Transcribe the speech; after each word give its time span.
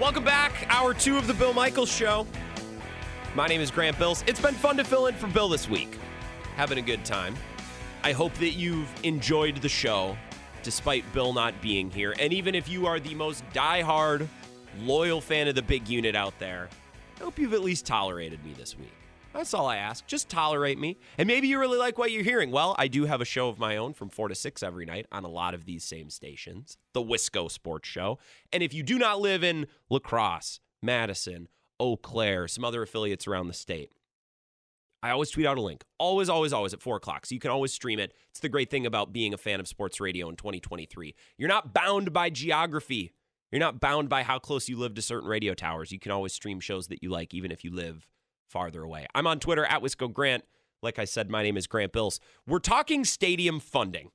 Welcome 0.00 0.24
back, 0.24 0.66
hour 0.68 0.92
two 0.92 1.16
of 1.16 1.26
the 1.26 1.34
Bill 1.34 1.52
Michaels 1.52 1.90
Show. 1.90 2.26
My 3.34 3.46
name 3.46 3.60
is 3.60 3.70
Grant 3.70 3.96
Bills. 3.98 4.24
It's 4.26 4.40
been 4.40 4.54
fun 4.54 4.76
to 4.76 4.84
fill 4.84 5.06
in 5.06 5.14
for 5.14 5.28
Bill 5.28 5.48
this 5.48 5.68
week. 5.68 5.98
Having 6.56 6.78
a 6.78 6.82
good 6.82 7.04
time. 7.04 7.36
I 8.02 8.12
hope 8.12 8.34
that 8.34 8.50
you've 8.50 8.92
enjoyed 9.04 9.56
the 9.58 9.68
show 9.68 10.16
despite 10.62 11.04
Bill 11.12 11.32
not 11.32 11.60
being 11.62 11.90
here. 11.90 12.14
And 12.18 12.32
even 12.32 12.54
if 12.54 12.68
you 12.68 12.86
are 12.86 12.98
the 12.98 13.14
most 13.14 13.44
die-hard, 13.52 14.28
loyal 14.80 15.20
fan 15.20 15.46
of 15.46 15.54
the 15.54 15.62
big 15.62 15.88
unit 15.88 16.16
out 16.16 16.36
there, 16.38 16.68
I 17.20 17.24
hope 17.24 17.38
you've 17.38 17.54
at 17.54 17.62
least 17.62 17.86
tolerated 17.86 18.44
me 18.44 18.52
this 18.52 18.76
week. 18.76 18.92
That's 19.34 19.52
all 19.52 19.66
I 19.66 19.78
ask. 19.78 20.06
Just 20.06 20.28
tolerate 20.28 20.78
me. 20.78 20.96
And 21.18 21.26
maybe 21.26 21.48
you 21.48 21.58
really 21.58 21.76
like 21.76 21.98
what 21.98 22.12
you're 22.12 22.22
hearing. 22.22 22.52
Well, 22.52 22.76
I 22.78 22.86
do 22.86 23.04
have 23.06 23.20
a 23.20 23.24
show 23.24 23.48
of 23.48 23.58
my 23.58 23.76
own 23.76 23.92
from 23.92 24.08
4 24.08 24.28
to 24.28 24.34
6 24.34 24.62
every 24.62 24.86
night 24.86 25.06
on 25.10 25.24
a 25.24 25.28
lot 25.28 25.54
of 25.54 25.64
these 25.64 25.82
same 25.82 26.08
stations, 26.08 26.78
the 26.92 27.02
Wisco 27.02 27.50
Sports 27.50 27.88
Show. 27.88 28.20
And 28.52 28.62
if 28.62 28.72
you 28.72 28.84
do 28.84 28.96
not 28.96 29.20
live 29.20 29.42
in 29.42 29.66
La 29.90 29.98
Crosse, 29.98 30.60
Madison, 30.80 31.48
Eau 31.80 31.96
Claire, 31.96 32.46
some 32.46 32.64
other 32.64 32.82
affiliates 32.82 33.26
around 33.26 33.48
the 33.48 33.54
state, 33.54 33.90
I 35.02 35.10
always 35.10 35.30
tweet 35.30 35.46
out 35.46 35.58
a 35.58 35.62
link. 35.62 35.82
Always, 35.98 36.28
always, 36.28 36.52
always 36.52 36.72
at 36.72 36.80
4 36.80 36.96
o'clock. 36.96 37.26
So 37.26 37.34
you 37.34 37.40
can 37.40 37.50
always 37.50 37.72
stream 37.72 37.98
it. 37.98 38.14
It's 38.30 38.40
the 38.40 38.48
great 38.48 38.70
thing 38.70 38.86
about 38.86 39.12
being 39.12 39.34
a 39.34 39.38
fan 39.38 39.58
of 39.58 39.66
sports 39.66 40.00
radio 40.00 40.28
in 40.28 40.36
2023. 40.36 41.12
You're 41.38 41.48
not 41.48 41.74
bound 41.74 42.12
by 42.12 42.30
geography. 42.30 43.12
You're 43.50 43.58
not 43.58 43.80
bound 43.80 44.08
by 44.08 44.22
how 44.22 44.38
close 44.38 44.68
you 44.68 44.78
live 44.78 44.94
to 44.94 45.02
certain 45.02 45.28
radio 45.28 45.54
towers. 45.54 45.90
You 45.90 45.98
can 45.98 46.12
always 46.12 46.32
stream 46.32 46.60
shows 46.60 46.86
that 46.86 47.02
you 47.02 47.10
like, 47.10 47.34
even 47.34 47.50
if 47.50 47.64
you 47.64 47.74
live 47.74 48.06
farther 48.54 48.84
away. 48.84 49.04
I'm 49.16 49.26
on 49.26 49.40
Twitter 49.40 49.64
at 49.64 49.82
Wisco 49.82 50.10
Grant. 50.10 50.44
Like 50.80 51.00
I 51.00 51.04
said, 51.04 51.28
my 51.28 51.42
name 51.42 51.56
is 51.56 51.66
Grant 51.66 51.92
Bills. 51.92 52.20
We're 52.46 52.60
talking 52.60 53.04
stadium 53.04 53.58
funding, 53.58 54.12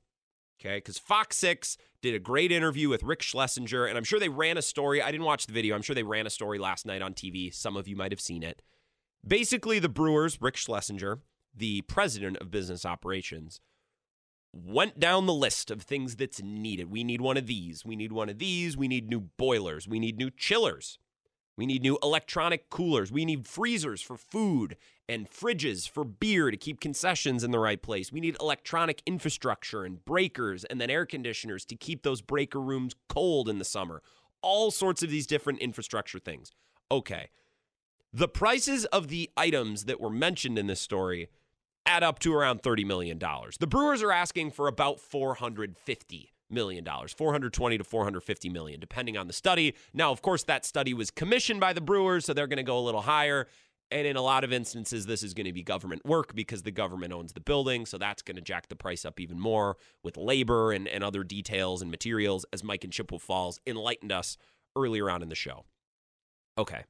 okay? 0.58 0.78
Because 0.78 0.98
Fox 0.98 1.36
6 1.36 1.76
did 2.00 2.14
a 2.14 2.18
great 2.18 2.50
interview 2.50 2.88
with 2.88 3.02
Rick 3.02 3.20
Schlesinger, 3.20 3.84
and 3.84 3.98
I'm 3.98 4.04
sure 4.04 4.18
they 4.18 4.30
ran 4.30 4.56
a 4.56 4.62
story. 4.62 5.02
I 5.02 5.10
didn't 5.10 5.26
watch 5.26 5.46
the 5.46 5.52
video. 5.52 5.74
I'm 5.76 5.82
sure 5.82 5.94
they 5.94 6.02
ran 6.02 6.26
a 6.26 6.30
story 6.30 6.58
last 6.58 6.86
night 6.86 7.02
on 7.02 7.12
TV. 7.12 7.52
Some 7.54 7.76
of 7.76 7.86
you 7.86 7.96
might 7.96 8.12
have 8.12 8.20
seen 8.20 8.42
it. 8.42 8.62
Basically, 9.26 9.78
the 9.78 9.90
Brewers, 9.90 10.40
Rick 10.40 10.56
Schlesinger, 10.56 11.18
the 11.54 11.82
president 11.82 12.38
of 12.38 12.50
business 12.50 12.86
operations, 12.86 13.60
went 14.54 14.98
down 14.98 15.26
the 15.26 15.34
list 15.34 15.70
of 15.70 15.82
things 15.82 16.16
that's 16.16 16.42
needed. 16.42 16.90
We 16.90 17.04
need 17.04 17.20
one 17.20 17.36
of 17.36 17.46
these. 17.46 17.84
We 17.84 17.94
need 17.94 18.12
one 18.12 18.30
of 18.30 18.38
these. 18.38 18.74
We 18.74 18.88
need 18.88 19.10
new 19.10 19.20
boilers. 19.36 19.86
We 19.86 20.00
need 20.00 20.16
new 20.16 20.30
chillers. 20.30 20.98
We 21.60 21.66
need 21.66 21.82
new 21.82 21.98
electronic 22.02 22.70
coolers. 22.70 23.12
We 23.12 23.26
need 23.26 23.46
freezers 23.46 24.00
for 24.00 24.16
food 24.16 24.78
and 25.06 25.28
fridges 25.28 25.86
for 25.86 26.04
beer 26.04 26.50
to 26.50 26.56
keep 26.56 26.80
concessions 26.80 27.44
in 27.44 27.50
the 27.50 27.58
right 27.58 27.82
place. 27.82 28.10
We 28.10 28.20
need 28.20 28.38
electronic 28.40 29.02
infrastructure 29.04 29.84
and 29.84 30.02
breakers 30.02 30.64
and 30.64 30.80
then 30.80 30.88
air 30.88 31.04
conditioners 31.04 31.66
to 31.66 31.76
keep 31.76 32.02
those 32.02 32.22
breaker 32.22 32.62
rooms 32.62 32.94
cold 33.10 33.46
in 33.46 33.58
the 33.58 33.66
summer. 33.66 34.00
All 34.40 34.70
sorts 34.70 35.02
of 35.02 35.10
these 35.10 35.26
different 35.26 35.58
infrastructure 35.58 36.18
things. 36.18 36.50
Okay. 36.90 37.28
The 38.10 38.26
prices 38.26 38.86
of 38.86 39.08
the 39.08 39.28
items 39.36 39.84
that 39.84 40.00
were 40.00 40.08
mentioned 40.08 40.58
in 40.58 40.66
this 40.66 40.80
story 40.80 41.28
add 41.84 42.02
up 42.02 42.20
to 42.20 42.32
around 42.32 42.62
$30 42.62 42.86
million. 42.86 43.18
The 43.18 43.66
Brewers 43.66 44.02
are 44.02 44.12
asking 44.12 44.52
for 44.52 44.66
about 44.66 44.98
450 44.98 46.32
million 46.50 46.84
dollars 46.84 47.12
420 47.12 47.78
to 47.78 47.84
450 47.84 48.48
million 48.48 48.80
depending 48.80 49.16
on 49.16 49.26
the 49.26 49.32
study. 49.32 49.74
Now 49.92 50.10
of 50.12 50.22
course 50.22 50.44
that 50.44 50.64
study 50.64 50.94
was 50.94 51.10
commissioned 51.10 51.60
by 51.60 51.72
the 51.72 51.80
brewers 51.80 52.24
so 52.24 52.32
they're 52.34 52.46
going 52.46 52.58
to 52.58 52.62
go 52.62 52.78
a 52.78 52.80
little 52.80 53.02
higher. 53.02 53.46
And 53.92 54.06
in 54.06 54.14
a 54.14 54.22
lot 54.22 54.44
of 54.44 54.52
instances 54.52 55.06
this 55.06 55.22
is 55.22 55.34
going 55.34 55.46
to 55.46 55.52
be 55.52 55.62
government 55.62 56.04
work 56.04 56.34
because 56.34 56.62
the 56.62 56.70
government 56.70 57.12
owns 57.12 57.32
the 57.32 57.40
building 57.40 57.86
so 57.86 57.98
that's 57.98 58.22
going 58.22 58.36
to 58.36 58.42
jack 58.42 58.68
the 58.68 58.76
price 58.76 59.04
up 59.04 59.18
even 59.18 59.38
more 59.40 59.76
with 60.02 60.16
labor 60.16 60.72
and, 60.72 60.86
and 60.86 61.02
other 61.02 61.24
details 61.24 61.82
and 61.82 61.90
materials 61.90 62.46
as 62.52 62.62
mike 62.62 62.84
and 62.84 62.92
chippewa 62.92 63.18
falls 63.18 63.60
enlightened 63.66 64.12
us 64.12 64.36
earlier 64.76 65.10
on 65.10 65.22
in 65.22 65.28
the 65.28 65.34
show. 65.34 65.64
Okay. 66.56 66.84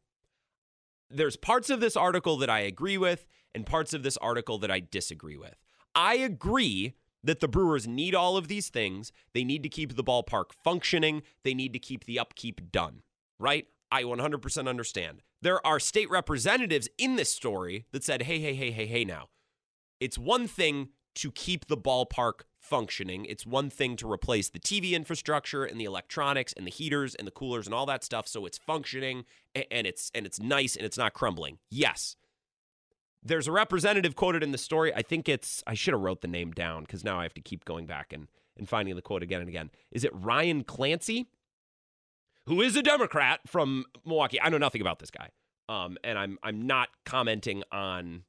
There's 1.10 1.37
parts 1.37 1.70
of 1.70 1.81
this 1.81 1.97
article 1.97 2.37
that 2.38 2.50
i 2.50 2.60
agree 2.60 2.99
with 2.99 3.26
and 3.54 3.66
parts 3.66 3.94
of 3.94 4.03
this 4.03 4.16
article 4.19 4.59
that 4.59 4.70
i 4.70 4.81
disagree 4.81 5.37
with. 5.37 5.56
I 5.94 6.15
agree 6.16 6.94
that 7.22 7.41
the 7.41 7.48
Brewers 7.48 7.86
need 7.86 8.14
all 8.14 8.36
of 8.36 8.48
these 8.48 8.69
things. 8.69 9.12
They 9.34 9.44
need 9.44 9.62
to 9.62 9.69
keep 9.69 9.97
the 9.97 10.04
ballpark 10.04 10.53
functioning. 10.64 11.22
They 11.44 11.54
need 11.54 11.72
to 11.72 11.78
keep 11.78 12.04
the 12.04 12.19
upkeep 12.19 12.70
done, 12.72 13.03
right? 13.38 13.66
I 13.92 14.04
100% 14.04 14.69
understand. 14.69 15.22
There 15.42 15.64
are 15.66 15.81
state 15.81 16.10
representatives 16.10 16.88
in 16.98 17.16
this 17.16 17.32
story 17.32 17.86
that 17.92 18.04
said, 18.04 18.22
hey, 18.22 18.38
hey, 18.38 18.54
hey, 18.54 18.70
hey, 18.70 18.86
hey, 18.86 19.04
now. 19.04 19.28
It's 19.98 20.19
one 20.19 20.47
thing 20.47 20.91
to 21.16 21.31
keep 21.32 21.66
the 21.66 21.76
ballpark 21.76 22.42
functioning. 22.58 23.25
It's 23.25 23.47
one 23.47 23.70
thing 23.70 23.97
to 23.97 24.10
replace 24.10 24.48
the 24.48 24.60
TV 24.60 24.92
infrastructure 24.92 25.64
and 25.64 25.81
the 25.81 25.84
electronics 25.84 26.52
and 26.56 26.66
the 26.66 26.70
heaters 26.70 27.14
and 27.14 27.26
the 27.26 27.32
coolers 27.32 27.66
and 27.66 27.75
all 27.75 27.87
that 27.87 28.04
stuff 28.04 28.28
so 28.28 28.47
it's 28.47 28.58
functioning 28.58 29.25
and 29.54 29.87
it's 29.87 30.10
and 30.14 30.25
it's 30.26 30.38
nice 30.38 30.76
and 30.76 30.84
it's 30.84 30.98
not 30.98 31.14
crumbling. 31.14 31.58
Yes. 31.70 32.16
There's 33.22 33.47
a 33.47 33.53
representative 33.53 34.16
quoted 34.16 34.42
in 34.42 34.53
the 34.53 34.58
story. 34.58 34.94
I 34.94 35.03
think 35.03 35.28
it's 35.28 35.62
I 35.66 35.75
should 35.75 35.92
have 35.92 36.00
wrote 36.00 36.22
the 36.22 36.28
name 36.28 36.53
down 36.53 36.82
because 36.82 37.04
now 37.04 37.19
I 37.20 37.25
have 37.25 37.34
to 37.34 37.41
keep 37.41 37.64
going 37.64 37.86
back 37.86 38.12
and, 38.12 38.28
and 38.56 38.69
finding 38.69 38.97
the 38.97 39.03
quote 39.03 39.22
again 39.22 39.41
and 39.41 39.48
again. 39.48 39.70
Is 39.91 40.04
it 40.04 40.10
Ryan 40.14 40.64
Clancy? 40.64 41.26
Who 42.47 42.62
is 42.62 42.76
a 42.76 42.82
Democrat 42.82 43.41
from 43.47 43.84
Milwaukee. 44.04 44.41
I 44.41 44.48
know 44.48 44.58
nothing 44.58 44.81
about 44.81 44.98
this 44.98 45.10
guy. 45.10 45.28
Um, 45.69 45.98
and 46.03 46.19
I'm 46.19 46.38
I'm 46.42 46.66
not 46.66 46.88
commenting 47.04 47.62
on 47.70 48.25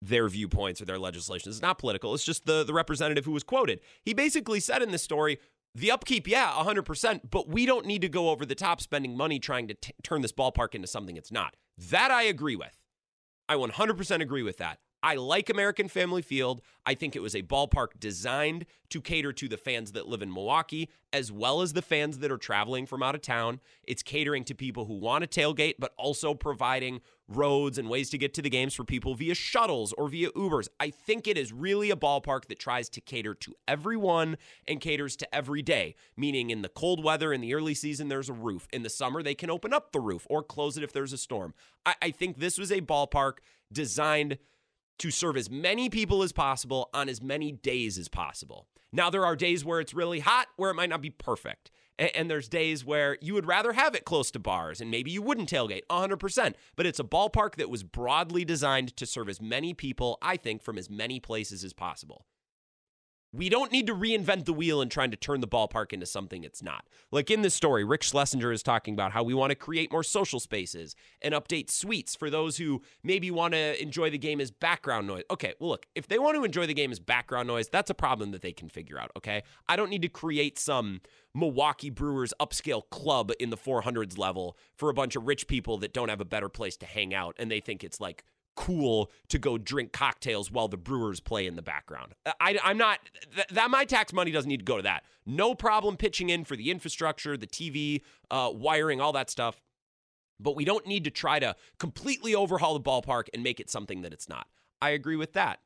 their 0.00 0.28
viewpoints 0.28 0.80
or 0.80 0.84
their 0.84 0.98
legislation. 0.98 1.50
It's 1.50 1.62
not 1.62 1.78
political. 1.78 2.14
It's 2.14 2.24
just 2.24 2.46
the, 2.46 2.62
the 2.62 2.74
representative 2.74 3.24
who 3.24 3.32
was 3.32 3.42
quoted. 3.42 3.80
He 4.02 4.14
basically 4.14 4.60
said 4.60 4.82
in 4.82 4.90
this 4.90 5.02
story, 5.02 5.38
the 5.74 5.90
upkeep, 5.90 6.28
yeah, 6.28 6.52
100%, 6.52 7.22
but 7.30 7.48
we 7.48 7.66
don't 7.66 7.86
need 7.86 8.02
to 8.02 8.08
go 8.08 8.30
over 8.30 8.46
the 8.46 8.54
top 8.54 8.80
spending 8.80 9.16
money 9.16 9.38
trying 9.38 9.66
to 9.68 9.74
t- 9.74 9.92
turn 10.02 10.22
this 10.22 10.32
ballpark 10.32 10.74
into 10.74 10.86
something 10.86 11.16
it's 11.16 11.32
not. 11.32 11.56
That 11.76 12.10
I 12.10 12.22
agree 12.24 12.54
with. 12.54 12.78
I 13.48 13.56
100% 13.56 14.22
agree 14.22 14.42
with 14.42 14.58
that. 14.58 14.78
I 15.04 15.16
like 15.16 15.50
American 15.50 15.88
Family 15.88 16.22
Field. 16.22 16.62
I 16.86 16.94
think 16.94 17.14
it 17.14 17.20
was 17.20 17.34
a 17.34 17.42
ballpark 17.42 18.00
designed 18.00 18.64
to 18.88 19.02
cater 19.02 19.34
to 19.34 19.48
the 19.48 19.58
fans 19.58 19.92
that 19.92 20.08
live 20.08 20.22
in 20.22 20.32
Milwaukee, 20.32 20.88
as 21.12 21.30
well 21.30 21.60
as 21.60 21.74
the 21.74 21.82
fans 21.82 22.20
that 22.20 22.32
are 22.32 22.38
traveling 22.38 22.86
from 22.86 23.02
out 23.02 23.14
of 23.14 23.20
town. 23.20 23.60
It's 23.86 24.02
catering 24.02 24.44
to 24.44 24.54
people 24.54 24.86
who 24.86 24.94
want 24.94 25.30
to 25.30 25.40
tailgate, 25.40 25.74
but 25.78 25.92
also 25.98 26.32
providing 26.32 27.02
roads 27.28 27.76
and 27.76 27.90
ways 27.90 28.08
to 28.10 28.18
get 28.18 28.32
to 28.34 28.40
the 28.40 28.48
games 28.48 28.72
for 28.72 28.82
people 28.82 29.14
via 29.14 29.34
shuttles 29.34 29.92
or 29.98 30.08
via 30.08 30.30
Ubers. 30.30 30.68
I 30.80 30.88
think 30.88 31.28
it 31.28 31.36
is 31.36 31.52
really 31.52 31.90
a 31.90 31.96
ballpark 31.96 32.46
that 32.46 32.58
tries 32.58 32.88
to 32.90 33.02
cater 33.02 33.34
to 33.34 33.54
everyone 33.68 34.38
and 34.66 34.80
caters 34.80 35.16
to 35.16 35.34
every 35.34 35.60
day, 35.60 35.96
meaning 36.16 36.48
in 36.48 36.62
the 36.62 36.70
cold 36.70 37.04
weather, 37.04 37.30
in 37.30 37.42
the 37.42 37.52
early 37.52 37.74
season, 37.74 38.08
there's 38.08 38.30
a 38.30 38.34
roof. 38.34 38.66
In 38.72 38.82
the 38.82 38.90
summer, 38.90 39.22
they 39.22 39.34
can 39.34 39.50
open 39.50 39.74
up 39.74 39.92
the 39.92 40.00
roof 40.00 40.26
or 40.30 40.42
close 40.42 40.78
it 40.78 40.82
if 40.82 40.92
there's 40.92 41.12
a 41.12 41.18
storm. 41.18 41.52
I, 41.84 41.94
I 42.00 42.10
think 42.10 42.38
this 42.38 42.56
was 42.56 42.72
a 42.72 42.80
ballpark 42.80 43.34
designed 43.70 44.38
to 44.98 45.10
serve 45.10 45.36
as 45.36 45.50
many 45.50 45.88
people 45.88 46.22
as 46.22 46.32
possible 46.32 46.90
on 46.94 47.08
as 47.08 47.22
many 47.22 47.52
days 47.52 47.98
as 47.98 48.08
possible. 48.08 48.66
Now, 48.92 49.10
there 49.10 49.26
are 49.26 49.34
days 49.34 49.64
where 49.64 49.80
it's 49.80 49.94
really 49.94 50.20
hot, 50.20 50.46
where 50.56 50.70
it 50.70 50.74
might 50.74 50.88
not 50.88 51.02
be 51.02 51.10
perfect. 51.10 51.70
And, 51.98 52.28
there's 52.28 52.48
days 52.48 52.84
where 52.84 53.18
you 53.20 53.34
would 53.34 53.46
rather 53.46 53.72
have 53.72 53.94
it 53.94 54.04
close 54.04 54.32
to 54.32 54.40
bars 54.40 54.80
and 54.80 54.90
maybe 54.90 55.12
you 55.12 55.22
wouldn't 55.22 55.48
tailgate 55.48 55.82
100%. 55.88 56.54
But 56.74 56.86
it's 56.86 56.98
a 56.98 57.04
ballpark 57.04 57.54
that 57.56 57.70
was 57.70 57.84
broadly 57.84 58.44
designed 58.44 58.96
to 58.96 59.06
serve 59.06 59.28
as 59.28 59.40
many 59.40 59.74
people, 59.74 60.18
I 60.20 60.36
think, 60.36 60.60
from 60.62 60.76
as 60.76 60.90
many 60.90 61.20
places 61.20 61.62
as 61.62 61.72
possible. 61.72 62.26
We 63.34 63.48
don't 63.48 63.72
need 63.72 63.88
to 63.88 63.94
reinvent 63.94 64.44
the 64.44 64.52
wheel 64.52 64.80
in 64.80 64.88
trying 64.88 65.10
to 65.10 65.16
turn 65.16 65.40
the 65.40 65.48
ballpark 65.48 65.92
into 65.92 66.06
something 66.06 66.44
it's 66.44 66.62
not. 66.62 66.84
Like 67.10 67.32
in 67.32 67.42
this 67.42 67.52
story, 67.52 67.82
Rick 67.82 68.04
Schlesinger 68.04 68.52
is 68.52 68.62
talking 68.62 68.94
about 68.94 69.10
how 69.10 69.24
we 69.24 69.34
want 69.34 69.50
to 69.50 69.56
create 69.56 69.90
more 69.90 70.04
social 70.04 70.38
spaces 70.38 70.94
and 71.20 71.34
update 71.34 71.68
suites 71.68 72.14
for 72.14 72.30
those 72.30 72.58
who 72.58 72.82
maybe 73.02 73.32
want 73.32 73.54
to 73.54 73.82
enjoy 73.82 74.08
the 74.08 74.18
game 74.18 74.40
as 74.40 74.52
background 74.52 75.08
noise. 75.08 75.24
Okay, 75.32 75.54
well, 75.58 75.70
look, 75.70 75.86
if 75.96 76.06
they 76.06 76.16
want 76.16 76.36
to 76.36 76.44
enjoy 76.44 76.66
the 76.66 76.74
game 76.74 76.92
as 76.92 77.00
background 77.00 77.48
noise, 77.48 77.68
that's 77.68 77.90
a 77.90 77.94
problem 77.94 78.30
that 78.30 78.42
they 78.42 78.52
can 78.52 78.68
figure 78.68 79.00
out, 79.00 79.10
okay? 79.16 79.42
I 79.68 79.74
don't 79.74 79.90
need 79.90 80.02
to 80.02 80.08
create 80.08 80.56
some 80.56 81.00
Milwaukee 81.34 81.90
Brewers 81.90 82.32
upscale 82.40 82.88
club 82.90 83.32
in 83.40 83.50
the 83.50 83.56
400s 83.56 84.16
level 84.16 84.56
for 84.76 84.90
a 84.90 84.94
bunch 84.94 85.16
of 85.16 85.26
rich 85.26 85.48
people 85.48 85.78
that 85.78 85.92
don't 85.92 86.08
have 86.08 86.20
a 86.20 86.24
better 86.24 86.48
place 86.48 86.76
to 86.76 86.86
hang 86.86 87.12
out 87.12 87.34
and 87.40 87.50
they 87.50 87.58
think 87.58 87.82
it's 87.82 88.00
like 88.00 88.22
cool 88.54 89.10
to 89.28 89.38
go 89.38 89.58
drink 89.58 89.92
cocktails 89.92 90.50
while 90.50 90.68
the 90.68 90.76
Brewers 90.76 91.20
play 91.20 91.46
in 91.46 91.56
the 91.56 91.62
background. 91.62 92.14
I, 92.40 92.58
am 92.62 92.78
not 92.78 93.00
th- 93.34 93.48
that 93.48 93.70
my 93.70 93.84
tax 93.84 94.12
money 94.12 94.30
doesn't 94.30 94.48
need 94.48 94.60
to 94.60 94.64
go 94.64 94.76
to 94.76 94.82
that. 94.82 95.04
No 95.26 95.54
problem 95.54 95.96
pitching 95.96 96.30
in 96.30 96.44
for 96.44 96.56
the 96.56 96.70
infrastructure, 96.70 97.36
the 97.36 97.46
TV, 97.46 98.02
uh, 98.30 98.50
wiring, 98.52 99.00
all 99.00 99.12
that 99.12 99.30
stuff. 99.30 99.60
But 100.40 100.56
we 100.56 100.64
don't 100.64 100.86
need 100.86 101.04
to 101.04 101.10
try 101.10 101.38
to 101.38 101.54
completely 101.78 102.34
overhaul 102.34 102.74
the 102.74 102.80
ballpark 102.80 103.28
and 103.32 103.42
make 103.42 103.60
it 103.60 103.70
something 103.70 104.02
that 104.02 104.12
it's 104.12 104.28
not. 104.28 104.46
I 104.82 104.90
agree 104.90 105.16
with 105.16 105.32
that. 105.34 105.60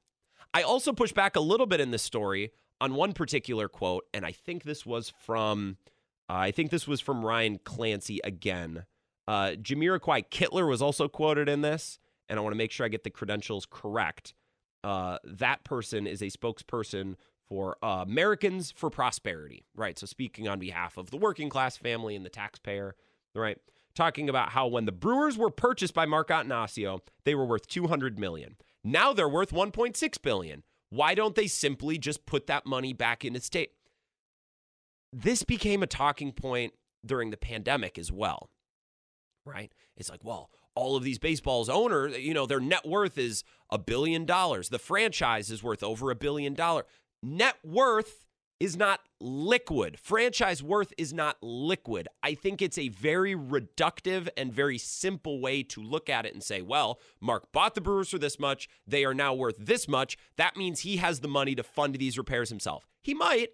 I 0.55 0.63
also 0.63 0.93
push 0.93 1.13
back 1.13 1.37
a 1.37 1.41
little 1.41 1.67
bit 1.67 1.81
in 1.81 1.91
this 1.91 2.03
story 2.03 2.53
on 2.81 2.95
one 2.95 3.13
particular 3.13 3.69
quote, 3.69 4.05
and 4.15 4.25
I 4.25 4.33
think 4.33 4.63
this 4.63 4.87
was 4.87 5.13
from, 5.25 5.77
uh, 6.29 6.35
I 6.35 6.51
think 6.53 6.71
this 6.71 6.87
was 6.87 7.01
from 7.01 7.25
Ryan 7.25 7.59
Clancy 7.65 8.21
again. 8.23 8.85
Uh, 9.27 9.53
Jamiroquai 9.61 10.29
Kittler 10.31 10.69
was 10.69 10.81
also 10.81 11.09
quoted 11.09 11.49
in 11.49 11.61
this 11.61 11.99
and 12.29 12.39
I 12.39 12.43
want 12.43 12.53
to 12.53 12.59
make 12.59 12.71
sure 12.71 12.87
I 12.87 12.89
get 12.89 13.05
the 13.05 13.11
credentials 13.11 13.67
correct. 13.69 14.35
Uh, 14.85 15.19
that 15.25 15.65
person 15.65 16.07
is 16.07 16.23
a 16.23 16.27
spokesperson 16.27 17.17
for 17.49 17.77
uh, 17.83 18.05
Americans 18.07 18.73
for 18.77 18.91
Prosperity, 18.91 19.65
right? 19.75 19.99
So 19.99 20.07
speaking 20.07 20.49
on 20.49 20.59
behalf 20.59 20.97
of 20.97 21.11
the 21.11 21.17
working 21.17 21.49
class 21.49 21.77
family 21.77 22.15
and 22.15 22.25
the 22.25 22.31
taxpayer, 22.31 22.95
right? 23.35 23.59
Talking 23.95 24.29
about 24.29 24.51
how 24.51 24.67
when 24.67 24.85
the 24.85 24.93
Brewers 24.93 25.37
were 25.39 25.51
purchased 25.51 25.95
by 25.95 26.07
Mark 26.07 26.29
Attanasio, 26.29 27.01
they 27.25 27.35
were 27.35 27.47
worth 27.47 27.67
200 27.67 28.19
million. 28.19 28.57
Now 28.85 29.13
they're 29.13 29.29
worth 29.29 29.51
1.6 29.51 30.23
billion. 30.23 30.63
Why 30.91 31.15
don't 31.15 31.35
they 31.35 31.47
simply 31.47 31.99
just 31.99 32.27
put 32.27 32.47
that 32.47 32.67
money 32.67 32.93
back 32.93 33.25
into 33.25 33.41
state? 33.41 33.73
This 35.13 35.43
became 35.43 35.83
a 35.83 35.87
talking 35.87 36.33
point 36.33 36.75
during 37.05 37.31
the 37.31 37.37
pandemic 37.37 37.99
as 37.99 38.13
well, 38.13 38.51
right? 39.45 39.73
It's 39.97 40.11
like, 40.11 40.23
well, 40.23 40.51
all 40.79 40.97
of 40.97 41.03
these 41.03 41.19
baseballs 41.19 41.69
owner, 41.69 42.07
you 42.09 42.33
know, 42.33 42.47
their 42.47 42.61
net 42.61 42.87
worth 42.87 43.19
is 43.19 43.43
a 43.71 43.79
billion 43.79 44.25
dollars. 44.25 44.69
The 44.69 44.79
franchise 44.79 45.51
is 45.51 45.63
worth 45.63 45.83
over 45.83 46.11
a 46.11 46.15
billion 46.15 46.55
dollar. 46.55 46.87
Net 47.21 47.57
worth 47.65 48.25
is 48.61 48.77
not 48.77 49.01
liquid. 49.21 49.99
Franchise 49.99 50.63
worth 50.63 50.93
is 50.97 51.13
not 51.13 51.37
liquid. 51.43 52.09
I 52.23 52.35
think 52.35 52.63
it's 52.63 52.79
a 52.79 52.89
very 52.89 53.35
reductive 53.35 54.29
and 54.37 54.53
very 54.53 54.79
simple 54.79 55.41
way 55.41 55.63
to 55.65 55.81
look 55.81 56.09
at 56.09 56.27
it 56.27 56.35
and 56.35 56.43
say, 56.43 56.63
well, 56.63 57.01
Mark 57.21 57.51
bought 57.53 57.75
the 57.75 57.81
Brewers 57.81 58.11
for 58.11 58.19
this 58.19 58.39
much. 58.39 58.69
They 58.87 59.05
are 59.05 59.15
now 59.15 59.35
worth 59.35 59.57
this 59.59 59.89
much. 59.89 60.17
That 60.37 60.57
means 60.57 60.81
he 60.81 60.97
has 60.99 61.21
the 61.21 61.29
money 61.29 61.55
to 61.55 61.63
fund 61.63 61.95
these 61.97 62.19
repairs 62.19 62.49
himself. 62.49 62.87
He 63.03 63.15
might. 63.15 63.49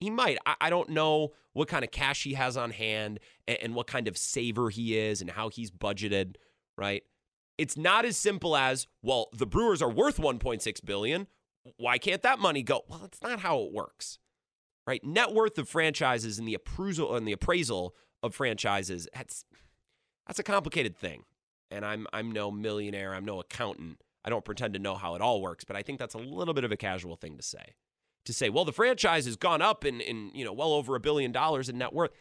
He 0.00 0.10
might. 0.10 0.38
I, 0.46 0.54
I 0.62 0.70
don't 0.70 0.90
know 0.90 1.32
what 1.52 1.68
kind 1.68 1.84
of 1.84 1.90
cash 1.90 2.24
he 2.24 2.34
has 2.34 2.56
on 2.56 2.70
hand 2.70 3.20
and, 3.46 3.58
and 3.62 3.74
what 3.74 3.86
kind 3.86 4.08
of 4.08 4.16
saver 4.16 4.70
he 4.70 4.98
is 4.98 5.20
and 5.20 5.30
how 5.30 5.50
he's 5.50 5.70
budgeted, 5.70 6.36
right? 6.76 7.02
It's 7.58 7.76
not 7.76 8.04
as 8.04 8.16
simple 8.16 8.56
as, 8.56 8.86
well, 9.02 9.28
the 9.32 9.46
Brewers 9.46 9.82
are 9.82 9.90
worth 9.90 10.16
1.6 10.16 10.84
billion. 10.84 11.26
Why 11.76 11.98
can't 11.98 12.22
that 12.22 12.38
money 12.38 12.62
go? 12.62 12.82
Well, 12.88 13.02
it's 13.04 13.22
not 13.22 13.40
how 13.40 13.60
it 13.60 13.72
works 13.72 14.18
right? 14.86 15.04
Net 15.04 15.32
worth 15.32 15.58
of 15.58 15.68
franchises 15.68 16.38
and 16.38 16.46
the 16.46 16.54
appraisal 16.54 17.14
and 17.14 17.26
the 17.26 17.32
appraisal 17.32 17.94
of 18.22 18.34
franchises 18.34 19.08
that's 19.14 19.44
that's 20.26 20.38
a 20.38 20.44
complicated 20.44 20.96
thing. 20.96 21.24
And 21.70 21.84
I'm 21.84 22.06
I'm 22.12 22.30
no 22.30 22.50
millionaire, 22.50 23.14
I'm 23.14 23.24
no 23.24 23.40
accountant. 23.40 24.00
I 24.24 24.30
don't 24.30 24.44
pretend 24.44 24.74
to 24.74 24.78
know 24.78 24.94
how 24.94 25.14
it 25.14 25.20
all 25.20 25.40
works, 25.40 25.64
but 25.64 25.74
I 25.74 25.82
think 25.82 25.98
that's 25.98 26.14
a 26.14 26.18
little 26.18 26.54
bit 26.54 26.64
of 26.64 26.70
a 26.70 26.76
casual 26.76 27.16
thing 27.16 27.36
to 27.36 27.42
say. 27.42 27.74
To 28.26 28.32
say, 28.32 28.50
well, 28.50 28.64
the 28.64 28.72
franchise 28.72 29.24
has 29.24 29.36
gone 29.36 29.62
up 29.62 29.84
in 29.84 30.00
in 30.00 30.30
you 30.34 30.44
know 30.44 30.52
well 30.52 30.72
over 30.72 30.94
a 30.94 31.00
billion 31.00 31.32
dollars 31.32 31.68
in 31.68 31.78
net 31.78 31.92
worth. 31.92 32.12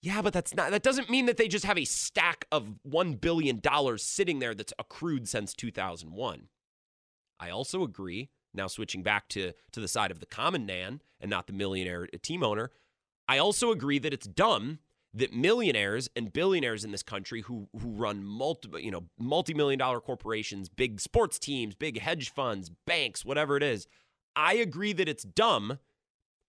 Yeah, 0.00 0.22
but 0.22 0.32
that's 0.32 0.54
not 0.54 0.70
that 0.70 0.82
doesn't 0.82 1.10
mean 1.10 1.26
that 1.26 1.36
they 1.36 1.48
just 1.48 1.64
have 1.64 1.78
a 1.78 1.84
stack 1.84 2.46
of 2.52 2.68
1 2.82 3.14
billion 3.14 3.58
dollars 3.58 4.02
sitting 4.02 4.38
there 4.38 4.54
that's 4.54 4.72
accrued 4.78 5.28
since 5.28 5.54
2001. 5.54 6.48
I 7.40 7.50
also 7.50 7.82
agree 7.82 8.30
now 8.54 8.66
switching 8.66 9.02
back 9.02 9.28
to 9.30 9.52
to 9.72 9.80
the 9.80 9.88
side 9.88 10.10
of 10.10 10.20
the 10.20 10.26
common 10.26 10.66
man 10.66 11.00
and 11.20 11.30
not 11.30 11.46
the 11.46 11.52
millionaire 11.52 12.08
uh, 12.12 12.18
team 12.22 12.42
owner, 12.42 12.70
I 13.26 13.38
also 13.38 13.70
agree 13.72 13.98
that 13.98 14.12
it's 14.12 14.26
dumb 14.26 14.78
that 15.14 15.32
millionaires 15.32 16.08
and 16.14 16.32
billionaires 16.32 16.84
in 16.84 16.92
this 16.92 17.02
country 17.02 17.42
who 17.42 17.68
who 17.80 17.90
run 17.90 18.24
multi 18.24 18.68
you 18.82 18.90
know 18.90 19.04
multi-million 19.18 19.78
dollar 19.78 20.00
corporations, 20.00 20.68
big 20.68 21.00
sports 21.00 21.38
teams, 21.38 21.74
big 21.74 22.00
hedge 22.00 22.30
funds, 22.30 22.70
banks, 22.86 23.24
whatever 23.24 23.56
it 23.56 23.62
is, 23.62 23.86
I 24.36 24.54
agree 24.54 24.92
that 24.92 25.08
it's 25.08 25.24
dumb 25.24 25.78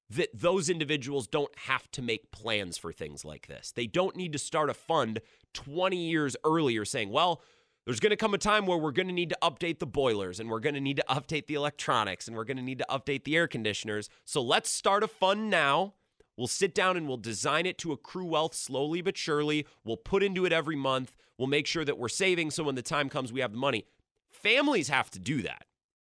that 0.10 0.30
those 0.34 0.70
individuals 0.70 1.28
don't 1.28 1.56
have 1.60 1.90
to 1.92 2.02
make 2.02 2.32
plans 2.32 2.78
for 2.78 2.92
things 2.92 3.24
like 3.24 3.48
this. 3.48 3.72
They 3.72 3.88
don't 3.88 4.16
need 4.16 4.34
to 4.34 4.40
start 4.40 4.70
a 4.70 4.74
fund 4.74 5.22
20 5.54 5.98
years 5.98 6.36
earlier 6.44 6.86
saying, 6.86 7.10
"Well, 7.10 7.42
there's 7.86 8.00
going 8.00 8.12
to 8.12 8.18
come 8.18 8.36
a 8.36 8.38
time 8.38 8.68
where 8.68 8.78
we're 8.78 8.92
going 8.92 9.08
to 9.08 9.14
need 9.14 9.30
to 9.30 9.38
update 9.42 9.80
the 9.80 9.88
boilers 9.88 10.40
and 10.40 10.48
we're 10.48 10.60
going 10.60 10.76
to 10.76 10.82
need 10.82 10.98
to 10.98 11.06
update 11.10 11.48
the 11.48 11.56
electronics 11.56 12.28
and 12.28 12.38
we're 12.38 12.44
going 12.44 12.58
to 12.58 12.64
need 12.64 12.78
to 12.78 12.86
update 12.88 13.24
the 13.24 13.36
air 13.36 13.48
conditioners. 13.48 14.10
So 14.26 14.42
let's 14.42 14.70
start 14.70 15.02
a 15.02 15.08
fund 15.08 15.50
now. 15.50 15.96
We'll 16.38 16.48
sit 16.48 16.76
down 16.76 16.98
and 16.98 17.08
we'll 17.08 17.18
design 17.18 17.66
it 17.66 17.78
to 17.80 17.92
accrue 17.92 18.26
wealth 18.26 18.54
slowly 18.54 19.02
but 19.02 19.18
surely. 19.18 19.66
We'll 19.84 19.98
put 19.98 20.22
into 20.24 20.46
it 20.46 20.54
every 20.54 20.76
month. 20.76 21.16
We'll 21.38 21.48
make 21.48 21.66
sure 21.66 21.84
that 21.84 21.98
we're 21.98 22.10
saving 22.10 22.52
so 22.52 22.64
when 22.64 22.76
the 22.76 22.82
time 22.82 23.10
comes, 23.10 23.34
we 23.34 23.42
have 23.42 23.54
the 23.54 23.58
money. 23.58 23.86
Families 24.30 24.90
have 24.90 25.10
to 25.12 25.20
do 25.20 25.42
that. 25.42 25.66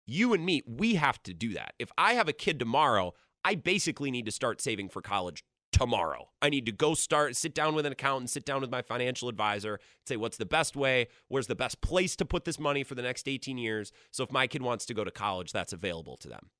You 0.06 0.32
and 0.32 0.46
me, 0.46 0.62
we 0.66 0.94
have 0.94 1.22
to 1.24 1.34
do 1.34 1.52
that. 1.52 1.74
If 1.78 1.90
I 1.98 2.14
have 2.14 2.28
a 2.28 2.32
kid 2.32 2.58
tomorrow, 2.58 3.12
I 3.46 3.54
basically 3.54 4.10
need 4.10 4.26
to 4.26 4.32
start 4.32 4.60
saving 4.60 4.88
for 4.88 5.00
college 5.00 5.44
tomorrow. 5.70 6.30
I 6.42 6.48
need 6.48 6.66
to 6.66 6.72
go 6.72 6.94
start, 6.94 7.36
sit 7.36 7.54
down 7.54 7.76
with 7.76 7.86
an 7.86 7.92
accountant, 7.92 8.30
sit 8.30 8.44
down 8.44 8.60
with 8.60 8.72
my 8.72 8.82
financial 8.82 9.28
advisor, 9.28 9.78
say 10.04 10.16
what's 10.16 10.36
the 10.36 10.44
best 10.44 10.74
way, 10.74 11.06
where's 11.28 11.46
the 11.46 11.54
best 11.54 11.80
place 11.80 12.16
to 12.16 12.24
put 12.24 12.44
this 12.44 12.58
money 12.58 12.82
for 12.82 12.96
the 12.96 13.02
next 13.02 13.28
18 13.28 13.56
years. 13.56 13.92
So 14.10 14.24
if 14.24 14.32
my 14.32 14.48
kid 14.48 14.62
wants 14.62 14.84
to 14.86 14.94
go 14.94 15.04
to 15.04 15.12
college, 15.12 15.52
that's 15.52 15.72
available 15.72 16.16
to 16.16 16.28
them. 16.28 16.50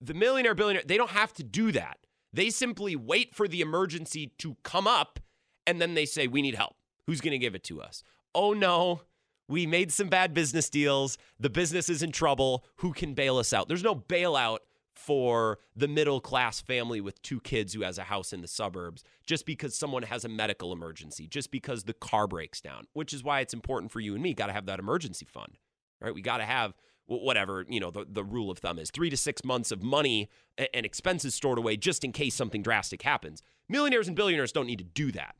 The 0.00 0.14
millionaire, 0.14 0.54
billionaire, 0.54 0.84
they 0.86 0.96
don't 0.96 1.10
have 1.10 1.32
to 1.34 1.42
do 1.42 1.72
that. 1.72 1.98
They 2.32 2.50
simply 2.50 2.94
wait 2.94 3.34
for 3.34 3.48
the 3.48 3.60
emergency 3.60 4.30
to 4.38 4.56
come 4.62 4.86
up 4.86 5.18
and 5.66 5.80
then 5.80 5.94
they 5.94 6.06
say, 6.06 6.28
We 6.28 6.40
need 6.40 6.54
help. 6.54 6.76
Who's 7.08 7.20
going 7.20 7.32
to 7.32 7.38
give 7.38 7.56
it 7.56 7.64
to 7.64 7.82
us? 7.82 8.04
Oh 8.32 8.52
no, 8.52 9.00
we 9.48 9.66
made 9.66 9.90
some 9.90 10.08
bad 10.08 10.34
business 10.34 10.70
deals. 10.70 11.18
The 11.40 11.50
business 11.50 11.88
is 11.88 12.04
in 12.04 12.12
trouble. 12.12 12.64
Who 12.76 12.92
can 12.92 13.14
bail 13.14 13.38
us 13.38 13.52
out? 13.52 13.66
There's 13.66 13.82
no 13.82 13.96
bailout 13.96 14.58
for 15.04 15.58
the 15.74 15.88
middle 15.88 16.20
class 16.20 16.60
family 16.60 17.00
with 17.00 17.22
two 17.22 17.40
kids 17.40 17.72
who 17.72 17.82
has 17.82 17.98
a 17.98 18.04
house 18.04 18.32
in 18.32 18.42
the 18.42 18.48
suburbs 18.48 19.02
just 19.26 19.46
because 19.46 19.74
someone 19.74 20.02
has 20.02 20.24
a 20.24 20.28
medical 20.28 20.72
emergency, 20.72 21.26
just 21.26 21.50
because 21.50 21.84
the 21.84 21.94
car 21.94 22.26
breaks 22.26 22.60
down, 22.60 22.86
which 22.92 23.12
is 23.12 23.24
why 23.24 23.40
it's 23.40 23.54
important 23.54 23.90
for 23.90 24.00
you 24.00 24.14
and 24.14 24.22
me. 24.22 24.34
Got 24.34 24.46
to 24.46 24.52
have 24.52 24.66
that 24.66 24.78
emergency 24.78 25.26
fund, 25.26 25.58
right? 26.00 26.14
We 26.14 26.22
got 26.22 26.38
to 26.38 26.44
have 26.44 26.74
whatever, 27.06 27.64
you 27.68 27.80
know, 27.80 27.90
the, 27.90 28.06
the 28.08 28.22
rule 28.22 28.50
of 28.50 28.58
thumb 28.58 28.78
is 28.78 28.90
three 28.90 29.10
to 29.10 29.16
six 29.16 29.42
months 29.42 29.72
of 29.72 29.82
money 29.82 30.28
and 30.58 30.86
expenses 30.86 31.34
stored 31.34 31.58
away 31.58 31.76
just 31.76 32.04
in 32.04 32.12
case 32.12 32.34
something 32.34 32.62
drastic 32.62 33.02
happens. 33.02 33.42
Millionaires 33.68 34.06
and 34.06 34.16
billionaires 34.16 34.52
don't 34.52 34.66
need 34.66 34.78
to 34.78 34.84
do 34.84 35.10
that. 35.12 35.34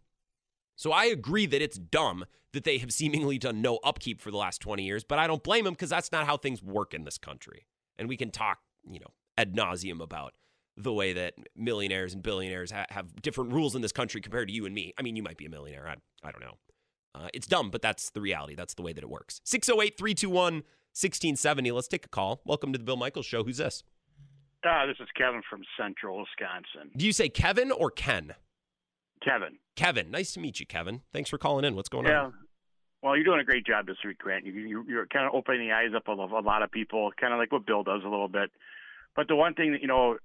So 0.75 0.91
I 0.93 1.05
agree 1.05 1.47
that 1.47 1.62
it's 1.62 1.79
dumb 1.79 2.25
that 2.53 2.65
they 2.65 2.79
have 2.79 2.93
seemingly 2.93 3.39
done 3.39 3.62
no 3.62 3.79
upkeep 3.85 4.21
for 4.21 4.31
the 4.31 4.37
last 4.37 4.61
20 4.62 4.83
years, 4.83 5.05
but 5.05 5.19
I 5.19 5.27
don't 5.27 5.43
blame 5.43 5.65
them 5.65 5.75
because 5.75 5.91
that's 5.91 6.11
not 6.11 6.27
how 6.27 6.37
things 6.37 6.62
work 6.62 6.95
in 6.95 7.05
this 7.05 7.19
country. 7.19 7.67
And 7.99 8.09
we 8.09 8.17
can 8.17 8.31
talk, 8.31 8.59
you 8.91 8.99
know, 8.99 9.12
ad 9.40 9.54
nauseum 9.54 10.02
about 10.02 10.34
the 10.76 10.92
way 10.92 11.12
that 11.12 11.34
millionaires 11.56 12.14
and 12.14 12.22
billionaires 12.22 12.70
ha- 12.70 12.87
have 12.90 13.20
different 13.22 13.52
rules 13.52 13.75
in 13.75 13.82
this 13.82 13.92
country 13.92 14.20
compared 14.20 14.48
to 14.48 14.54
you 14.54 14.66
and 14.66 14.75
me. 14.75 14.92
I 14.98 15.02
mean, 15.02 15.16
you 15.16 15.22
might 15.22 15.37
be 15.37 15.46
a 15.46 15.50
millionaire. 15.50 15.88
I, 15.88 15.96
I 16.26 16.31
don't 16.31 16.42
know. 16.42 16.58
Uh, 17.14 17.28
it's 17.34 17.46
dumb, 17.46 17.70
but 17.70 17.82
that's 17.82 18.10
the 18.10 18.20
reality. 18.20 18.54
That's 18.54 18.75
the 18.75 18.82
way 18.82 18.92
that 18.92 19.02
it 19.02 19.10
works. 19.10 19.40
608 19.44 19.98
321 19.98 20.54
1670. 20.92 21.72
Let's 21.72 21.88
take 21.88 22.04
a 22.04 22.08
call. 22.08 22.40
Welcome 22.44 22.72
to 22.72 22.78
the 22.78 22.84
Bill 22.84 22.96
Michaels 22.96 23.26
Show. 23.26 23.44
Who's 23.44 23.56
this? 23.56 23.82
Uh, 24.64 24.87
this 24.87 24.96
is 25.00 25.08
Kevin 25.16 25.42
from 25.48 25.62
Central 25.78 26.19
Wisconsin. 26.19 26.90
Do 26.96 27.06
you 27.06 27.12
say 27.12 27.28
Kevin 27.28 27.73
or 27.73 27.90
Ken? 27.90 28.35
Kevin. 29.25 29.59
Kevin. 29.75 30.11
Nice 30.11 30.32
to 30.35 30.40
meet 30.40 30.61
you, 30.61 30.66
Kevin. 30.66 31.02
Thanks 31.12 31.30
for 31.30 31.38
calling 31.38 31.64
in. 31.64 31.75
What's 31.75 31.88
going 31.88 32.06
yeah. 32.06 32.25
on? 32.25 32.35
Well, 33.02 33.16
you're 33.16 33.25
doing 33.25 33.40
a 33.40 33.44
great 33.44 33.66
job 33.66 33.87
this 33.87 33.97
week, 34.04 34.18
Grant. 34.18 34.44
You, 34.44 34.52
you, 34.52 34.85
you're 34.87 35.06
kind 35.06 35.26
of 35.26 35.35
opening 35.35 35.66
the 35.66 35.75
eyes 35.75 35.90
up 35.97 36.06
of 36.06 36.18
a 36.18 36.40
lot 36.40 36.62
of 36.62 36.70
people, 36.70 37.11
kind 37.18 37.32
of 37.32 37.38
like 37.38 37.50
what 37.50 37.64
Bill 37.66 37.82
does 37.82 38.02
a 38.04 38.09
little 38.09 38.28
bit. 38.28 38.50
But 39.17 39.29
the 39.29 39.37
one 39.37 39.55
thing 39.55 39.73
that 39.73 39.81
you 39.81 39.88
know, 39.88 40.17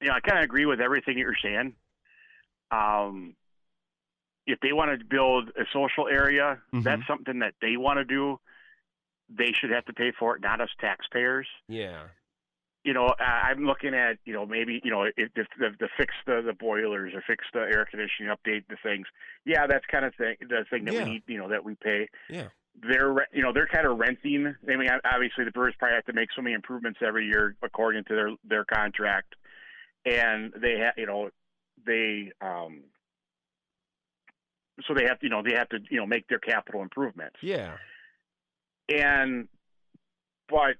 you 0.00 0.08
know, 0.08 0.14
I 0.14 0.20
kind 0.20 0.38
of 0.38 0.44
agree 0.44 0.66
with 0.66 0.80
everything 0.80 1.14
that 1.14 1.20
you're 1.20 1.34
saying. 1.42 1.74
Um, 2.70 3.34
if 4.46 4.60
they 4.60 4.72
want 4.72 4.98
to 4.98 5.04
build 5.04 5.50
a 5.50 5.64
social 5.72 6.08
area, 6.08 6.58
mm-hmm. 6.72 6.82
that's 6.82 7.06
something 7.06 7.40
that 7.40 7.54
they 7.60 7.76
want 7.76 7.98
to 7.98 8.04
do. 8.04 8.38
They 9.28 9.52
should 9.52 9.70
have 9.70 9.84
to 9.86 9.92
pay 9.92 10.12
for 10.18 10.36
it, 10.36 10.42
not 10.42 10.60
us 10.60 10.70
taxpayers. 10.80 11.46
Yeah. 11.68 12.04
You 12.84 12.94
know, 12.94 13.12
I'm 13.18 13.66
looking 13.66 13.94
at 13.94 14.16
you 14.24 14.32
know 14.32 14.46
maybe 14.46 14.80
you 14.82 14.90
know 14.90 15.02
if, 15.02 15.12
if, 15.16 15.46
if 15.60 15.78
the 15.78 15.88
fix 15.98 16.14
the, 16.26 16.42
the 16.44 16.54
boilers 16.54 17.12
or 17.14 17.22
fix 17.26 17.44
the 17.52 17.60
air 17.60 17.86
conditioning, 17.90 18.32
update 18.32 18.64
the 18.70 18.76
things. 18.82 19.06
Yeah, 19.44 19.66
that's 19.66 19.84
kind 19.90 20.04
of 20.04 20.14
thing 20.14 20.36
the 20.40 20.64
thing 20.70 20.84
that 20.86 20.94
yeah. 20.94 21.04
we 21.04 21.10
need. 21.10 21.22
You 21.26 21.38
know 21.38 21.48
that 21.48 21.64
we 21.64 21.74
pay. 21.74 22.08
Yeah 22.30 22.48
they're 22.82 23.26
you 23.32 23.42
know 23.42 23.52
they're 23.52 23.66
kind 23.66 23.86
of 23.86 23.98
renting. 23.98 24.54
I 24.68 24.76
mean, 24.76 24.88
obviously 25.04 25.44
the 25.44 25.50
Brewers 25.50 25.74
probably 25.78 25.96
have 25.96 26.04
to 26.06 26.12
make 26.12 26.28
so 26.34 26.42
many 26.42 26.54
improvements 26.54 27.00
every 27.06 27.26
year 27.26 27.56
according 27.62 28.04
to 28.04 28.14
their 28.14 28.30
their 28.44 28.64
contract, 28.64 29.34
and 30.04 30.52
they 30.60 30.78
have 30.78 30.94
you 30.96 31.06
know 31.06 31.30
they 31.86 32.32
um 32.40 32.82
so 34.86 34.94
they 34.94 35.04
have 35.04 35.18
to 35.20 35.26
you 35.26 35.30
know 35.30 35.42
they 35.42 35.54
have 35.54 35.68
to 35.70 35.78
you 35.90 35.98
know 35.98 36.06
make 36.06 36.28
their 36.28 36.38
capital 36.38 36.82
improvements. 36.82 37.36
Yeah, 37.42 37.76
and 38.88 39.48
but 40.48 40.76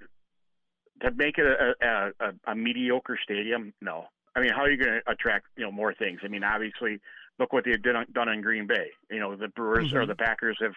to 1.02 1.10
make 1.12 1.38
it 1.38 1.46
a 1.46 1.74
a, 1.84 2.10
a, 2.20 2.52
a 2.52 2.54
mediocre 2.54 3.18
stadium, 3.22 3.72
no. 3.80 4.06
I 4.36 4.40
mean, 4.40 4.50
how 4.50 4.62
are 4.62 4.70
you 4.70 4.76
going 4.76 5.00
to 5.04 5.10
attract 5.10 5.46
you 5.56 5.64
know 5.64 5.72
more 5.72 5.94
things? 5.94 6.20
I 6.22 6.28
mean, 6.28 6.44
obviously, 6.44 7.00
look 7.38 7.52
what 7.52 7.64
they've 7.64 7.82
done, 7.82 8.06
done 8.12 8.28
in 8.28 8.40
Green 8.40 8.66
Bay. 8.66 8.90
You 9.10 9.18
know, 9.18 9.34
the 9.34 9.48
Brewers 9.48 9.88
mm-hmm. 9.88 9.96
or 9.96 10.06
the 10.06 10.14
Packers 10.14 10.58
have 10.60 10.74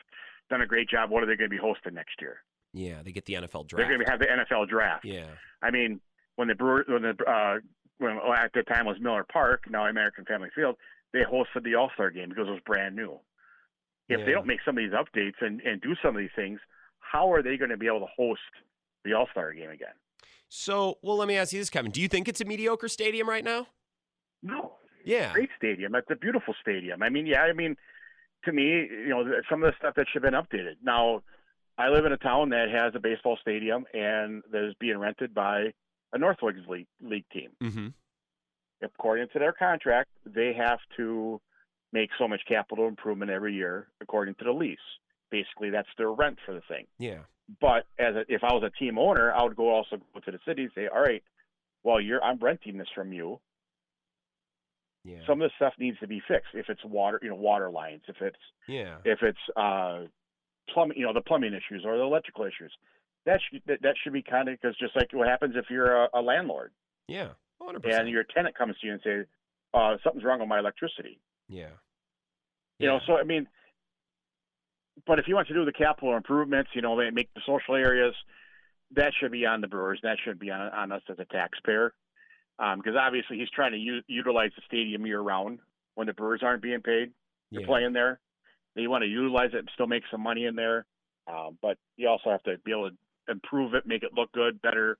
done 0.51 0.62
a 0.62 0.67
great 0.67 0.89
job. 0.89 1.10
What 1.10 1.24
are 1.24 1.25
they 1.25 1.36
going 1.36 1.50
to 1.50 1.55
be 1.55 1.62
hosting 1.62 1.96
next 1.96 2.22
year? 2.22 2.38
Yeah, 2.74 3.01
they 3.03 3.12
get 3.12 3.25
the 3.25 3.34
NFL 3.34 3.67
draft. 3.67 3.77
They're 3.77 3.88
going 3.88 4.05
to 4.05 4.12
have 4.12 4.20
the 4.20 4.27
NFL 4.27 4.70
draft. 4.70 5.03
Yeah. 5.03 5.25
I 5.63 5.72
mean, 5.72 6.00
when 6.36 6.48
the 6.48 6.55
Brewer, 6.55 6.86
when 6.88 7.01
the 7.01 7.15
uh, 7.25 7.60
when 7.98 8.17
at 8.36 8.51
the 8.53 8.63
time 8.63 8.86
was 8.86 8.98
Miller 9.01 9.25
Park, 9.31 9.63
now 9.70 9.88
American 9.88 10.25
Family 10.25 10.50
Field, 10.53 10.75
they 11.13 11.20
hosted 11.20 11.63
the 11.63 11.75
All 11.75 11.89
Star 11.93 12.12
game 12.12 12.29
because 12.29 12.48
it 12.48 12.51
was 12.51 12.62
brand 12.65 12.96
new. 12.96 13.20
If 14.10 14.20
yeah. 14.20 14.25
they 14.25 14.31
don't 14.31 14.48
make 14.48 14.60
some 14.65 14.77
of 14.77 14.84
these 14.84 14.91
updates 14.91 15.41
and, 15.41 15.62
and 15.62 15.81
do 15.81 15.96
some 16.01 16.15
of 16.15 16.22
these 16.22 16.31
things, 16.36 16.60
how 17.00 17.31
are 17.31 17.41
they 17.41 17.58
going 17.58 17.72
to 17.72 17.77
be 17.77 17.88
able 17.88 18.01
to 18.01 18.12
host 18.15 18.41
the 19.05 19.13
All 19.13 19.27
Star 19.31 19.53
game 19.53 19.70
again? 19.70 19.96
So, 20.50 20.98
well, 21.01 21.15
let 21.17 21.27
me 21.27 21.38
ask 21.38 21.53
you 21.53 21.60
this, 21.60 21.70
Kevin. 21.70 21.91
Do 21.91 22.01
you 22.01 22.10
think 22.10 22.27
it's 22.27 22.41
a 22.41 22.46
mediocre 22.46 22.89
stadium 22.89 23.29
right 23.29 23.43
now? 23.43 23.67
No. 24.43 24.74
Yeah. 25.05 25.31
Great 25.34 25.50
stadium. 25.58 25.96
It's 25.96 26.10
a 26.12 26.15
beautiful 26.15 26.53
stadium. 26.62 27.01
I 27.01 27.10
mean, 27.10 27.25
yeah, 27.25 27.41
I 27.41 27.53
mean, 27.53 27.75
to 28.46 28.52
me, 28.52 28.64
you 28.64 29.10
know, 29.10 29.24
some 29.50 29.64
of 29.64 29.72
the 29.72 29.78
stuff 29.78 29.96
that 29.96 30.08
should 30.12 30.24
have 30.24 30.32
been 30.32 30.42
updated. 30.42 30.76
Now, 30.84 31.22
I 31.78 31.90
live 31.90 32.06
in 32.06 32.12
a 32.12 32.18
town 32.18 32.50
that 32.50 32.70
has 32.70 32.94
a 32.96 33.00
baseball 33.00 33.38
stadium 33.42 33.86
and 33.94 34.44
that 34.52 34.68
is 34.68 34.76
being 34.80 34.98
rented 34.98 35.34
by 35.34 35.74
a 36.14 36.18
Northwoods 36.18 36.68
League, 36.68 36.88
League 37.02 37.26
team. 37.32 37.50
Mm-hmm. 37.62 37.88
According 38.84 39.28
to 39.34 39.40
their 39.40 39.54
contract, 39.54 40.10
they 40.26 40.54
have 40.54 40.80
to 40.98 41.40
make 41.94 42.10
so 42.18 42.28
much 42.28 42.42
capital 42.48 42.88
improvement 42.88 43.32
every 43.32 43.54
year 43.54 43.88
according 44.02 44.36
to 44.36 44.44
the 44.44 44.52
lease. 44.52 44.80
Basically, 45.30 45.70
that's 45.70 45.88
their 45.98 46.12
rent 46.12 46.38
for 46.46 46.54
the 46.54 46.62
thing. 46.68 46.86
Yeah. 46.98 47.20
But 47.60 47.86
as 48.00 48.16
a, 48.16 48.26
if 48.28 48.44
I 48.44 48.54
was 48.54 48.64
a 48.64 48.70
team 48.78 48.98
owner, 48.98 49.32
I 49.32 49.44
would 49.44 49.56
go 49.56 49.70
also 49.70 49.98
go 50.14 50.20
to 50.20 50.32
the 50.32 50.40
city 50.46 50.64
and 50.64 50.72
say, 50.74 50.88
"All 50.88 51.02
right, 51.02 51.24
well, 51.84 52.00
you're 52.00 52.24
I'm 52.24 52.38
renting 52.38 52.78
this 52.78 52.88
from 52.94 53.14
you. 53.14 53.40
Yeah. 55.03 55.17
Some 55.27 55.41
of 55.41 55.50
the 55.50 55.53
stuff 55.55 55.74
needs 55.79 55.98
to 56.00 56.08
be 56.08 56.22
fixed. 56.27 56.50
If 56.53 56.70
it's 56.70 56.84
water, 56.86 57.20
you 57.24 57.29
know, 57.29 57.36
water 57.36 57.70
lines. 57.70 58.01
If 58.08 58.17
it's 58.22 58.38
yeah. 58.67 58.98
if 59.03 59.20
it's 59.24 59.39
uh, 59.55 60.01
plumbing, 60.74 60.98
you 60.98 61.05
know, 61.05 61.13
the 61.13 61.22
plumbing 61.22 61.53
issues 61.53 61.84
or 61.86 61.98
the 61.98 62.03
electrical 62.03 62.46
issues. 62.46 62.72
That 63.25 63.39
should 63.50 63.62
that, 63.67 63.81
that 63.81 63.96
should 64.03 64.13
be 64.13 64.22
kind 64.24 64.50
of 64.50 64.60
because 64.60 64.77
just 64.77 64.96
like 64.96 65.10
what 65.13 65.27
happens 65.27 65.55
if 65.55 65.65
you're 65.70 66.05
a, 66.05 66.10
a 66.13 66.22
landlord 66.22 66.72
Yeah. 67.08 67.29
100%. 67.62 67.79
and 67.86 68.10
your 68.10 68.24
tenant 68.24 68.55
comes 68.58 68.75
to 68.79 68.88
you 68.88 68.93
and 68.93 69.01
says, 69.03 69.25
uh, 69.74 69.98
"Something's 70.03 70.24
wrong 70.25 70.39
with 70.39 70.50
my 70.50 70.60
electricity." 70.60 71.20
yeah. 71.48 71.70
You 72.79 72.88
know, 72.88 73.00
so 73.05 73.15
I 73.15 73.24
mean, 73.24 73.48
but 75.05 75.20
if 75.20 75.27
you 75.27 75.36
want 75.36 75.48
to 75.50 75.53
do 75.53 75.65
the 75.65 75.72
capital 75.72 76.15
improvements, 76.17 76.72
you 76.74 76.81
know, 76.81 76.98
they 76.98 77.12
make 77.12 77.31
the 77.36 77.41
social 77.46 77.75
areas, 77.75 78.15
that 78.96 79.13
should 79.20 79.31
be 79.31 79.46
on 79.46 79.62
the 79.62 79.67
Brewers. 79.67 80.00
That 80.01 80.17
should 80.24 80.39
be 80.39 80.50
on, 80.50 80.62
on 80.62 80.91
us 80.91 81.01
as 81.10 81.20
a 81.20 81.25
taxpayer, 81.25 81.93
because 82.58 82.96
obviously 83.00 83.38
he's 83.38 83.50
trying 83.50 83.72
to 83.72 83.77
u- 83.77 84.03
utilize 84.08 84.51
the 84.55 84.62
stadium 84.67 85.05
year 85.05 85.20
round 85.20 85.60
when 85.96 86.08
the 86.08 86.13
Brewers 86.13 86.41
aren't 86.43 86.62
being 86.62 86.81
paid 86.81 87.12
to 87.53 87.62
yeah. 87.62 87.65
play 87.65 87.84
in 87.84 87.93
there. 87.93 88.20
You 88.75 88.89
want 88.89 89.03
to 89.03 89.10
utilize 89.10 89.50
it 89.53 89.60
and 89.60 89.70
still 89.74 89.88
make 89.88 90.03
some 90.10 90.22
money 90.22 90.46
in 90.46 90.55
there, 90.55 90.86
um, 91.27 91.58
but 91.62 91.77
you 91.98 92.08
also 92.08 92.29
have 92.29 92.43
to 92.43 92.58
be 92.63 92.72
able 92.72 92.89
to 92.89 92.96
improve 93.29 93.74
it, 93.74 93.86
make 93.86 94.03
it 94.03 94.12
look 94.15 94.31
good, 94.31 94.62
better 94.62 94.98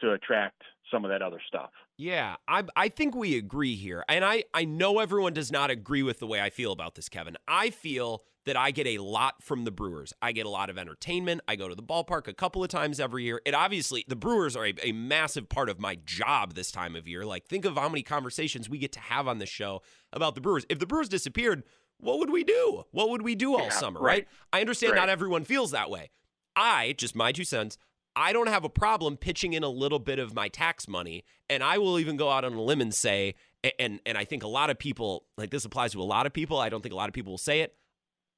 to 0.00 0.12
attract 0.12 0.62
some 0.90 1.04
of 1.04 1.10
that 1.10 1.22
other 1.22 1.40
stuff. 1.46 1.70
Yeah, 1.96 2.36
I 2.48 2.64
I 2.74 2.88
think 2.88 3.14
we 3.14 3.36
agree 3.36 3.76
here. 3.76 4.04
And 4.08 4.24
I 4.24 4.44
I 4.54 4.64
know 4.64 4.98
everyone 4.98 5.34
does 5.34 5.52
not 5.52 5.70
agree 5.70 6.02
with 6.02 6.18
the 6.18 6.26
way 6.26 6.40
I 6.40 6.48
feel 6.48 6.72
about 6.72 6.94
this, 6.94 7.08
Kevin. 7.08 7.36
I 7.46 7.70
feel 7.70 8.22
that 8.46 8.56
I 8.56 8.70
get 8.70 8.86
a 8.86 8.98
lot 8.98 9.42
from 9.42 9.64
the 9.64 9.70
Brewers. 9.70 10.12
I 10.22 10.32
get 10.32 10.46
a 10.46 10.48
lot 10.48 10.70
of 10.70 10.78
entertainment. 10.78 11.42
I 11.46 11.56
go 11.56 11.68
to 11.68 11.74
the 11.74 11.82
ballpark 11.82 12.26
a 12.26 12.32
couple 12.32 12.62
of 12.64 12.70
times 12.70 12.98
every 12.98 13.24
year. 13.24 13.40
It 13.44 13.54
obviously 13.54 14.04
the 14.08 14.16
Brewers 14.16 14.56
are 14.56 14.66
a, 14.66 14.74
a 14.82 14.92
massive 14.92 15.48
part 15.48 15.68
of 15.68 15.78
my 15.78 15.98
job 16.06 16.54
this 16.54 16.72
time 16.72 16.96
of 16.96 17.06
year. 17.06 17.24
Like 17.26 17.46
think 17.46 17.64
of 17.64 17.76
how 17.76 17.88
many 17.88 18.02
conversations 18.02 18.68
we 18.68 18.78
get 18.78 18.92
to 18.92 19.00
have 19.00 19.28
on 19.28 19.38
this 19.38 19.50
show 19.50 19.82
about 20.12 20.34
the 20.34 20.40
Brewers. 20.40 20.64
If 20.70 20.78
the 20.78 20.86
Brewers 20.86 21.08
disappeared, 21.08 21.64
what 21.98 22.18
would 22.18 22.30
we 22.30 22.42
do? 22.44 22.84
What 22.92 23.10
would 23.10 23.20
we 23.22 23.34
do 23.34 23.54
all 23.56 23.64
Yeah, 23.64 23.68
summer, 23.70 24.00
right. 24.00 24.20
right? 24.20 24.28
I 24.54 24.60
understand 24.62 24.92
Right. 24.94 25.00
not 25.00 25.08
everyone 25.10 25.44
feels 25.44 25.70
that 25.72 25.90
way. 25.90 26.10
I, 26.56 26.94
just 26.96 27.14
my 27.14 27.32
two 27.32 27.44
cents, 27.44 27.76
I 28.16 28.32
don't 28.32 28.48
have 28.48 28.64
a 28.64 28.68
problem 28.70 29.16
pitching 29.18 29.52
in 29.52 29.62
a 29.62 29.68
little 29.68 29.98
bit 30.00 30.18
of 30.18 30.34
my 30.34 30.48
tax 30.48 30.88
money, 30.88 31.24
and 31.48 31.62
I 31.62 31.78
will 31.78 31.98
even 31.98 32.16
go 32.16 32.30
out 32.30 32.44
on 32.44 32.54
a 32.54 32.60
limb 32.62 32.80
and 32.80 32.92
say, 32.92 33.34
and 33.78 34.00
and 34.06 34.16
I 34.18 34.24
think 34.24 34.42
a 34.42 34.48
lot 34.48 34.68
of 34.70 34.78
people 34.78 35.26
like 35.36 35.50
this 35.50 35.64
applies 35.64 35.92
to 35.92 36.00
a 36.00 36.04
lot 36.04 36.26
of 36.26 36.32
people. 36.32 36.58
I 36.58 36.70
don't 36.70 36.82
think 36.82 36.92
a 36.92 36.96
lot 36.96 37.08
of 37.08 37.12
people 37.14 37.32
will 37.34 37.38
say 37.38 37.60
it. 37.60 37.76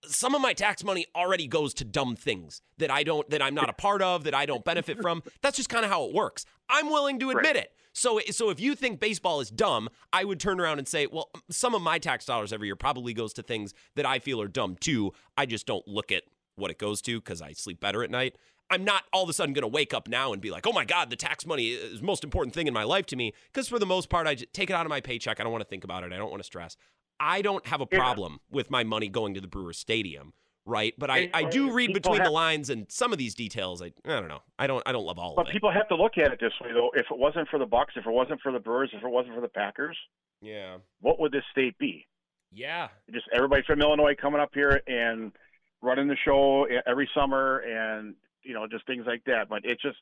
Some 0.06 0.34
of 0.34 0.40
my 0.40 0.52
tax 0.52 0.82
money 0.82 1.06
already 1.14 1.46
goes 1.46 1.74
to 1.74 1.84
dumb 1.84 2.16
things 2.16 2.60
that 2.78 2.90
I 2.90 3.02
don't 3.02 3.28
that 3.30 3.42
I'm 3.42 3.54
not 3.54 3.68
a 3.68 3.72
part 3.72 4.02
of, 4.02 4.24
that 4.24 4.34
I 4.34 4.46
don't 4.46 4.64
benefit 4.64 5.00
from. 5.00 5.22
That's 5.42 5.56
just 5.56 5.68
kind 5.68 5.84
of 5.84 5.90
how 5.90 6.04
it 6.04 6.14
works. 6.14 6.44
I'm 6.68 6.88
willing 6.88 7.18
to 7.20 7.30
admit 7.30 7.56
it. 7.56 7.72
So 7.92 8.20
so 8.30 8.50
if 8.50 8.58
you 8.58 8.74
think 8.74 9.00
baseball 9.00 9.40
is 9.40 9.50
dumb, 9.50 9.88
I 10.12 10.24
would 10.24 10.40
turn 10.40 10.60
around 10.60 10.78
and 10.78 10.88
say, 10.88 11.06
well, 11.06 11.30
some 11.50 11.74
of 11.74 11.82
my 11.82 11.98
tax 11.98 12.24
dollars 12.24 12.52
every 12.52 12.68
year 12.68 12.76
probably 12.76 13.14
goes 13.14 13.32
to 13.34 13.42
things 13.42 13.74
that 13.94 14.06
I 14.06 14.18
feel 14.18 14.40
are 14.40 14.48
dumb 14.48 14.76
too. 14.80 15.12
I 15.36 15.46
just 15.46 15.66
don't 15.66 15.86
look 15.86 16.10
at 16.10 16.24
what 16.56 16.70
it 16.70 16.78
goes 16.78 17.00
to 17.02 17.20
because 17.20 17.40
I 17.40 17.52
sleep 17.52 17.80
better 17.80 18.02
at 18.02 18.10
night. 18.10 18.36
I'm 18.70 18.84
not 18.84 19.04
all 19.12 19.22
of 19.22 19.28
a 19.28 19.34
sudden 19.34 19.52
going 19.52 19.62
to 19.62 19.68
wake 19.68 19.92
up 19.92 20.08
now 20.08 20.32
and 20.32 20.40
be 20.40 20.50
like, 20.50 20.66
oh 20.66 20.72
my 20.72 20.86
God, 20.86 21.10
the 21.10 21.16
tax 21.16 21.44
money 21.44 21.68
is 21.68 22.00
the 22.00 22.06
most 22.06 22.24
important 22.24 22.54
thing 22.54 22.66
in 22.66 22.72
my 22.72 22.84
life 22.84 23.04
to 23.06 23.16
me. 23.16 23.34
Because 23.52 23.68
for 23.68 23.78
the 23.78 23.84
most 23.84 24.08
part, 24.08 24.26
I 24.26 24.34
just 24.34 24.54
take 24.54 24.70
it 24.70 24.72
out 24.72 24.86
of 24.86 24.90
my 24.90 25.02
paycheck. 25.02 25.38
I 25.38 25.42
don't 25.42 25.52
want 25.52 25.62
to 25.62 25.68
think 25.68 25.84
about 25.84 26.04
it. 26.04 26.12
I 26.12 26.16
don't 26.16 26.30
want 26.30 26.40
to 26.40 26.46
stress. 26.46 26.78
I 27.22 27.40
don't 27.40 27.64
have 27.66 27.80
a 27.80 27.86
Yeah. 27.90 27.98
problem 27.98 28.40
with 28.50 28.70
my 28.70 28.82
money 28.84 29.08
going 29.08 29.34
to 29.34 29.40
the 29.40 29.46
Brewers 29.48 29.78
Stadium, 29.78 30.32
right? 30.66 30.92
But 30.98 31.08
I, 31.08 31.30
I 31.32 31.44
uh, 31.44 31.50
do 31.50 31.72
read 31.72 31.94
between 31.94 32.22
the 32.24 32.30
lines 32.30 32.68
and 32.68 32.90
some 32.90 33.12
of 33.12 33.18
these 33.18 33.34
details. 33.34 33.80
I, 33.80 33.92
I 34.04 34.18
don't 34.20 34.28
know. 34.28 34.42
I 34.58 34.66
don't 34.66 34.82
I 34.86 34.92
don't 34.92 35.04
love 35.04 35.18
all 35.18 35.34
But 35.36 35.42
of 35.42 35.48
it. 35.48 35.52
people 35.52 35.70
have 35.70 35.88
to 35.88 35.94
look 35.96 36.18
at 36.18 36.32
it 36.32 36.40
this 36.40 36.52
way, 36.60 36.72
though. 36.72 36.90
If 36.94 37.06
it 37.10 37.18
wasn't 37.18 37.48
for 37.48 37.58
the 37.60 37.66
Bucks, 37.66 37.94
if 37.96 38.04
it 38.06 38.10
wasn't 38.10 38.40
for 38.40 38.50
the 38.50 38.58
Brewers, 38.58 38.90
if 38.92 39.02
it 39.04 39.08
wasn't 39.08 39.34
for 39.36 39.40
the 39.40 39.48
Packers, 39.48 39.96
yeah. 40.40 40.78
what 41.00 41.20
would 41.20 41.30
this 41.32 41.44
state 41.52 41.78
be? 41.78 42.06
Yeah. 42.52 42.88
Just 43.12 43.26
everybody 43.32 43.62
from 43.66 43.80
Illinois 43.80 44.14
coming 44.20 44.40
up 44.40 44.50
here 44.52 44.82
and 44.86 45.32
running 45.80 46.08
the 46.08 46.16
show 46.24 46.66
every 46.86 47.08
summer, 47.14 47.58
and 47.58 48.14
you 48.42 48.52
know, 48.52 48.66
just 48.66 48.84
things 48.86 49.04
like 49.06 49.22
that. 49.26 49.48
But 49.48 49.60
it's 49.64 49.80
just 49.80 49.98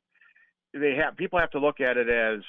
they 0.72 0.94
have 0.94 1.16
people 1.16 1.38
have 1.38 1.50
to 1.50 1.58
look 1.60 1.80
at 1.80 1.96
it 1.98 2.08
as 2.08 2.40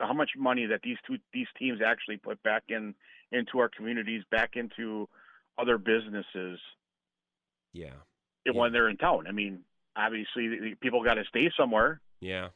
how 0.00 0.12
much 0.12 0.30
money 0.36 0.66
that 0.66 0.80
these 0.82 0.96
two 1.06 1.18
these 1.32 1.46
teams 1.58 1.80
actually 1.84 2.16
put 2.16 2.42
back 2.42 2.64
in 2.68 2.94
into 3.32 3.58
our 3.58 3.68
communities, 3.68 4.22
back 4.30 4.56
into 4.56 5.08
other 5.58 5.78
businesses 5.78 6.58
Yeah. 7.72 7.94
when 8.52 8.72
they're 8.72 8.88
in 8.88 8.96
town. 8.96 9.26
I 9.26 9.32
mean, 9.32 9.64
obviously, 9.96 10.74
people 10.80 11.04
got 11.04 11.14
to 11.14 11.24
stay 11.24 11.50
somewhere. 11.56 12.00
Yeah. 12.20 12.48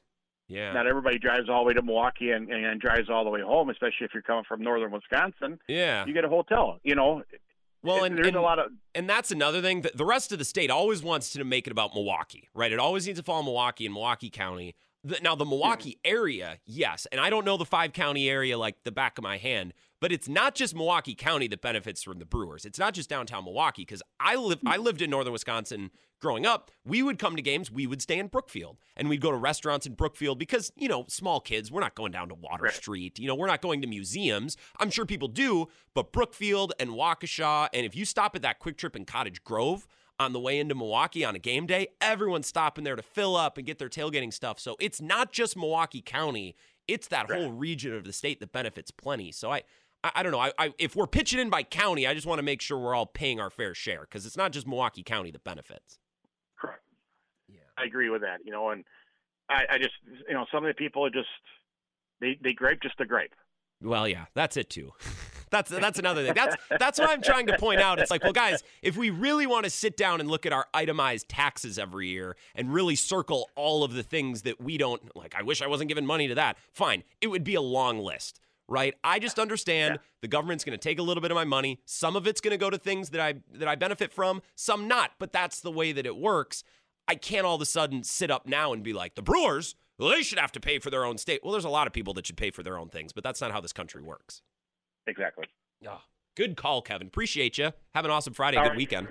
Yeah. 0.49 0.73
Not 0.73 0.87
everybody 0.87 1.19
drives 1.19 1.49
all 1.49 1.65
the 1.65 1.69
way 1.69 1.75
to 1.75 1.83
Milwaukee 1.83 2.31
and, 2.31 2.51
and 2.51 2.81
drives 2.81 3.09
all 3.09 3.25
the 3.25 3.31
way 3.31 3.41
home, 3.41 3.71
especially 3.71 4.05
if 4.05 4.13
you're 4.13 4.23
coming 4.23 4.45
from 4.47 4.63
northern 4.63 4.91
Wisconsin. 4.91 5.59
yeah. 5.69 6.05
You 6.07 6.13
get 6.13 6.25
a 6.25 6.29
hotel, 6.29 6.79
you 6.83 6.95
know. 6.95 7.23
Well, 7.83 8.05
and, 8.05 8.17
there's 8.17 8.29
and 8.29 8.37
a 8.37 8.41
lot 8.41 8.59
of 8.59 8.73
and 8.95 9.09
that's 9.09 9.31
another 9.31 9.61
thing. 9.61 9.83
The, 9.83 9.93
the 9.95 10.07
rest 10.07 10.33
of 10.33 10.39
the 10.39 10.45
state 10.45 10.71
always 10.71 11.03
wants 11.03 11.31
to 11.35 11.45
make 11.45 11.67
it 11.67 11.71
about 11.71 11.93
Milwaukee, 11.95 12.49
right? 12.55 12.73
It 12.73 12.79
always 12.79 13.07
needs 13.07 13.19
to 13.19 13.23
fall 13.23 13.43
Milwaukee 13.43 13.85
and 13.85 13.93
Milwaukee 13.93 14.31
County. 14.31 14.75
Now, 15.23 15.35
the 15.35 15.45
hmm. 15.45 15.51
Milwaukee 15.51 15.99
area, 16.03 16.59
yes, 16.65 17.07
and 17.13 17.21
I 17.21 17.29
don't 17.29 17.45
know 17.45 17.59
the 17.59 17.67
five 17.67 17.93
county 17.93 18.29
area 18.31 18.57
like 18.57 18.77
the 18.85 18.93
back 18.93 19.19
of 19.19 19.23
my 19.23 19.37
hand, 19.37 19.75
but 20.05 20.13
it's 20.13 20.29
not 20.29 20.55
just 20.55 20.75
Milwaukee 20.75 21.15
County 21.15 21.49
that 21.49 21.63
benefits 21.63 22.03
from 22.03 22.19
the 22.19 22.27
Brewers. 22.27 22.67
It's 22.67 22.79
not 22.79 22.93
just 22.93 23.09
downtown 23.09 23.43
Milwaukee 23.43 23.87
because 23.87 24.03
I 24.21 24.37
live 24.37 24.59
I 24.67 24.77
lived 24.77 25.01
in 25.01 25.09
northern 25.09 25.33
Wisconsin 25.33 25.91
growing 26.21 26.45
up. 26.45 26.71
We 26.85 27.03
would 27.03 27.19
come 27.19 27.37
to 27.37 27.41
games, 27.41 27.71
we 27.71 27.87
would 27.87 28.03
stay 28.03 28.19
in 28.19 28.27
Brookfield, 28.27 28.77
and 28.99 29.09
we'd 29.09 29.23
go 29.23 29.31
to 29.31 29.37
restaurants 29.39 29.87
in 29.87 29.95
Brookfield 29.95 30.39
because 30.39 30.71
you 30.77 30.89
know 30.89 31.07
small 31.09 31.41
kids. 31.41 31.73
We're 31.73 31.81
not 31.81 31.95
going 31.95 32.13
down 32.13 32.29
to 32.29 32.35
Water. 32.35 32.71
Street. 32.71 33.19
You 33.19 33.27
know, 33.27 33.35
we're 33.35 33.47
not 33.47 33.63
going 33.63 33.81
to 33.81 33.87
museums. 33.87 34.59
I'm 34.79 34.91
sure 34.91 35.07
people 35.07 35.27
do, 35.27 35.69
but 35.95 36.13
Brookfield 36.13 36.75
and 36.79 36.91
Waukesha, 36.91 37.71
and 37.73 37.87
if 37.87 37.97
you 37.97 38.05
stop 38.05 38.37
at 38.37 38.43
that 38.43 38.61
Kwik 38.61 38.77
Trip 38.77 38.95
in 38.95 39.07
Cottage 39.07 39.43
Grove 39.43 39.87
on 40.21 40.35
the 40.35 40.39
way 40.39 40.59
into 40.59 40.75
Milwaukee 40.75 41.25
on 41.25 41.35
a 41.35 41.39
game 41.39 41.65
day, 41.65 41.89
everyone's 42.03 42.47
stopping 42.47 42.85
there 42.85 42.95
to 42.95 43.03
fill 43.03 43.37
up 43.37 43.57
and 43.57 43.67
get 43.67 43.79
their 43.79 43.89
tailgating 43.89 44.35
stuff. 44.35 44.61
So 44.61 44.77
it's 44.81 45.01
not 45.01 45.33
just 45.33 45.57
Milwaukee 45.57 46.03
County; 46.03 46.57
it's 46.87 47.09
that 47.09 47.31
whole 47.31 47.53
region 47.53 47.95
of 47.95 48.05
the 48.05 48.13
state 48.13 48.39
that 48.41 48.53
benefits 48.53 48.91
plenty. 48.91 49.33
So 49.33 49.51
I. 49.51 49.63
I, 50.05 50.13
I 50.17 50.23
don't 50.23 50.31
know. 50.31 50.39
I, 50.39 50.53
I, 50.59 50.75
if 50.79 50.95
we're 50.95 51.07
pitching 51.07 51.41
in 51.41 51.51
by 51.51 51.63
county, 51.65 52.07
I 52.07 52.15
just 52.15 52.27
want 52.27 52.39
to 52.39 52.45
make 52.45 52.61
sure 52.61 52.79
we're 52.79 52.95
all 52.95 53.07
paying 53.07 53.41
our 53.41 53.51
fair 53.51 53.75
share 53.75 54.03
because 54.03 54.27
it's 54.27 54.37
not 54.37 54.53
just 54.53 54.67
Milwaukee 54.67 55.03
County 55.03 55.31
that 55.33 55.43
benefits. 55.43 55.99
Correct. 56.57 56.83
Yeah. 57.49 57.61
I 57.77 57.85
agree 57.85 58.11
with 58.11 58.21
that. 58.21 58.41
You 58.45 58.53
know, 58.53 58.69
and 58.69 58.85
I, 59.49 59.63
I 59.73 59.79
just 59.79 59.95
you 60.29 60.35
know 60.35 60.45
some 60.53 60.65
of 60.65 60.69
the 60.69 60.75
people 60.75 61.05
are 61.05 61.11
just 61.11 61.29
they 62.21 62.39
they 62.43 62.53
gripe 62.53 62.81
just 62.83 62.99
to 62.99 63.07
gripe. 63.07 63.33
Well, 63.83 64.07
yeah, 64.07 64.27
that's 64.35 64.57
it 64.57 64.71
too. 64.71 64.93
That's 65.51 65.71
that's 65.71 66.01
another 66.01 66.25
thing. 66.25 66.35
That's 66.35 66.57
that's 66.81 66.99
what 66.99 67.11
I'm 67.11 67.23
trying 67.23 67.47
to 67.47 67.57
point 67.59 67.81
out. 67.81 68.01
It's 68.01 68.11
like, 68.11 68.25
well, 68.25 68.33
guys, 68.33 68.65
if 68.83 68.97
we 68.97 69.11
really 69.11 69.47
want 69.47 69.63
to 69.63 69.71
sit 69.71 69.97
down 69.97 70.19
and 70.19 70.29
look 70.29 70.47
at 70.47 70.53
our 70.53 70.67
itemized 70.75 71.29
taxes 71.29 71.79
every 71.79 72.09
year 72.09 72.35
and 72.57 72.75
really 72.75 72.97
circle 72.97 73.49
all 73.55 73.85
of 73.85 73.93
the 73.95 74.03
things 74.03 74.43
that 74.43 74.61
we 74.61 74.79
don't 74.79 75.15
like, 75.15 75.37
I 75.37 75.43
wish 75.43 75.63
I 75.63 75.69
wasn't 75.69 75.91
giving 75.91 76.07
money 76.07 76.27
to 76.27 76.35
that. 76.35 76.57
Fine, 76.73 77.05
it 77.21 77.29
would 77.29 77.45
be 77.45 77.55
a 77.55 77.61
long 77.61 78.01
list, 78.01 78.41
right? 78.69 78.95
I 79.05 79.19
just 79.19 79.39
understand 79.39 79.95
Yeah. 79.95 80.07
the 80.23 80.29
government's 80.29 80.65
going 80.65 80.79
to 80.79 80.83
take 80.83 80.99
a 80.99 81.03
little 81.03 81.21
bit 81.21 81.31
of 81.31 81.35
my 81.35 81.45
money. 81.45 81.81
Some 81.85 82.17
of 82.17 82.27
it's 82.27 82.41
going 82.41 82.53
to 82.53 82.57
go 82.59 82.71
to 82.71 82.79
things 82.79 83.11
that 83.11 83.21
I 83.21 83.35
that 83.53 83.69
I 83.69 83.75
benefit 83.75 84.13
from, 84.13 84.43
some 84.55 84.89
not. 84.89 85.13
But 85.19 85.33
that's 85.33 85.61
the 85.61 85.71
way 85.71 85.93
that 85.93 86.07
it 86.07 86.17
works. 86.17 86.65
I 87.07 87.15
can't 87.17 87.45
all 87.45 87.57
of 87.57 87.61
a 87.61 87.67
sudden 87.67 88.03
sit 88.03 88.31
up 88.31 88.47
now 88.47 88.73
and 88.73 88.83
be 88.83 88.93
like, 88.95 89.15
the 89.15 89.23
Brewers, 89.23 89.75
well, 89.99 90.09
they 90.09 90.23
should 90.23 90.39
have 90.39 90.53
to 90.53 90.61
pay 90.61 90.79
for 90.79 90.89
their 90.91 91.05
own 91.05 91.19
state. 91.19 91.41
Well, 91.43 91.53
there's 91.53 91.67
a 91.67 91.69
lot 91.69 91.87
of 91.87 91.93
people 91.93 92.15
that 92.15 92.27
should 92.27 92.39
pay 92.39 92.51
for 92.51 92.63
their 92.63 92.79
own 92.79 92.89
things, 92.89 93.13
but 93.13 93.23
that's 93.23 93.41
not 93.43 93.53
how 93.53 93.61
this 93.61 93.73
country 93.75 94.03
works. 94.03 94.41
Exactly. 95.07 95.45
Oh, 95.87 96.01
good 96.35 96.57
call, 96.57 96.81
Kevin. 96.81 97.07
Appreciate 97.09 97.59
you. 97.59 97.73
Have 97.95 98.07
an 98.07 98.11
awesome 98.11 98.33
Friday. 98.33 98.57
All 98.57 98.63
Good 98.65 98.71
right. 98.71 98.77
weekend. 98.79 99.09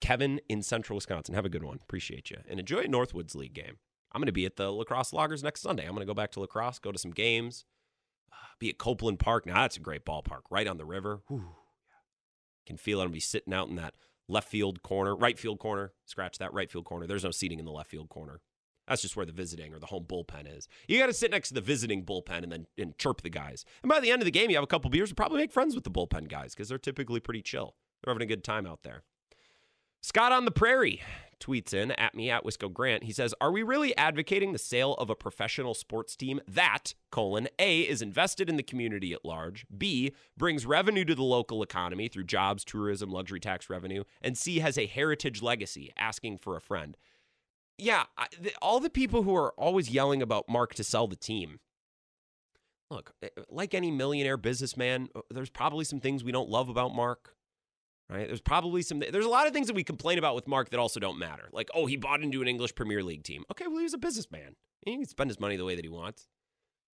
Kevin 0.00 0.40
in 0.48 0.62
Central 0.62 0.96
Wisconsin. 0.96 1.34
Have 1.34 1.44
a 1.44 1.48
good 1.48 1.62
one. 1.62 1.78
Appreciate 1.82 2.30
you. 2.30 2.38
And 2.48 2.58
enjoy 2.60 2.80
a 2.80 2.86
Northwoods 2.88 3.34
League 3.34 3.54
game. 3.54 3.76
I'm 4.12 4.20
going 4.20 4.26
to 4.26 4.32
be 4.32 4.46
at 4.46 4.56
the 4.56 4.72
La 4.72 4.84
Crosse 4.84 5.12
Loggers 5.12 5.42
next 5.42 5.60
Sunday. 5.60 5.84
I'm 5.84 5.90
going 5.90 6.00
to 6.00 6.06
go 6.06 6.14
back 6.14 6.30
to 6.32 6.40
La 6.40 6.46
Crosse, 6.46 6.78
go 6.78 6.92
to 6.92 6.98
some 6.98 7.10
games, 7.10 7.64
uh, 8.32 8.36
be 8.58 8.70
at 8.70 8.78
Copeland 8.78 9.18
Park. 9.18 9.46
Now, 9.46 9.54
that's 9.56 9.76
a 9.76 9.80
great 9.80 10.04
ballpark 10.04 10.42
right 10.50 10.66
on 10.66 10.78
the 10.78 10.84
river. 10.84 11.20
Whew. 11.28 11.44
Can 12.66 12.76
feel 12.76 12.98
it. 12.98 13.02
I'm 13.02 13.06
going 13.06 13.12
to 13.12 13.16
be 13.16 13.20
sitting 13.20 13.52
out 13.52 13.68
in 13.68 13.76
that 13.76 13.94
left 14.28 14.48
field 14.48 14.82
corner, 14.82 15.16
right 15.16 15.38
field 15.38 15.58
corner. 15.58 15.92
Scratch 16.06 16.38
that 16.38 16.52
right 16.52 16.70
field 16.70 16.84
corner. 16.84 17.06
There's 17.06 17.24
no 17.24 17.30
seating 17.30 17.58
in 17.58 17.64
the 17.64 17.72
left 17.72 17.90
field 17.90 18.08
corner. 18.08 18.40
That's 18.86 19.02
just 19.02 19.16
where 19.16 19.26
the 19.26 19.32
visiting 19.32 19.74
or 19.74 19.78
the 19.78 19.86
home 19.86 20.06
bullpen 20.08 20.56
is. 20.56 20.66
You 20.86 20.98
got 20.98 21.06
to 21.06 21.12
sit 21.12 21.30
next 21.30 21.48
to 21.48 21.54
the 21.54 21.60
visiting 21.60 22.04
bullpen 22.04 22.42
and 22.42 22.50
then 22.50 22.66
and 22.78 22.96
chirp 22.96 23.20
the 23.20 23.28
guys. 23.30 23.64
And 23.82 23.90
by 23.90 24.00
the 24.00 24.10
end 24.10 24.22
of 24.22 24.26
the 24.26 24.30
game, 24.30 24.48
you 24.48 24.56
have 24.56 24.64
a 24.64 24.68
couple 24.68 24.88
beers, 24.90 25.10
you 25.10 25.14
probably 25.14 25.40
make 25.40 25.52
friends 25.52 25.74
with 25.74 25.84
the 25.84 25.90
bullpen 25.90 26.28
guys 26.28 26.54
because 26.54 26.70
they're 26.70 26.78
typically 26.78 27.20
pretty 27.20 27.42
chill. 27.42 27.74
They're 28.02 28.12
having 28.12 28.24
a 28.24 28.26
good 28.26 28.44
time 28.44 28.66
out 28.66 28.82
there. 28.84 29.04
Scott 30.00 30.32
on 30.32 30.44
the 30.44 30.50
Prairie 30.50 31.02
tweets 31.40 31.72
in 31.72 31.92
at 31.92 32.14
me 32.14 32.30
at 32.30 32.44
Wisco 32.44 32.72
Grant. 32.72 33.04
He 33.04 33.12
says, 33.12 33.34
Are 33.40 33.50
we 33.50 33.62
really 33.62 33.96
advocating 33.96 34.52
the 34.52 34.58
sale 34.58 34.94
of 34.94 35.10
a 35.10 35.14
professional 35.14 35.74
sports 35.74 36.16
team 36.16 36.40
that, 36.46 36.94
colon, 37.10 37.48
A, 37.58 37.80
is 37.82 38.02
invested 38.02 38.48
in 38.48 38.56
the 38.56 38.62
community 38.62 39.12
at 39.12 39.24
large, 39.24 39.66
B, 39.76 40.12
brings 40.36 40.66
revenue 40.66 41.04
to 41.04 41.14
the 41.14 41.22
local 41.22 41.62
economy 41.62 42.08
through 42.08 42.24
jobs, 42.24 42.64
tourism, 42.64 43.10
luxury 43.10 43.40
tax 43.40 43.70
revenue, 43.70 44.04
and 44.20 44.36
C, 44.36 44.58
has 44.58 44.76
a 44.78 44.86
heritage 44.86 45.42
legacy, 45.42 45.92
asking 45.96 46.38
for 46.38 46.56
a 46.56 46.60
friend? 46.60 46.96
Yeah, 47.76 48.04
I, 48.16 48.26
the, 48.40 48.52
all 48.60 48.80
the 48.80 48.90
people 48.90 49.22
who 49.22 49.36
are 49.36 49.52
always 49.52 49.90
yelling 49.90 50.22
about 50.22 50.48
Mark 50.48 50.74
to 50.74 50.84
sell 50.84 51.06
the 51.06 51.16
team. 51.16 51.60
Look, 52.90 53.12
eh, 53.22 53.28
like 53.50 53.74
any 53.74 53.90
millionaire 53.90 54.36
businessman, 54.36 55.08
uh, 55.14 55.20
there's 55.30 55.50
probably 55.50 55.84
some 55.84 56.00
things 56.00 56.24
we 56.24 56.32
don't 56.32 56.48
love 56.48 56.68
about 56.68 56.94
Mark 56.94 57.36
right? 58.10 58.26
There's 58.26 58.40
probably 58.40 58.82
some, 58.82 59.00
there's 59.00 59.24
a 59.24 59.30
lot 59.30 59.46
of 59.46 59.52
things 59.52 59.66
that 59.66 59.76
we 59.76 59.84
complain 59.84 60.18
about 60.18 60.34
with 60.34 60.48
Mark 60.48 60.70
that 60.70 60.80
also 60.80 61.00
don't 61.00 61.18
matter. 61.18 61.48
Like, 61.52 61.70
oh, 61.74 61.86
he 61.86 61.96
bought 61.96 62.22
into 62.22 62.42
an 62.42 62.48
English 62.48 62.74
Premier 62.74 63.02
League 63.02 63.24
team. 63.24 63.44
Okay, 63.50 63.66
well, 63.66 63.78
he 63.78 63.84
was 63.84 63.94
a 63.94 63.98
businessman. 63.98 64.56
He 64.84 64.96
can 64.96 65.06
spend 65.06 65.30
his 65.30 65.40
money 65.40 65.56
the 65.56 65.64
way 65.64 65.74
that 65.74 65.84
he 65.84 65.90
wants, 65.90 66.28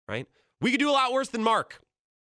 right? 0.07 0.27
We 0.61 0.71
could 0.71 0.79
do 0.79 0.89
a 0.89 0.91
lot 0.91 1.11
worse 1.11 1.29
than 1.29 1.43
Mark. 1.43 1.81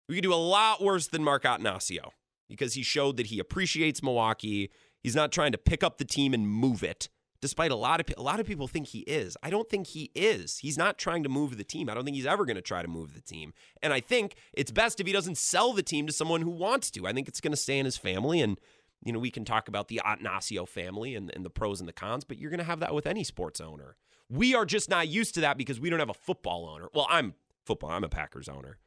We 0.08 0.15
could 0.15 0.24
do 0.24 0.34
a 0.34 0.36
lot 0.36 0.82
worse 0.82 1.08
than 1.08 1.24
Mark 1.24 1.44
Attanasio 1.44 2.12
because 2.48 2.75
he 2.75 2.84
showed 2.84 3.17
that 3.17 3.27
he 3.27 3.39
appreciates 3.39 4.01
Milwaukee. 4.01 4.72
He's 5.01 5.15
not 5.15 5.32
trying 5.32 5.51
to 5.51 5.58
pick 5.58 5.84
up 5.84 5.98
the 5.98 6.06
team 6.06 6.34
and 6.34 6.48
move 6.48 6.84
it. 6.84 7.10
Despite 7.39 7.70
a 7.70 7.75
lot 7.75 8.00
of 8.00 8.08
a 8.17 8.22
lot 8.24 8.39
of 8.39 8.48
people 8.48 8.67
think 8.67 8.88
he 8.88 9.00
is. 9.01 9.38
I 9.44 9.51
don't 9.51 9.70
think 9.70 9.88
he 9.88 10.10
is. 10.15 10.58
He's 10.58 10.77
not 10.77 10.98
trying 10.98 11.22
to 11.22 11.29
move 11.29 11.58
the 11.58 11.63
team. 11.63 11.88
I 11.88 11.94
don't 11.94 12.03
think 12.03 12.15
he's 12.15 12.25
ever 12.25 12.46
going 12.46 12.56
to 12.56 12.63
try 12.63 12.82
to 12.82 12.88
move 12.88 13.13
the 13.13 13.22
team. 13.22 13.53
And 13.84 13.94
I 13.94 14.00
think 14.00 14.36
it's 14.53 14.72
best 14.72 15.00
if 15.00 15.06
he 15.06 15.13
doesn't 15.13 15.38
sell 15.38 15.72
the 15.74 15.84
team 15.84 16.08
to 16.08 16.13
someone 16.13 16.41
who 16.41 16.50
wants 16.50 16.89
to. 16.91 17.06
I 17.06 17.13
think 17.13 17.27
it's 17.27 17.39
going 17.39 17.51
to 17.51 17.58
stay 17.58 17.77
in 17.77 17.86
his 17.86 17.96
family 17.96 18.41
and 18.41 18.60
you 19.04 19.13
know, 19.13 19.20
we 19.20 19.32
can 19.32 19.46
talk 19.46 19.68
about 19.68 19.88
the 19.88 20.01
Attanasio 20.04 20.68
family 20.68 21.16
and, 21.16 21.32
and 21.34 21.46
the 21.46 21.50
pros 21.50 21.80
and 21.80 21.88
the 21.88 21.94
cons, 21.94 22.24
but 22.24 22.38
you're 22.38 22.50
going 22.50 22.60
to 22.60 22.63
have 22.63 22.80
that 22.80 22.94
with 22.94 23.08
any 23.08 23.24
sports 23.24 23.62
owner. 23.62 23.96
We 24.30 24.56
are 24.56 24.66
just 24.66 24.89
not 24.89 25.08
used 25.08 25.34
to 25.36 25.42
that 25.42 25.58
because 25.58 25.80
we 25.80 25.89
don't 25.89 26.00
have 26.00 26.10
a 26.10 26.13
football 26.13 26.68
owner. 26.68 26.89
Well, 26.94 27.08
I'm 27.10 27.34
football, 27.66 27.92
I'm 27.92 28.04
a 28.04 28.10
Packers 28.10 28.50
owner. 28.50 28.80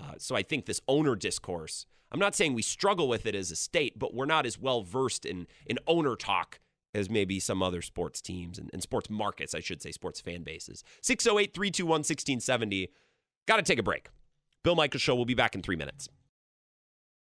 Uh, 0.00 0.14
so 0.18 0.34
I 0.34 0.42
think 0.42 0.66
this 0.66 0.80
owner 0.88 1.14
discourse, 1.16 1.86
I'm 2.10 2.20
not 2.20 2.34
saying 2.34 2.54
we 2.54 2.62
struggle 2.62 3.08
with 3.08 3.26
it 3.26 3.34
as 3.34 3.50
a 3.50 3.56
state, 3.56 3.98
but 3.98 4.14
we're 4.14 4.26
not 4.26 4.46
as 4.46 4.58
well 4.58 4.82
versed 4.82 5.26
in, 5.26 5.46
in 5.66 5.78
owner 5.86 6.16
talk 6.16 6.60
as 6.94 7.10
maybe 7.10 7.38
some 7.38 7.62
other 7.62 7.82
sports 7.82 8.20
teams 8.20 8.58
and, 8.58 8.70
and 8.72 8.82
sports 8.82 9.10
markets, 9.10 9.54
I 9.54 9.60
should 9.60 9.82
say, 9.82 9.92
sports 9.92 10.20
fan 10.20 10.42
bases. 10.42 10.82
608 11.02 11.54
321 11.54 11.90
1670. 11.98 12.88
Got 13.46 13.56
to 13.56 13.62
take 13.62 13.78
a 13.78 13.82
break. 13.82 14.08
Bill 14.62 14.74
Michael 14.74 15.00
Show 15.00 15.14
will 15.14 15.24
be 15.24 15.34
back 15.34 15.54
in 15.54 15.62
three 15.62 15.76
minutes. 15.76 16.08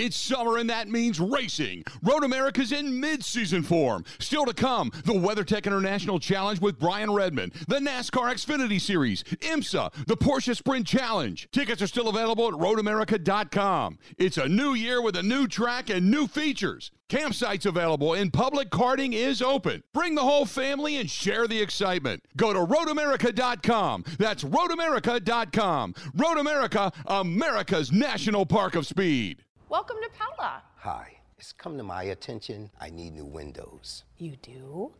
It's 0.00 0.16
summer 0.16 0.56
and 0.56 0.70
that 0.70 0.88
means 0.88 1.20
racing. 1.20 1.84
Road 2.02 2.24
America's 2.24 2.72
in 2.72 3.00
mid-season 3.00 3.62
form. 3.62 4.06
Still 4.18 4.46
to 4.46 4.54
come, 4.54 4.90
the 5.04 5.12
WeatherTech 5.12 5.66
International 5.66 6.18
Challenge 6.18 6.58
with 6.58 6.78
Brian 6.78 7.12
Redman, 7.12 7.52
the 7.68 7.80
NASCAR 7.80 8.32
Xfinity 8.32 8.80
Series, 8.80 9.22
IMSA, 9.24 10.06
the 10.06 10.16
Porsche 10.16 10.56
Sprint 10.56 10.86
Challenge. 10.86 11.46
Tickets 11.52 11.82
are 11.82 11.86
still 11.86 12.08
available 12.08 12.48
at 12.48 12.54
roadamerica.com. 12.54 13.98
It's 14.16 14.38
a 14.38 14.48
new 14.48 14.72
year 14.72 15.02
with 15.02 15.16
a 15.16 15.22
new 15.22 15.46
track 15.46 15.90
and 15.90 16.10
new 16.10 16.26
features. 16.26 16.90
Campsites 17.10 17.66
available 17.66 18.14
and 18.14 18.32
public 18.32 18.70
karting 18.70 19.12
is 19.12 19.42
open. 19.42 19.82
Bring 19.92 20.14
the 20.14 20.22
whole 20.22 20.46
family 20.46 20.96
and 20.96 21.10
share 21.10 21.46
the 21.46 21.60
excitement. 21.60 22.24
Go 22.38 22.54
to 22.54 22.60
roadamerica.com. 22.60 24.04
That's 24.18 24.44
roadamerica.com. 24.44 25.94
Road 26.14 26.38
America, 26.38 26.90
America's 27.04 27.92
National 27.92 28.46
Park 28.46 28.76
of 28.76 28.86
Speed. 28.86 29.44
Welcome 29.70 29.98
to 30.02 30.10
Pella. 30.18 30.64
Hi. 30.78 31.16
It's 31.38 31.52
come 31.52 31.76
to 31.76 31.84
my 31.84 32.02
attention 32.02 32.68
I 32.80 32.90
need 32.90 33.14
new 33.14 33.24
windows. 33.24 34.02
You 34.18 34.34
do? 34.42 34.92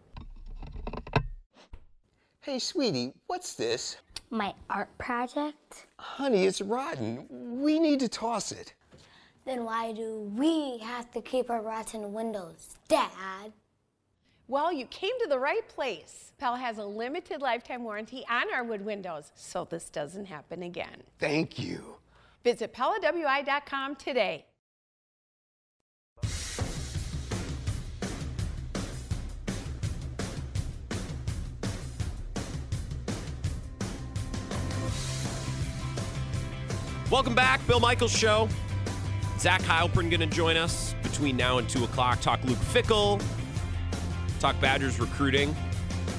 Hey, 2.43 2.61
sweetie, 2.61 3.13
what's 3.27 3.55
this? 3.55 3.97
My 4.31 4.55
art 4.71 4.97
project? 4.97 5.87
Honey, 5.99 6.47
it's 6.47 6.61
rotten. 6.61 7.27
We 7.61 7.81
need 7.81 7.99
to 7.99 8.09
toss 8.09 8.53
it. 8.53 8.75
Then 9.45 9.65
why 9.65 9.91
do 9.91 10.31
we 10.37 10.79
have 10.79 11.11
to 11.15 11.21
keep 11.21 11.51
our 11.51 11.63
rotten 11.63 12.13
windows, 12.13 12.77
Dad? 12.87 13.53
Well, 14.47 14.73
you 14.73 14.87
came 14.87 15.19
to 15.19 15.27
the 15.29 15.41
right 15.41 15.69
place. 15.69 16.31
Pella 16.39 16.59
has 16.59 16.79
a 16.79 16.85
limited 16.85 17.43
lifetime 17.43 17.83
warranty 17.83 18.25
on 18.31 18.45
our 18.55 18.63
wood 18.63 18.85
windows, 18.85 19.33
so 19.35 19.65
this 19.69 19.91
doesn't 19.91 20.27
happen 20.27 20.63
again. 20.63 21.03
Thank 21.19 21.59
you. 21.59 21.97
Visit 22.45 22.73
PellaWI.com 22.73 23.97
today. 23.97 24.47
Welcome 37.11 37.35
back, 37.35 37.67
Bill 37.67 37.81
Michaels 37.81 38.17
Show. 38.17 38.49
Zach 39.41 39.63
Heilprin 39.63 40.11
going 40.11 40.21
to 40.21 40.27
join 40.27 40.57
us 40.57 40.95
between 41.03 41.37
now 41.37 41.59
and 41.59 41.69
2 41.69 41.83
o'clock. 41.83 42.21
Talk 42.21 42.41
Luke 42.45 42.57
Fickell, 42.59 43.21
talk 44.39 44.61
Badgers 44.61 45.01
recruiting. 45.01 45.57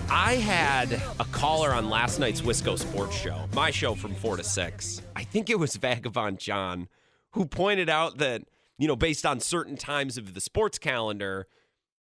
I 0.10 0.34
had 0.34 0.92
a 1.18 1.24
caller 1.32 1.72
on 1.72 1.90
last 1.90 2.20
night's 2.20 2.42
Wisco 2.42 2.78
Sports 2.78 3.16
Show, 3.16 3.48
my 3.54 3.72
show 3.72 3.96
from 3.96 4.14
4 4.16 4.36
to 4.36 4.44
6. 4.44 5.02
I 5.16 5.24
think 5.24 5.50
it 5.50 5.58
was 5.58 5.78
Vagabond 5.78 6.40
John, 6.40 6.90
who 7.32 7.46
pointed 7.46 7.90
out 7.90 8.18
that, 8.18 8.42
you 8.78 8.90
know, 8.90 8.98
based 8.98 9.26
on 9.26 9.40
certain 9.40 9.78
times 9.78 10.18
of 10.18 10.34
the 10.34 10.42
sports 10.42 10.78
calendar, 10.78 11.48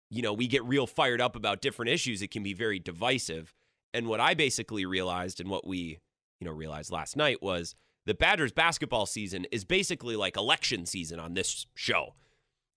you 0.10 0.24
know, 0.24 0.34
we 0.34 0.48
get 0.48 0.64
real 0.64 0.88
fired 0.88 1.22
up 1.22 1.36
about 1.36 1.62
different 1.62 1.92
issues. 1.92 2.24
It 2.24 2.32
can 2.32 2.42
be 2.42 2.54
very 2.54 2.80
divisive. 2.80 3.54
And 3.94 4.08
what 4.08 4.20
I 4.20 4.34
basically 4.34 4.84
realized 4.84 5.40
and 5.40 5.48
what 5.48 5.68
we, 5.68 6.00
you 6.40 6.46
know, 6.48 6.52
realized 6.52 6.92
last 6.92 7.16
night 7.16 7.44
was– 7.44 7.76
the 8.10 8.16
Badgers 8.16 8.52
basketball 8.52 9.06
season 9.06 9.46
is 9.52 9.64
basically 9.64 10.16
like 10.16 10.36
election 10.36 10.88
season 10.88 11.20
on 11.20 11.36
this 11.36 11.68
show 11.76 12.16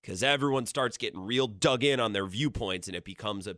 because 0.02 0.22
everyone 0.22 0.66
starts 0.66 0.98
getting 0.98 1.24
real 1.24 1.46
dug 1.46 1.82
in 1.82 2.00
on 2.00 2.12
their 2.12 2.26
viewpoints 2.26 2.86
and 2.86 2.94
it 2.94 3.06
becomes 3.06 3.46
a 3.46 3.56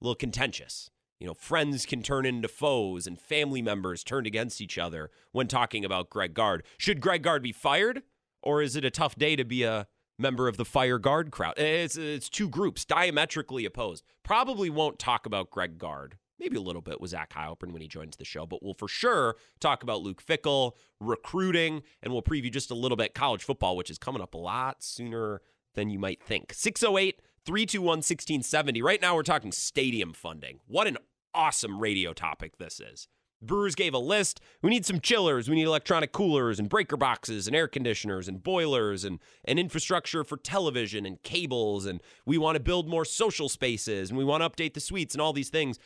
little 0.00 0.14
contentious. 0.14 0.90
You 1.18 1.26
know, 1.26 1.34
friends 1.34 1.86
can 1.86 2.04
turn 2.04 2.24
into 2.24 2.46
foes 2.46 3.08
and 3.08 3.18
family 3.18 3.60
members 3.60 4.04
turned 4.04 4.28
against 4.28 4.60
each 4.60 4.78
other 4.78 5.10
when 5.32 5.48
talking 5.48 5.84
about 5.84 6.08
Greg 6.08 6.34
Gard. 6.34 6.62
Should 6.78 7.00
Greg 7.00 7.24
Gard 7.24 7.42
be 7.42 7.52
fired 7.52 8.04
or 8.40 8.62
is 8.62 8.76
it 8.76 8.84
a 8.84 8.90
tough 8.90 9.16
day 9.16 9.34
to 9.34 9.44
be 9.44 9.64
a 9.64 9.88
member 10.20 10.46
of 10.46 10.56
the 10.56 10.64
fire 10.64 11.00
Gard 11.00 11.32
crowd? 11.32 11.58
It's, 11.58 11.96
it's 11.96 12.28
two 12.28 12.48
groups 12.48 12.84
diametrically 12.84 13.64
opposed. 13.64 14.04
Probably 14.22 14.70
won't 14.70 15.00
talk 15.00 15.26
about 15.26 15.50
Greg 15.50 15.78
Gard 15.78 16.18
maybe 16.42 16.56
a 16.56 16.60
little 16.60 16.82
bit 16.82 17.00
with 17.00 17.12
Zach 17.12 17.32
Heilprin 17.32 17.72
when 17.72 17.80
he 17.80 17.88
joins 17.88 18.16
the 18.16 18.24
show, 18.24 18.46
but 18.46 18.62
we'll 18.62 18.74
for 18.74 18.88
sure 18.88 19.36
talk 19.60 19.82
about 19.82 20.02
Luke 20.02 20.22
Fickell, 20.22 20.72
recruiting, 21.00 21.82
and 22.02 22.12
we'll 22.12 22.22
preview 22.22 22.52
just 22.52 22.70
a 22.70 22.74
little 22.74 22.96
bit 22.96 23.14
college 23.14 23.44
football, 23.44 23.76
which 23.76 23.90
is 23.90 23.98
coming 23.98 24.20
up 24.20 24.34
a 24.34 24.38
lot 24.38 24.82
sooner 24.82 25.40
than 25.74 25.88
you 25.88 25.98
might 25.98 26.22
think. 26.22 26.52
608 26.52 27.20
321 27.46 27.86
1670. 27.86 28.82
Right 28.82 29.00
now, 29.00 29.14
we're 29.14 29.22
talking 29.22 29.52
stadium 29.52 30.12
funding. 30.12 30.58
What 30.66 30.88
an 30.88 30.98
awesome 31.32 31.78
radio 31.78 32.12
topic 32.12 32.58
this 32.58 32.80
is. 32.80 33.08
Brewers 33.40 33.74
gave 33.74 33.92
a 33.92 33.98
list. 33.98 34.40
We 34.62 34.70
need 34.70 34.86
some 34.86 35.00
chillers. 35.00 35.48
We 35.48 35.56
need 35.56 35.66
electronic 35.66 36.12
coolers 36.12 36.60
and 36.60 36.68
breaker 36.68 36.96
boxes 36.96 37.48
and 37.48 37.56
air 37.56 37.66
conditioners 37.66 38.28
and 38.28 38.40
boilers 38.40 39.04
and, 39.04 39.18
and 39.44 39.58
infrastructure 39.58 40.22
for 40.22 40.36
television 40.36 41.04
and 41.04 41.20
cables. 41.24 41.84
And 41.84 42.00
we 42.24 42.38
want 42.38 42.54
to 42.54 42.62
build 42.62 42.88
more 42.88 43.04
social 43.04 43.48
spaces 43.48 44.10
and 44.10 44.18
we 44.18 44.24
want 44.24 44.44
to 44.44 44.48
update 44.48 44.74
the 44.74 44.80
suites 44.80 45.14
and 45.14 45.20
all 45.20 45.32
these 45.32 45.50
things 45.50 45.80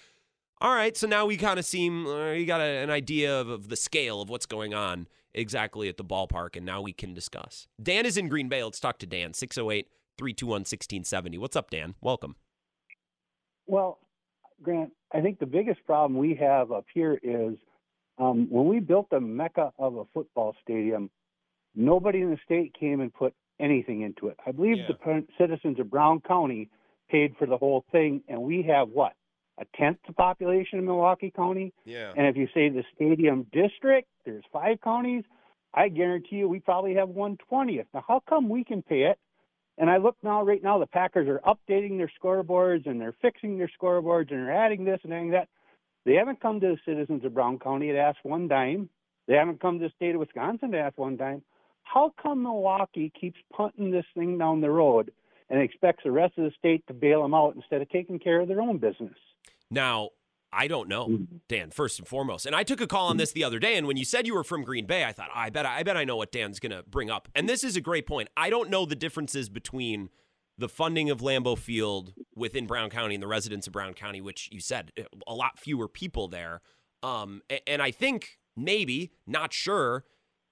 all 0.61 0.75
right, 0.75 0.97
so 0.97 1.07
now 1.07 1.27
we 1.27 1.37
kind 1.37 1.59
of 1.59 1.65
seem, 1.65 2.07
uh, 2.07 2.31
you 2.31 2.47
got 2.47 2.61
a, 2.61 2.65
an 2.65 2.91
idea 2.91 3.39
of, 3.41 3.49
of, 3.49 3.69
the 3.69 3.77
scale 3.77 4.23
of 4.23 4.31
what's 4.31 4.47
going 4.47 4.73
on 4.73 5.07
exactly 5.35 5.89
at 5.89 5.99
the 5.99 6.05
ballpark, 6.05 6.57
and 6.57 6.65
now 6.65 6.81
we 6.81 6.93
can 6.93 7.13
discuss. 7.13 7.69
Dan 7.83 8.07
is 8.07 8.17
in 8.17 8.29
Green 8.29 8.49
Bay. 8.49 8.65
Let's 8.65 8.81
talk 8.81 8.99
to 9.01 9.07
Dan, 9.07 9.35
608 9.35 9.87
321 10.17 10.61
1670. 10.61 11.39
What's 11.39 11.57
up, 11.57 11.71
Dan? 11.71 11.95
Welcome. 12.01 12.37
Well, 13.67 13.99
Grant, 14.63 14.93
I 15.13 15.21
think 15.21 15.39
the 15.39 15.47
biggest 15.47 15.85
problem 15.85 16.19
we 16.19 16.35
have 16.37 16.73
up 16.73 16.87
here 16.95 17.21
is 17.23 17.57
um, 18.19 18.47
when 18.51 18.67
we 18.67 18.81
built 18.81 19.11
the 19.11 19.21
mecca 19.21 19.73
of 19.79 19.97
a 19.97 20.05
football 20.15 20.55
stadium, 20.63 21.11
nobody 21.75 22.23
in 22.23 22.31
the 22.31 22.39
state 22.45 22.75
came 22.79 23.01
and 23.01 23.13
put 23.13 23.35
anything 23.61 24.03
into 24.03 24.29
it. 24.29 24.39
I 24.47 24.53
believe 24.53 24.79
yeah. 24.79 24.95
the 25.05 25.25
citizens 25.39 25.79
of 25.81 25.91
Brown 25.91 26.21
County 26.27 26.71
paid 27.11 27.37
for 27.39 27.47
the 27.47 27.57
whole 27.57 27.85
thing, 27.93 28.23
and 28.29 28.41
we 28.41 28.63
have 28.63 28.89
what? 28.89 29.13
A 29.59 29.65
tenth 29.77 29.99
the 30.07 30.13
population 30.13 30.79
of 30.79 30.85
Milwaukee 30.85 31.33
County. 31.35 31.73
Yeah. 31.85 32.13
And 32.17 32.27
if 32.27 32.37
you 32.37 32.49
say 32.55 32.69
the 32.69 32.85
stadium 32.95 33.47
district, 33.53 34.09
there's 34.25 34.45
five 34.53 34.81
counties. 34.83 35.25
I 35.73 35.89
guarantee 35.89 36.37
you 36.37 36.49
we 36.49 36.61
probably 36.61 36.95
have 36.95 37.09
one 37.09 37.37
twentieth. 37.49 37.87
Now, 37.93 38.05
how 38.07 38.23
come 38.29 38.49
we 38.49 38.65
can 38.65 38.83
pay 38.83 39.03
it? 39.03 39.19
And 39.79 39.91
I 39.91 39.99
look 39.99 40.17
now, 40.23 40.43
right 40.43 40.63
now, 40.63 40.79
the 40.79 40.87
Packers 40.87 41.29
are 41.29 41.41
updating 41.47 41.99
their 41.99 42.11
scoreboards 42.23 42.87
and 42.87 42.99
they're 43.01 43.15
fixing 43.21 43.59
their 43.59 43.71
scoreboards 43.81 44.31
and 44.31 44.41
they're 44.47 44.57
adding 44.57 44.85
this 44.85 45.01
and 45.05 45.13
adding 45.13 45.31
that. 45.33 45.49
They 46.07 46.15
haven't 46.15 46.41
come 46.41 46.61
to 46.61 46.69
the 46.69 46.79
citizens 46.87 47.25
of 47.25 47.35
Brown 47.35 47.59
County 47.59 47.93
to 47.93 47.99
ask 47.99 48.17
one 48.23 48.49
dime. 48.49 48.89
They 49.27 49.35
haven't 49.35 49.61
come 49.61 49.79
to 49.79 49.87
the 49.87 49.93
state 49.97 50.15
of 50.15 50.21
Wisconsin 50.21 50.71
to 50.71 50.79
ask 50.79 50.97
one 50.97 51.17
dime. 51.17 51.43
How 51.83 52.15
come 52.23 52.43
Milwaukee 52.43 53.13
keeps 53.21 53.39
punting 53.53 53.91
this 53.91 54.07
thing 54.15 54.39
down 54.39 54.61
the 54.61 54.71
road 54.71 55.13
and 55.51 55.61
expects 55.61 56.05
the 56.05 56.11
rest 56.11 56.39
of 56.39 56.45
the 56.45 56.53
state 56.59 56.87
to 56.87 56.95
bail 56.95 57.23
them 57.23 57.35
out 57.35 57.55
instead 57.55 57.83
of 57.83 57.89
taking 57.91 58.19
care 58.19 58.41
of 58.41 58.49
their 58.49 58.63
own 58.63 58.79
business? 58.79 59.17
Now, 59.71 60.11
I 60.53 60.69
don't 60.69 60.89
know, 60.89 61.09
Mm-hmm. 61.09 61.37
Dan, 61.49 61.71
first 61.71 61.99
and 61.99 62.09
foremost. 62.09 62.47
And 62.47 62.55
I 62.55 62.63
took 62.63 62.81
a 62.81 62.87
call 62.87 63.09
on 63.09 63.17
this 63.17 63.33
the 63.33 63.45
other 63.45 63.59
day, 63.59 63.77
and 63.77 63.87
when 63.87 63.97
you 63.97 64.05
said 64.05 64.27
you 64.27 64.35
were 64.35 64.45
from 64.45 64.63
Green 64.63 64.87
Bay, 64.87 65.05
I 65.05 65.13
thought, 65.13 65.29
I 65.35 65.51
bet 65.51 65.67
I 65.67 65.83
bet 65.83 65.97
I 65.97 66.05
know 66.05 66.17
what 66.17 66.33
Dan's 66.33 66.61
gonna 66.61 66.83
bring 66.89 67.11
up. 67.11 67.29
And 67.35 67.49
this 67.49 67.63
is 67.63 67.77
a 67.77 67.81
great 67.81 68.07
point. 68.07 68.29
I 68.37 68.49
don't 68.51 68.71
know 68.71 68.87
the 68.87 68.97
differences 68.97 69.49
between 69.49 70.09
the 70.59 70.69
funding 70.69 71.11
of 71.11 71.21
Lambeau 71.21 71.59
Field 71.59 72.15
within 72.35 72.67
Brown 72.67 72.89
County 72.89 73.15
and 73.15 73.23
the 73.23 73.27
residents 73.27 73.67
of 73.67 73.75
Brown 73.75 73.93
County, 73.93 74.21
which 74.23 74.49
you 74.51 74.61
said 74.61 74.91
a 75.27 75.35
lot 75.35 75.59
fewer 75.59 75.89
people 75.89 76.29
there. 76.29 76.63
Um, 77.03 77.43
and 77.67 77.83
I 77.83 77.91
think 77.91 78.39
maybe, 78.57 79.13
not 79.27 79.53
sure, 79.53 80.05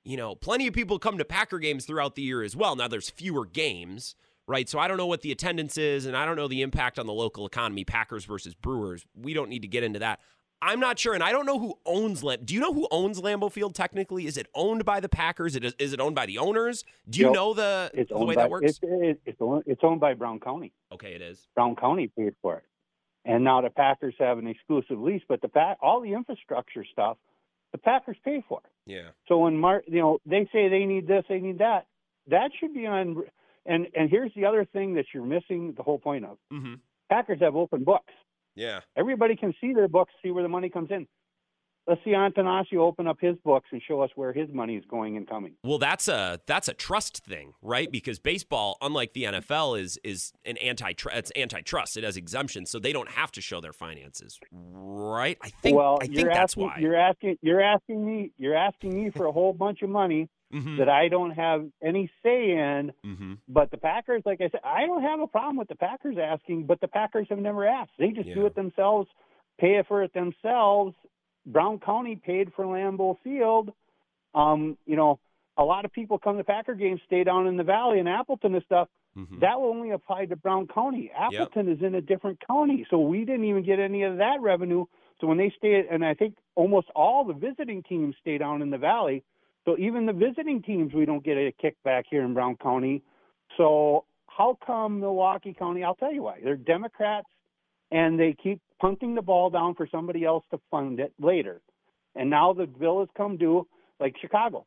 you 0.05 0.19
know, 0.19 0.35
plenty 0.35 0.67
of 0.67 0.75
people 0.75 0.99
come 0.99 1.17
to 1.17 1.25
Packer 1.25 1.59
games 1.59 1.87
throughout 1.87 2.17
the 2.17 2.23
year 2.23 2.43
as 2.43 2.55
well. 2.55 2.77
Now 2.77 2.87
there's 2.87 3.09
fewer 3.09 3.47
games, 3.47 4.15
right? 4.47 4.69
So 4.69 4.79
I 4.79 4.89
don't 4.89 4.97
know 4.97 5.07
what 5.07 5.23
the 5.23 5.33
attendance 5.33 5.79
is, 5.79 6.07
and 6.07 6.17
I 6.17 6.25
don't 6.25 6.37
know 6.37 6.49
the 6.49 6.63
impact 6.63 6.99
on 6.99 7.07
the 7.07 7.13
local 7.13 7.47
economy, 7.47 7.85
Packers 7.85 8.25
versus 8.25 8.55
Brewers. 8.55 9.05
We 9.15 9.35
don't 9.35 9.49
need 9.49 9.63
to 9.63 9.69
get 9.69 9.83
into 9.83 9.99
that. 10.01 10.21
I'm 10.63 10.81
not 10.81 10.99
sure, 10.99 11.13
and 11.13 11.23
I 11.23 11.31
don't 11.31 11.45
know 11.45 11.59
who 11.59 11.75
owns 11.85 12.25
Lam. 12.25 12.39
Do 12.43 12.55
you 12.55 12.61
know 12.61 12.73
who 12.73 12.89
owns 12.91 13.21
Lambeau 13.21 13.53
Field? 13.53 13.75
Technically, 13.75 14.27
is 14.27 14.39
it 14.39 14.47
owned 14.55 14.87
by 14.87 14.99
the 14.99 15.11
Packers? 15.11 15.57
It 15.57 15.65
is, 15.65 15.75
is 15.79 15.93
it 15.93 16.01
owned 16.01 16.15
by 16.15 16.25
the 16.25 16.39
owners? 16.39 16.85
Do 17.11 17.21
you 17.21 17.33
know 17.33 17.53
the 17.53 17.91
It's 17.93 18.09
the 18.09 18.19
way 18.19 18.35
by, 18.35 18.43
that 18.43 18.51
works? 18.51 18.79
It's, 18.83 19.19
it's, 19.27 19.41
owned, 19.41 19.65
it's 19.67 19.81
owned 19.83 20.01
by 20.01 20.15
Brown 20.15 20.41
County. 20.41 20.73
okay, 20.93 21.13
it 21.13 21.21
is. 21.21 21.49
Brown 21.55 21.77
County 21.77 22.09
paid 22.09 22.33
for 22.41 22.57
it, 22.57 22.65
and 23.27 23.45
now 23.45 23.61
the 23.61 23.69
Packers 23.69 24.15
have 24.19 24.39
an 24.39 24.47
exclusive 24.47 24.99
lease. 24.99 25.23
But 25.29 25.43
the 25.43 25.49
pa- 25.49 25.77
all 25.83 26.01
the 26.01 26.15
infrastructure 26.15 26.85
stuff, 26.91 27.19
the 27.73 27.79
Packers 27.79 28.17
pay 28.25 28.43
for. 28.49 28.61
Yeah. 28.87 29.09
So 29.29 29.39
when 29.39 29.59
Mar- 29.59 29.85
you 29.87 30.01
know 30.01 30.19
they 30.25 30.49
say 30.51 30.69
they 30.71 30.87
need 30.87 31.07
this, 31.07 31.25
they 31.29 31.41
need 31.41 31.59
that, 31.59 31.89
that 32.29 32.53
should 32.59 32.73
be 32.73 32.87
on. 32.87 33.23
And 33.67 33.87
and 33.95 34.11
here's 34.11 34.33
the 34.35 34.45
other 34.45 34.65
thing 34.65 34.95
that 34.95 35.07
you're 35.13 35.25
missing 35.25 35.75
the 35.77 35.83
whole 35.83 35.99
point 35.99 36.25
of. 36.25 36.39
Mm-hmm. 36.53 36.75
Packers 37.11 37.41
have 37.41 37.57
open 37.57 37.85
books. 37.85 38.13
Yeah. 38.55 38.81
Everybody 38.97 39.37
can 39.37 39.55
see 39.61 39.73
their 39.75 39.89
books, 39.89 40.13
see 40.23 40.31
where 40.31 40.43
the 40.43 40.49
money 40.49 40.69
comes 40.69 40.91
in. 40.91 41.07
Let's 41.87 42.03
see 42.03 42.11
Antanasio 42.13 42.79
open 42.79 43.07
up 43.07 43.19
his 43.21 43.37
books 43.45 43.69
and 43.71 43.83
show 43.87 44.01
us 44.01 44.11
where 44.15 44.33
his 44.33 44.49
money 44.51 44.77
is 44.77 44.85
going 44.89 45.19
and 45.19 45.29
coming. 45.29 45.53
Well, 45.63 45.77
that's 45.79 46.09
a 46.09 46.41
that's 46.47 46.67
a 46.69 46.73
trust 46.73 47.25
thing, 47.27 47.53
right? 47.61 47.91
Because 47.93 48.19
baseball, 48.19 48.79
unlike 48.81 49.13
the 49.13 49.25
NFL, 49.25 49.79
is 49.79 49.99
is 50.03 50.33
an 50.47 50.57
anti 50.59 50.93
trust. 50.95 51.19
it's 51.19 51.33
antitrust. 51.37 51.97
It 51.99 52.05
has 52.05 52.17
exemptions, 52.17 52.71
so 52.71 52.79
they 52.79 52.93
don't 52.95 53.11
have 53.11 53.31
to 53.33 53.43
show 53.43 53.61
their 53.61 53.75
finances, 53.75 54.39
right? 54.51 55.37
I 55.43 55.51
think 55.51 55.77
well, 55.77 55.99
I 56.01 56.07
think 56.07 56.21
you're 56.21 56.29
that's 56.31 56.53
asking, 56.55 56.63
why. 56.65 56.79
You're 56.81 56.97
asking 56.97 57.37
you're 57.43 57.61
asking 57.63 58.07
me 58.07 58.31
you're 58.39 58.57
asking 58.57 58.95
me 59.05 59.11
for 59.11 59.27
a 59.27 59.33
whole 59.33 59.53
bunch 59.65 59.83
of 59.83 59.91
money 59.91 60.29
Mhm. 60.55 60.79
that 60.79 60.89
I 60.89 61.09
don't 61.09 61.33
have 61.33 61.67
any 61.83 62.11
say 62.23 62.53
in. 62.53 62.93
Mhm. 63.05 63.39
But 63.49 63.71
the 63.73 63.77
Packers, 63.79 64.23
like 64.25 64.41
I 64.41 64.49
said, 64.51 64.61
I 64.65 64.87
don't 64.87 65.03
have 65.03 65.19
a 65.21 65.27
problem 65.27 65.57
with 65.57 65.69
the 65.69 65.75
Packers 65.75 66.17
asking, 66.17 66.65
but 66.67 66.81
the 66.81 66.87
Packers 66.89 67.27
have 67.29 67.39
never 67.41 67.67
asked. 67.67 67.91
They 67.99 68.11
just 68.11 68.33
do 68.33 68.47
it 68.47 68.55
themselves, 68.55 69.09
pay 69.59 69.83
for 69.89 70.03
it 70.05 70.13
themselves. 70.15 70.95
Brown 71.47 71.79
County 71.79 72.17
paid 72.17 72.53
for 72.55 72.65
Lambeau 72.65 73.19
Field. 73.23 73.73
Um, 74.35 74.77
you 74.87 74.97
know, 74.97 75.19
a 75.57 75.65
lot 75.65 75.85
of 75.85 75.93
people 75.93 76.19
come 76.19 76.37
to 76.39 76.45
Packer 76.45 76.75
games, 76.75 77.01
stay 77.07 77.23
down 77.25 77.47
in 77.47 77.57
the 77.57 77.63
valley 77.63 77.99
in 77.99 78.09
Appleton 78.09 78.55
and 78.55 78.65
stuff. 78.65 78.89
Mhm. 79.17 79.41
That 79.41 79.61
will 79.61 79.69
only 79.69 79.91
apply 79.91 80.27
to 80.27 80.37
Brown 80.37 80.67
County. 80.67 81.11
Appleton 81.13 81.69
is 81.69 81.83
in 81.83 81.95
a 81.95 82.01
different 82.01 82.41
county, 82.47 82.85
so 82.91 82.99
we 82.99 83.25
didn't 83.25 83.45
even 83.45 83.63
get 83.63 83.79
any 83.79 84.03
of 84.03 84.17
that 84.17 84.41
revenue. 84.41 84.87
So 85.21 85.29
when 85.29 85.39
they 85.39 85.51
stay, 85.51 85.87
and 85.89 86.05
I 86.05 86.15
think 86.15 86.37
almost 86.57 86.91
all 86.97 87.25
the 87.25 87.35
visiting 87.35 87.85
teams 87.85 88.17
stay 88.21 88.39
down 88.39 88.61
in 88.61 88.71
the 88.71 88.79
valley. 88.79 89.23
So 89.65 89.79
even 89.79 90.07
the 90.07 90.13
visiting 90.13 90.63
teams, 90.63 90.93
we 90.93 91.05
don't 91.05 91.23
get 91.23 91.37
a 91.37 91.53
kickback 91.53 92.05
here 92.11 92.23
in 92.23 92.35
Brown 92.35 92.57
County. 92.57 93.03
So 93.57 94.05
how 94.27 94.59
come 94.67 94.99
Milwaukee 94.99 95.55
County? 95.55 95.85
I'll 95.85 95.95
tell 95.95 96.13
you 96.13 96.25
why. 96.25 96.41
They're 96.43 96.57
Democrats, 96.57 97.29
and 97.93 98.19
they 98.19 98.33
keep 98.33 98.61
punting 98.81 99.15
the 99.15 99.23
ball 99.23 99.51
down 99.51 99.75
for 99.75 99.87
somebody 99.91 100.25
else 100.25 100.45
to 100.51 100.61
fund 100.71 101.01
it 101.01 101.13
later. 101.19 101.61
And 102.15 102.31
now 102.31 102.53
the 102.53 102.67
bill 102.67 103.01
has 103.01 103.09
come 103.17 103.37
due, 103.37 103.67
like 103.99 104.17
Chicago. 104.21 104.67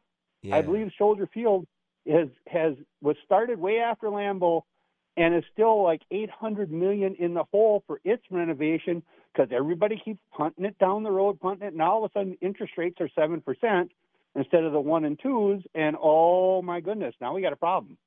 I 0.58 0.62
believe 0.62 0.92
Soldier 0.98 1.28
Field 1.34 1.66
has 2.10 2.28
has 2.48 2.74
was 3.02 3.16
started 3.26 3.60
way 3.60 3.80
after 3.80 4.08
Lambeau, 4.08 4.64
and 5.16 5.36
is 5.36 5.44
still 5.52 5.84
like 5.84 6.02
800 6.12 6.72
million 6.72 7.16
in 7.16 7.34
the 7.34 7.44
hole 7.52 7.84
for 7.88 8.00
its 8.04 8.24
renovation 8.30 9.04
because 9.34 9.52
everybody 9.52 10.02
keeps 10.04 10.20
punting 10.36 10.66
it 10.66 10.78
down 10.78 11.04
the 11.04 11.12
road, 11.12 11.40
punting 11.40 11.68
it. 11.68 11.76
Now 11.76 11.94
all 11.94 12.06
of 12.06 12.12
a 12.12 12.20
sudden, 12.20 12.38
interest 12.42 12.74
rates 12.78 12.98
are 13.02 13.10
seven 13.16 13.42
percent 13.42 13.92
instead 14.36 14.64
of 14.64 14.72
the 14.72 14.80
one 14.80 15.06
and 15.06 15.20
twos, 15.20 15.64
and 15.74 15.96
oh 16.00 16.62
my 16.62 16.80
goodness, 16.80 17.16
now 17.20 17.34
we 17.34 17.42
got 17.42 17.54
a 17.54 17.58
problem. 17.58 17.98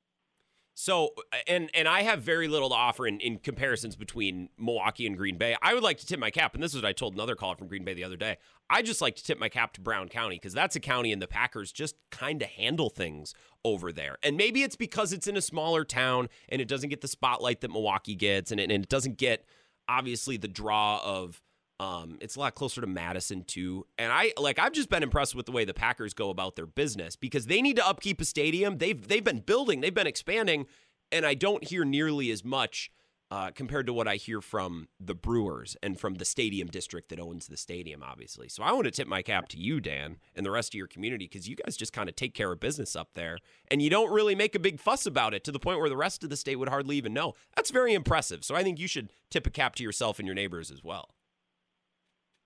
So, 0.83 1.11
and 1.47 1.69
and 1.75 1.87
I 1.87 2.01
have 2.05 2.23
very 2.23 2.49
little 2.49 2.71
to 2.71 2.75
offer 2.75 3.07
in, 3.07 3.21
in 3.21 3.37
comparisons 3.37 3.97
between 3.97 4.49
Milwaukee 4.57 5.07
and 5.07 5.15
Green 5.15 5.37
Bay. 5.37 5.55
I 5.61 5.75
would 5.75 5.83
like 5.83 5.99
to 5.99 6.07
tip 6.07 6.19
my 6.19 6.31
cap, 6.31 6.55
and 6.55 6.63
this 6.63 6.75
is 6.75 6.81
what 6.81 6.89
I 6.89 6.95
told 6.95 7.13
another 7.13 7.35
caller 7.35 7.55
from 7.55 7.69
Green 7.69 7.85
Bay 7.85 7.93
the 7.93 8.03
other 8.03 8.17
day. 8.17 8.39
I 8.71 8.81
just 8.81 9.03
like 9.03 9.15
to 9.17 9.23
tip 9.23 9.39
my 9.39 9.51
cap 9.51 9.75
to 9.75 9.83
Brown 9.83 10.09
County 10.09 10.37
because 10.37 10.55
that's 10.55 10.77
a 10.77 10.81
county 10.81 11.13
and 11.13 11.21
the 11.21 11.27
Packers 11.27 11.71
just 11.71 11.97
kind 12.11 12.41
of 12.41 12.49
handle 12.49 12.89
things 12.89 13.35
over 13.63 13.93
there. 13.93 14.17
And 14.23 14.39
maybe 14.39 14.63
it's 14.63 14.75
because 14.75 15.13
it's 15.13 15.27
in 15.27 15.37
a 15.37 15.43
smaller 15.43 15.85
town 15.85 16.31
and 16.49 16.63
it 16.63 16.69
doesn't 16.69 16.89
get 16.89 17.03
the 17.03 17.09
spotlight 17.09 17.61
that 17.61 17.71
Milwaukee 17.71 18.15
gets, 18.15 18.51
and 18.51 18.59
it, 18.59 18.71
and 18.71 18.83
it 18.83 18.89
doesn't 18.89 19.19
get 19.19 19.45
obviously 19.87 20.39
the 20.39 20.49
draw 20.49 21.03
of. 21.05 21.43
Um, 21.81 22.19
it's 22.21 22.37
a 22.37 22.41
lot 22.41 22.55
closer 22.55 22.83
to 22.83 22.87
Madison 22.87 23.43
too, 23.43 23.87
and 23.97 24.13
I 24.13 24.35
like. 24.39 24.59
I've 24.59 24.75
just 24.75 24.91
been 24.91 25.03
impressed 25.03 25.35
with 25.35 25.47
the 25.47 25.53
way 25.53 25.65
the 25.65 25.73
Packers 25.73 26.13
go 26.13 26.29
about 26.29 26.55
their 26.55 26.67
business 26.67 27.17
because 27.17 27.47
they 27.47 27.63
need 27.63 27.77
to 27.77 27.89
upkeep 27.89 28.21
a 28.21 28.27
stadium. 28.27 28.77
They've 28.77 29.09
they've 29.09 29.25
been 29.25 29.39
building, 29.39 29.81
they've 29.81 29.95
been 29.95 30.07
expanding, 30.07 30.67
and 31.11 31.25
I 31.25 31.33
don't 31.33 31.65
hear 31.65 31.87
nearly 31.87 32.31
as 32.31 32.45
much 32.45 32.91
uh, 33.31 33.53
compared 33.53 33.87
to 33.87 33.95
what 33.95 34.07
I 34.07 34.17
hear 34.17 34.43
from 34.43 34.89
the 35.01 35.15
Brewers 35.15 35.75
and 35.83 35.99
from 35.99 36.17
the 36.17 36.27
stadium 36.27 36.69
district 36.69 37.09
that 37.09 37.19
owns 37.19 37.47
the 37.47 37.57
stadium, 37.57 38.03
obviously. 38.03 38.51
So 38.51 38.63
I 38.63 38.73
want 38.73 38.85
to 38.85 38.91
tip 38.91 39.09
my 39.09 39.23
cap 39.23 39.49
to 39.49 39.59
you, 39.59 39.81
Dan, 39.81 40.19
and 40.37 40.45
the 40.45 40.51
rest 40.51 40.75
of 40.75 40.79
your 40.79 40.87
community 40.87 41.29
because 41.29 41.49
you 41.49 41.57
guys 41.57 41.79
just 41.79 41.95
kind 41.95 42.11
of 42.11 42.15
take 42.15 42.35
care 42.35 42.53
of 42.53 42.61
business 42.61 42.95
up 42.95 43.15
there, 43.15 43.39
and 43.71 43.81
you 43.81 43.89
don't 43.89 44.13
really 44.13 44.35
make 44.35 44.55
a 44.55 44.59
big 44.61 44.81
fuss 44.81 45.07
about 45.07 45.33
it 45.33 45.45
to 45.45 45.51
the 45.51 45.59
point 45.59 45.81
where 45.81 45.89
the 45.89 45.97
rest 45.97 46.23
of 46.25 46.29
the 46.29 46.37
state 46.37 46.57
would 46.57 46.69
hardly 46.69 46.97
even 46.97 47.15
know. 47.15 47.33
That's 47.57 47.71
very 47.71 47.95
impressive. 47.95 48.45
So 48.45 48.55
I 48.55 48.63
think 48.63 48.79
you 48.79 48.87
should 48.87 49.09
tip 49.31 49.47
a 49.47 49.51
cap 49.51 49.77
to 49.77 49.83
yourself 49.83 50.19
and 50.19 50.27
your 50.27 50.35
neighbors 50.35 50.71
as 50.71 50.85
well. 50.85 51.15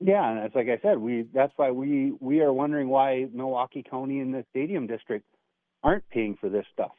Yeah, 0.06 0.28
and 0.30 0.38
it's 0.40 0.54
like 0.54 0.68
I 0.68 0.78
said, 0.82 0.98
we 0.98 1.24
that's 1.32 1.52
why 1.56 1.70
we 1.70 2.12
we 2.20 2.42
are 2.42 2.52
wondering 2.52 2.88
why 2.90 3.26
Milwaukee 3.32 3.82
County 3.82 4.20
and 4.20 4.34
the 4.34 4.44
stadium 4.50 4.86
district 4.86 5.24
aren't 5.82 6.06
paying 6.10 6.36
for 6.38 6.50
this 6.50 6.66
stuff. 6.74 6.92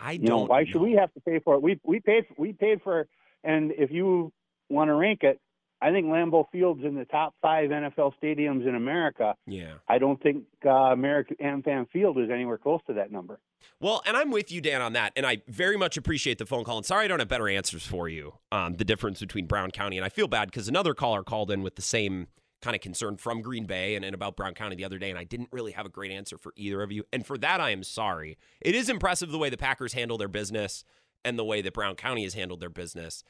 I 0.00 0.12
You 0.12 0.18
don't. 0.26 0.28
know, 0.28 0.44
why 0.46 0.64
should 0.64 0.82
we 0.82 0.94
have 0.94 1.12
to 1.14 1.20
pay 1.20 1.38
for 1.38 1.54
it? 1.54 1.62
We 1.62 1.78
we 1.84 2.00
paid 2.00 2.24
we 2.36 2.52
paid 2.52 2.82
for, 2.82 3.06
and 3.44 3.70
if 3.70 3.92
you 3.92 4.32
want 4.68 4.88
to 4.88 4.94
rank 4.94 5.22
it, 5.22 5.40
I 5.80 5.92
think 5.92 6.06
Lambeau 6.06 6.46
Field's 6.50 6.82
in 6.84 6.96
the 6.96 7.04
top 7.04 7.34
five 7.40 7.70
NFL 7.70 8.14
stadiums 8.20 8.66
in 8.66 8.74
America. 8.74 9.36
Yeah. 9.46 9.74
I 9.88 9.98
don't 9.98 10.20
think 10.20 10.42
uh, 10.66 10.70
American 10.70 11.36
AmFam 11.36 11.88
Field 11.90 12.18
is 12.18 12.30
anywhere 12.30 12.58
close 12.58 12.80
to 12.88 12.94
that 12.94 13.12
number. 13.12 13.38
Well, 13.80 14.02
and 14.06 14.16
I'm 14.16 14.30
with 14.30 14.50
you, 14.50 14.60
Dan, 14.60 14.80
on 14.82 14.92
that. 14.94 15.12
And 15.16 15.24
I 15.24 15.42
very 15.46 15.76
much 15.76 15.96
appreciate 15.96 16.38
the 16.38 16.46
phone 16.46 16.64
call. 16.64 16.78
And 16.78 16.86
sorry 16.86 17.04
I 17.04 17.08
don't 17.08 17.20
have 17.20 17.28
better 17.28 17.48
answers 17.48 17.86
for 17.86 18.08
you 18.08 18.34
on 18.50 18.76
the 18.76 18.84
difference 18.84 19.20
between 19.20 19.46
Brown 19.46 19.70
County. 19.70 19.96
And 19.96 20.04
I 20.04 20.08
feel 20.08 20.28
bad 20.28 20.50
because 20.50 20.68
another 20.68 20.94
caller 20.94 21.22
called 21.22 21.50
in 21.50 21.62
with 21.62 21.76
the 21.76 21.82
same 21.82 22.28
kind 22.60 22.74
of 22.74 22.80
concern 22.80 23.16
from 23.16 23.40
Green 23.40 23.66
Bay 23.66 23.94
and, 23.94 24.04
and 24.04 24.14
about 24.14 24.36
Brown 24.36 24.54
County 24.54 24.74
the 24.74 24.84
other 24.84 24.98
day. 24.98 25.10
And 25.10 25.18
I 25.18 25.24
didn't 25.24 25.50
really 25.52 25.72
have 25.72 25.86
a 25.86 25.90
great 25.90 26.10
answer 26.10 26.36
for 26.36 26.52
either 26.56 26.82
of 26.82 26.90
you. 26.90 27.04
And 27.12 27.24
for 27.24 27.38
that, 27.38 27.60
I 27.60 27.70
am 27.70 27.84
sorry. 27.84 28.36
It 28.60 28.74
is 28.74 28.88
impressive 28.88 29.30
the 29.30 29.38
way 29.38 29.48
the 29.48 29.56
Packers 29.56 29.92
handle 29.92 30.18
their 30.18 30.28
business 30.28 30.82
and 31.24 31.38
the 31.38 31.44
way 31.44 31.62
that 31.62 31.74
Brown 31.74 31.94
County 31.94 32.24
has 32.24 32.34
handled 32.34 32.60
their 32.60 32.70
business. 32.70 33.22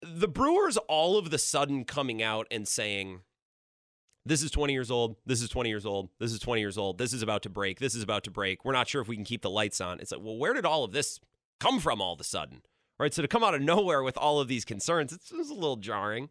The 0.00 0.28
Brewers 0.28 0.76
all 0.88 1.18
of 1.18 1.30
the 1.30 1.38
sudden 1.38 1.84
coming 1.84 2.22
out 2.22 2.46
and 2.50 2.66
saying, 2.66 3.20
this 4.28 4.42
is 4.42 4.50
20 4.50 4.72
years 4.72 4.90
old. 4.90 5.16
This 5.26 5.42
is 5.42 5.48
20 5.48 5.68
years 5.70 5.86
old. 5.86 6.10
This 6.18 6.32
is 6.32 6.38
20 6.38 6.60
years 6.60 6.76
old. 6.76 6.98
This 6.98 7.12
is 7.12 7.22
about 7.22 7.42
to 7.42 7.48
break. 7.48 7.80
This 7.80 7.94
is 7.94 8.02
about 8.02 8.24
to 8.24 8.30
break. 8.30 8.64
We're 8.64 8.72
not 8.72 8.88
sure 8.88 9.00
if 9.00 9.08
we 9.08 9.16
can 9.16 9.24
keep 9.24 9.42
the 9.42 9.50
lights 9.50 9.80
on. 9.80 10.00
It's 10.00 10.12
like, 10.12 10.20
well, 10.22 10.36
where 10.36 10.52
did 10.52 10.66
all 10.66 10.84
of 10.84 10.92
this 10.92 11.18
come 11.58 11.80
from 11.80 12.00
all 12.00 12.12
of 12.12 12.20
a 12.20 12.24
sudden? 12.24 12.62
Right? 12.98 13.14
So 13.14 13.22
to 13.22 13.28
come 13.28 13.42
out 13.42 13.54
of 13.54 13.62
nowhere 13.62 14.02
with 14.02 14.18
all 14.18 14.40
of 14.40 14.48
these 14.48 14.64
concerns, 14.64 15.12
it's, 15.12 15.30
it's 15.32 15.50
a 15.50 15.54
little 15.54 15.76
jarring. 15.76 16.28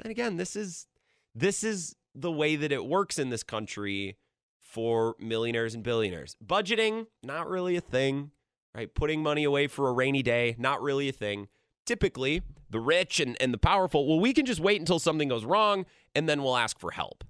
And 0.00 0.10
again, 0.10 0.36
this 0.36 0.56
is 0.56 0.86
this 1.34 1.64
is 1.64 1.96
the 2.14 2.30
way 2.30 2.56
that 2.56 2.72
it 2.72 2.86
works 2.86 3.18
in 3.18 3.30
this 3.30 3.42
country 3.42 4.16
for 4.60 5.16
millionaires 5.18 5.74
and 5.74 5.82
billionaires. 5.82 6.36
Budgeting, 6.44 7.06
not 7.22 7.48
really 7.48 7.76
a 7.76 7.80
thing, 7.80 8.30
right? 8.74 8.92
Putting 8.94 9.22
money 9.22 9.44
away 9.44 9.66
for 9.66 9.88
a 9.88 9.92
rainy 9.92 10.22
day, 10.22 10.54
not 10.58 10.80
really 10.80 11.08
a 11.08 11.12
thing. 11.12 11.48
Typically, 11.84 12.42
the 12.70 12.80
rich 12.80 13.20
and, 13.20 13.36
and 13.40 13.52
the 13.52 13.58
powerful, 13.58 14.06
well, 14.08 14.20
we 14.20 14.32
can 14.32 14.46
just 14.46 14.60
wait 14.60 14.80
until 14.80 14.98
something 14.98 15.28
goes 15.28 15.44
wrong 15.44 15.86
and 16.14 16.28
then 16.28 16.42
we'll 16.42 16.56
ask 16.56 16.78
for 16.78 16.92
help. 16.92 17.24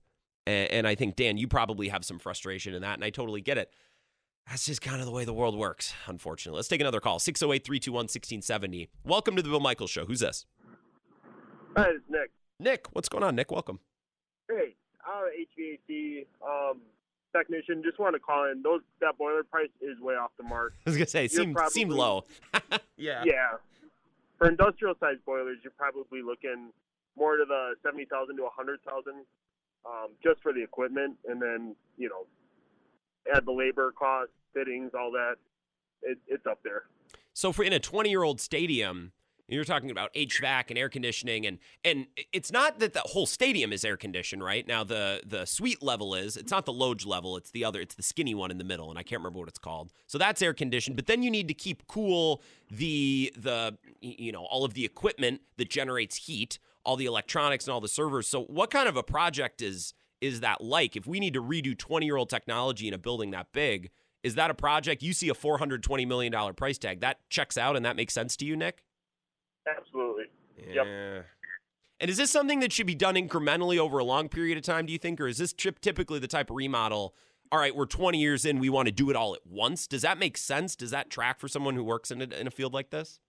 And, 0.47 0.71
and 0.71 0.87
I 0.87 0.95
think, 0.95 1.17
Dan, 1.17 1.37
you 1.37 1.49
probably 1.49 1.89
have 1.89 2.05
some 2.05 2.19
frustration 2.19 2.75
in 2.75 2.83
that, 2.83 2.95
and 2.95 3.05
I 3.05 3.11
totally 3.11 3.41
get 3.41 3.59
it. 3.59 3.71
That's 4.49 4.67
just 4.67 4.83
kind 4.83 5.01
of 5.01 5.07
the 5.07 5.13
way 5.13 5.25
the 5.25 5.33
world 5.33 5.57
works, 5.57 5.95
unfortunately. 6.07 6.57
Let's 6.59 6.69
take 6.69 6.81
another 6.83 7.01
call 7.01 7.19
608 7.19 7.65
321 7.65 7.95
1670. 8.05 8.91
Welcome 9.05 9.37
to 9.37 9.43
the 9.43 9.49
Bill 9.49 9.61
Michaels 9.61 9.91
Show. 9.91 10.05
Who's 10.05 10.21
this? 10.21 10.45
Hi, 11.77 11.89
it's 11.89 12.05
Nick. 12.11 12.31
Nick, 12.61 12.87
what's 12.93 13.09
going 13.09 13.25
on, 13.25 13.35
Nick? 13.35 13.51
Welcome. 13.51 13.81
Hey, 14.49 14.75
I'm 15.07 15.25
an 15.25 15.47
HVAC 15.89 16.27
um, 16.47 16.81
technician. 17.35 17.83
Just 17.83 17.99
want 17.99 18.15
to 18.15 18.21
call 18.21 18.51
in. 18.51 18.63
Those 18.63 18.83
that 19.01 19.17
boiler 19.17 19.45
price 19.45 19.71
is 19.81 19.99
way 20.01 20.15
off 20.15 20.31
the 20.37 20.45
mark. 20.45 20.75
I 20.87 20.91
was 20.91 20.97
gonna 20.99 21.07
say, 21.07 21.25
it 21.25 21.33
You're 21.33 21.45
seemed, 21.45 21.57
probably- 21.57 21.71
seemed 21.73 21.93
low. 21.93 22.25
yeah. 22.99 23.23
Yeah. 23.25 23.53
For 24.37 24.49
industrial 24.49 24.95
sized 25.01 25.25
boilers, 25.25 25.59
you're 25.65 25.73
probably 25.79 26.21
looking 26.21 26.69
more 27.17 27.39
to 27.39 27.45
the 27.49 27.75
seventy 27.83 28.05
thousand 28.05 28.37
to 28.37 28.45
a 28.45 28.51
hundred 28.51 28.81
thousand, 28.87 29.25
um, 29.87 30.11
just 30.23 30.41
for 30.43 30.53
the 30.53 30.63
equipment, 30.63 31.17
and 31.27 31.41
then 31.41 31.77
you 31.97 32.09
know, 32.09 32.27
add 33.35 33.45
the 33.47 33.53
labor 33.53 33.93
cost, 33.99 34.31
fittings, 34.53 34.93
all 34.99 35.11
that. 35.13 35.35
It, 36.03 36.19
it's 36.27 36.47
up 36.47 36.61
there. 36.63 36.85
So 37.33 37.53
for 37.53 37.65
in 37.65 37.73
a 37.73 37.81
20 37.81 38.11
year 38.11 38.23
old 38.23 38.41
stadium, 38.41 39.13
you're 39.49 39.65
talking 39.65 39.91
about 39.91 40.13
HVAC 40.15 40.71
and 40.71 40.79
air 40.79 40.89
conditioning, 40.89 41.47
and 41.47 41.59
and 41.85 42.07
it's 42.33 42.51
not 42.51 42.79
that 42.79 42.95
the 42.95 43.01
whole 43.01 43.27
stadium 43.27 43.73
is 43.73 43.85
air 43.85 43.97
conditioned, 43.97 44.43
right? 44.43 44.67
Now 44.67 44.85
the 44.85 45.21
the 45.27 45.45
suite 45.45 45.83
level 45.83 46.15
is. 46.15 46.37
It's 46.37 46.51
not 46.51 46.65
the 46.65 46.73
loge 46.73 47.05
level. 47.05 47.37
It's 47.37 47.51
the 47.51 47.65
other. 47.65 47.81
It's 47.81 47.95
the 47.95 48.03
skinny 48.03 48.35
one 48.35 48.51
in 48.51 48.57
the 48.57 48.65
middle, 48.65 48.89
and 48.89 48.99
I 48.99 49.03
can't 49.03 49.21
remember 49.21 49.41
what 49.41 49.49
it's 49.49 49.59
called. 49.59 49.93
So 50.07 50.17
that's 50.17 50.41
air 50.41 50.55
conditioned. 50.55 50.97
But 50.97 51.07
then 51.07 51.23
you 51.23 51.31
need 51.31 51.49
to 51.49 51.55
keep 51.55 51.87
cool 51.87 52.43
the 52.71 53.33
the 53.37 53.77
you 54.01 54.33
know 54.33 54.45
all 54.47 54.65
of 54.65 54.73
the 54.73 54.85
equipment 54.85 55.43
that 55.59 55.69
generates 55.69 56.17
heat, 56.17 56.59
all 56.85 56.97
the 56.97 57.07
electronics 57.07 57.67
and 57.67 57.73
all 57.73 57.81
the 57.81 57.89
servers. 57.89 58.27
So 58.27 58.45
what 58.45 58.71
kind 58.71 58.89
of 58.89 58.97
a 58.97 59.03
project 59.03 59.63
is 59.63 59.95
is 60.21 60.41
that 60.41 60.63
like? 60.63 60.97
If 60.97 61.07
we 61.07 61.21
need 61.21 61.35
to 61.35 61.43
redo 61.43 61.77
20 61.77 62.07
year 62.07 62.17
old 62.17 62.31
technology 62.31 62.89
in 62.89 62.95
a 62.95 62.99
building 62.99 63.31
that 63.33 63.49
big, 63.53 63.91
is 64.23 64.37
that 64.37 64.51
a 64.51 64.55
project 64.55 65.03
you 65.03 65.13
see 65.13 65.29
a 65.29 65.35
420 65.35 66.07
million 66.07 66.33
dollar 66.33 66.53
price 66.53 66.79
tag? 66.79 67.01
That 67.01 67.19
checks 67.29 67.59
out 67.59 67.77
and 67.77 67.85
that 67.85 67.97
makes 67.97 68.15
sense 68.15 68.37
to 68.39 68.47
you, 68.47 68.57
Nick? 68.57 68.85
Absolutely. 69.69 70.25
Yeah. 70.73 71.23
And 72.01 72.11
is 72.11 72.17
this 72.17 72.31
something 72.31 72.61
that 72.61 72.73
should 72.73 72.87
be 72.87 72.95
done 72.95 73.15
incrementally 73.15 73.79
over 73.79 73.99
a 73.99 74.05
long 74.05 74.29
period 74.29 74.59
of 74.59 74.65
time, 74.65 74.87
do 74.87 74.93
you 74.93 74.99
think? 74.99 75.21
Or 75.21 75.27
is 75.27 75.39
this 75.39 75.53
trip 75.53 75.81
typically 75.81 76.19
the 76.19 76.29
type 76.29 76.51
of 76.51 76.57
remodel? 76.57 77.15
All 77.53 77.59
right, 77.59 77.75
we're 77.75 77.87
20 77.87 78.19
years 78.19 78.45
in, 78.45 78.59
we 78.59 78.69
want 78.69 78.87
to 78.87 78.93
do 78.93 79.11
it 79.11 79.17
all 79.17 79.35
at 79.35 79.47
once. 79.47 79.87
Does 79.87 80.03
that 80.03 80.19
make 80.19 80.37
sense? 80.37 80.75
Does 80.75 80.91
that 80.91 81.09
track 81.09 81.39
for 81.39 81.47
someone 81.47 81.75
who 81.75 81.85
works 81.85 82.11
in 82.11 82.21
a, 82.21 82.25
in 82.25 82.47
a 82.47 82.51
field 82.51 82.75
like 82.75 82.91
this? 82.91 83.21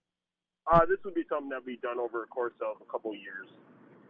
Uh, 0.71 0.85
this 0.85 0.97
would 1.05 1.13
be 1.13 1.23
something 1.29 1.49
that 1.49 1.65
be 1.65 1.77
done 1.77 1.99
over 1.99 2.23
a 2.23 2.27
course 2.27 2.53
of 2.61 2.81
a 2.81 2.91
couple 2.91 3.13
years. 3.13 3.47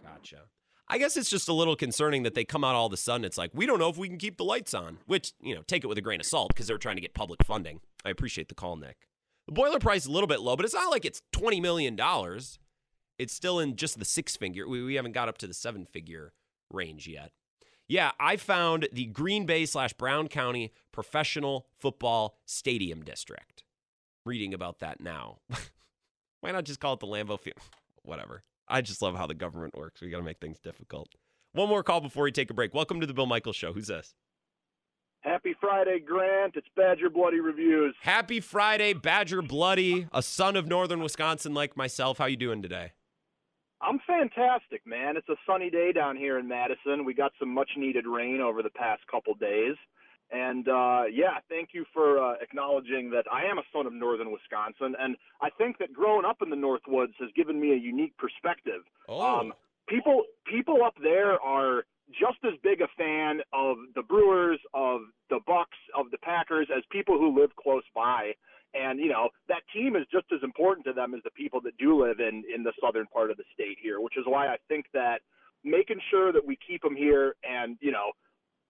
Gotcha. 0.03 0.43
I 0.87 0.97
guess 0.97 1.17
it's 1.17 1.29
just 1.29 1.49
a 1.49 1.53
little 1.53 1.75
concerning 1.75 2.23
that 2.23 2.35
they 2.35 2.45
come 2.45 2.63
out 2.63 2.75
all 2.75 2.85
of 2.85 2.93
a 2.93 2.97
sudden. 2.97 3.25
It's 3.25 3.37
like, 3.37 3.51
we 3.53 3.65
don't 3.65 3.79
know 3.79 3.89
if 3.89 3.97
we 3.97 4.07
can 4.07 4.17
keep 4.17 4.37
the 4.37 4.43
lights 4.43 4.73
on, 4.73 4.99
which, 5.07 5.33
you 5.41 5.55
know, 5.55 5.63
take 5.63 5.83
it 5.83 5.87
with 5.87 5.97
a 5.97 6.01
grain 6.01 6.19
of 6.19 6.25
salt 6.25 6.49
because 6.49 6.67
they're 6.67 6.77
trying 6.77 6.95
to 6.95 7.01
get 7.01 7.15
public 7.15 7.43
funding. 7.43 7.79
I 8.05 8.11
appreciate 8.11 8.49
the 8.49 8.55
call, 8.55 8.75
Nick. 8.75 9.07
The 9.47 9.53
boiler 9.53 9.79
price 9.79 10.01
is 10.01 10.07
a 10.07 10.11
little 10.11 10.27
bit 10.27 10.41
low, 10.41 10.55
but 10.55 10.63
it's 10.63 10.73
not 10.73 10.91
like 10.91 11.05
it's 11.05 11.21
$20 11.33 11.61
million. 11.61 11.99
It's 13.17 13.33
still 13.33 13.59
in 13.59 13.75
just 13.75 13.97
the 13.97 14.05
six 14.05 14.35
figure. 14.35 14.67
We, 14.67 14.83
we 14.83 14.95
haven't 14.95 15.13
got 15.13 15.27
up 15.27 15.37
to 15.39 15.47
the 15.47 15.53
seven 15.53 15.85
figure 15.85 16.33
range 16.71 17.07
yet. 17.07 17.31
Yeah, 17.87 18.11
I 18.19 18.37
found 18.37 18.87
the 18.91 19.05
Green 19.05 19.45
Bay 19.45 19.65
slash 19.65 19.93
Brown 19.93 20.27
County 20.27 20.71
Professional 20.91 21.67
Football 21.79 22.37
Stadium 22.45 23.03
District. 23.03 23.63
Reading 24.25 24.53
about 24.53 24.79
that 24.79 24.99
now. 24.99 25.37
Why 26.41 26.51
not 26.51 26.65
just 26.65 26.79
call 26.79 26.93
it 26.93 26.99
the 26.99 27.07
Lambeau 27.07 27.39
Field? 27.39 27.57
Whatever. 28.03 28.43
I 28.67 28.81
just 28.81 29.01
love 29.01 29.15
how 29.15 29.27
the 29.27 29.33
government 29.33 29.75
works. 29.77 30.01
We 30.01 30.09
got 30.09 30.17
to 30.17 30.23
make 30.23 30.39
things 30.39 30.59
difficult. 30.59 31.09
One 31.53 31.69
more 31.69 31.83
call 31.83 32.01
before 32.01 32.23
we 32.23 32.31
take 32.31 32.49
a 32.49 32.53
break. 32.53 32.73
Welcome 32.73 32.99
to 32.99 33.07
the 33.07 33.13
Bill 33.13 33.25
Michaels 33.25 33.55
Show. 33.55 33.73
Who's 33.73 33.87
this? 33.87 34.13
Happy 35.21 35.55
Friday, 35.59 35.99
Grant. 35.99 36.55
It's 36.55 36.67
Badger 36.75 37.09
Bloody 37.09 37.39
Reviews. 37.39 37.95
Happy 38.01 38.39
Friday, 38.39 38.93
Badger 38.93 39.41
Bloody, 39.41 40.07
a 40.13 40.21
son 40.21 40.55
of 40.55 40.67
northern 40.67 41.01
Wisconsin 41.01 41.53
like 41.55 41.75
myself. 41.75 42.19
How 42.19 42.25
you 42.25 42.37
doing 42.37 42.61
today? 42.61 42.91
I'm 43.81 43.99
fantastic, 44.05 44.81
man. 44.85 45.17
It's 45.17 45.29
a 45.29 45.35
sunny 45.47 45.69
day 45.69 45.91
down 45.91 46.15
here 46.15 46.37
in 46.37 46.47
Madison. 46.47 47.05
We 47.05 47.13
got 47.13 47.31
some 47.39 47.53
much 47.53 47.71
needed 47.75 48.05
rain 48.05 48.39
over 48.39 48.61
the 48.61 48.69
past 48.69 49.01
couple 49.09 49.33
days. 49.33 49.75
And 50.35 50.67
uh, 50.67 51.03
yeah, 51.09 51.39
thank 51.47 51.69
you 51.71 51.85
for 51.93 52.19
uh, 52.19 52.33
acknowledging 52.41 53.09
that 53.11 53.23
I 53.31 53.45
am 53.45 53.57
a 53.57 53.63
son 53.71 53.87
of 53.87 53.93
northern 53.93 54.33
Wisconsin. 54.33 54.93
And 54.99 55.15
I 55.41 55.49
think 55.49 55.77
that 55.77 55.93
growing 55.93 56.25
up 56.25 56.41
in 56.41 56.49
the 56.49 56.57
Northwoods 56.57 57.13
has 57.21 57.29
given 57.37 57.59
me 57.59 57.71
a 57.71 57.77
unique 57.77 58.17
perspective. 58.17 58.81
Oh. 59.07 59.39
Um, 59.39 59.53
people 59.87 60.23
people 60.45 60.83
up 60.83 60.95
there 61.01 61.39
are 61.39 61.85
just 62.11 62.39
as 62.43 62.51
big 62.63 62.81
a 62.81 62.87
fan 62.97 63.39
of 63.53 63.77
the 63.95 64.03
Brewers, 64.03 64.59
of 64.73 65.01
the 65.29 65.39
Bucks, 65.47 65.77
of 65.97 66.11
the 66.11 66.17
Packers 66.17 66.67
as 66.75 66.83
people 66.91 67.17
who 67.17 67.39
live 67.39 67.55
close 67.55 67.85
by. 67.95 68.33
And 68.73 68.99
you 68.99 69.07
know 69.07 69.29
that 69.47 69.61
team 69.73 69.95
is 69.95 70.03
just 70.11 70.25
as 70.33 70.43
important 70.43 70.85
to 70.87 70.91
them 70.91 71.13
as 71.13 71.21
the 71.23 71.31
people 71.31 71.61
that 71.61 71.77
do 71.77 72.03
live 72.03 72.19
in 72.19 72.43
in 72.53 72.63
the 72.63 72.73
southern 72.83 73.05
part 73.05 73.31
of 73.31 73.37
the 73.37 73.45
state 73.53 73.77
here, 73.81 74.01
which 74.01 74.17
is 74.17 74.25
why 74.27 74.47
I 74.47 74.57
think 74.67 74.87
that 74.93 75.21
making 75.63 76.01
sure 76.11 76.33
that 76.33 76.45
we 76.45 76.57
keep 76.67 76.81
them 76.81 76.95
here 76.97 77.35
and 77.49 77.77
you 77.79 77.93
know 77.93 78.11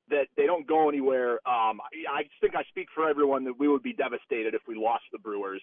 that 0.09 0.27
they 0.37 0.45
don't 0.45 0.67
go 0.67 0.89
anywhere. 0.89 1.33
Um, 1.47 1.79
I, 1.81 2.19
I 2.19 2.23
think 2.41 2.55
I 2.55 2.63
speak 2.69 2.87
for 2.93 3.09
everyone 3.09 3.43
that 3.45 3.53
we 3.57 3.67
would 3.67 3.83
be 3.83 3.93
devastated 3.93 4.53
if 4.53 4.61
we 4.67 4.75
lost 4.75 5.03
the 5.11 5.19
Brewers. 5.19 5.61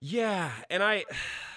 Yeah, 0.00 0.50
and 0.70 0.82
I 0.82 1.04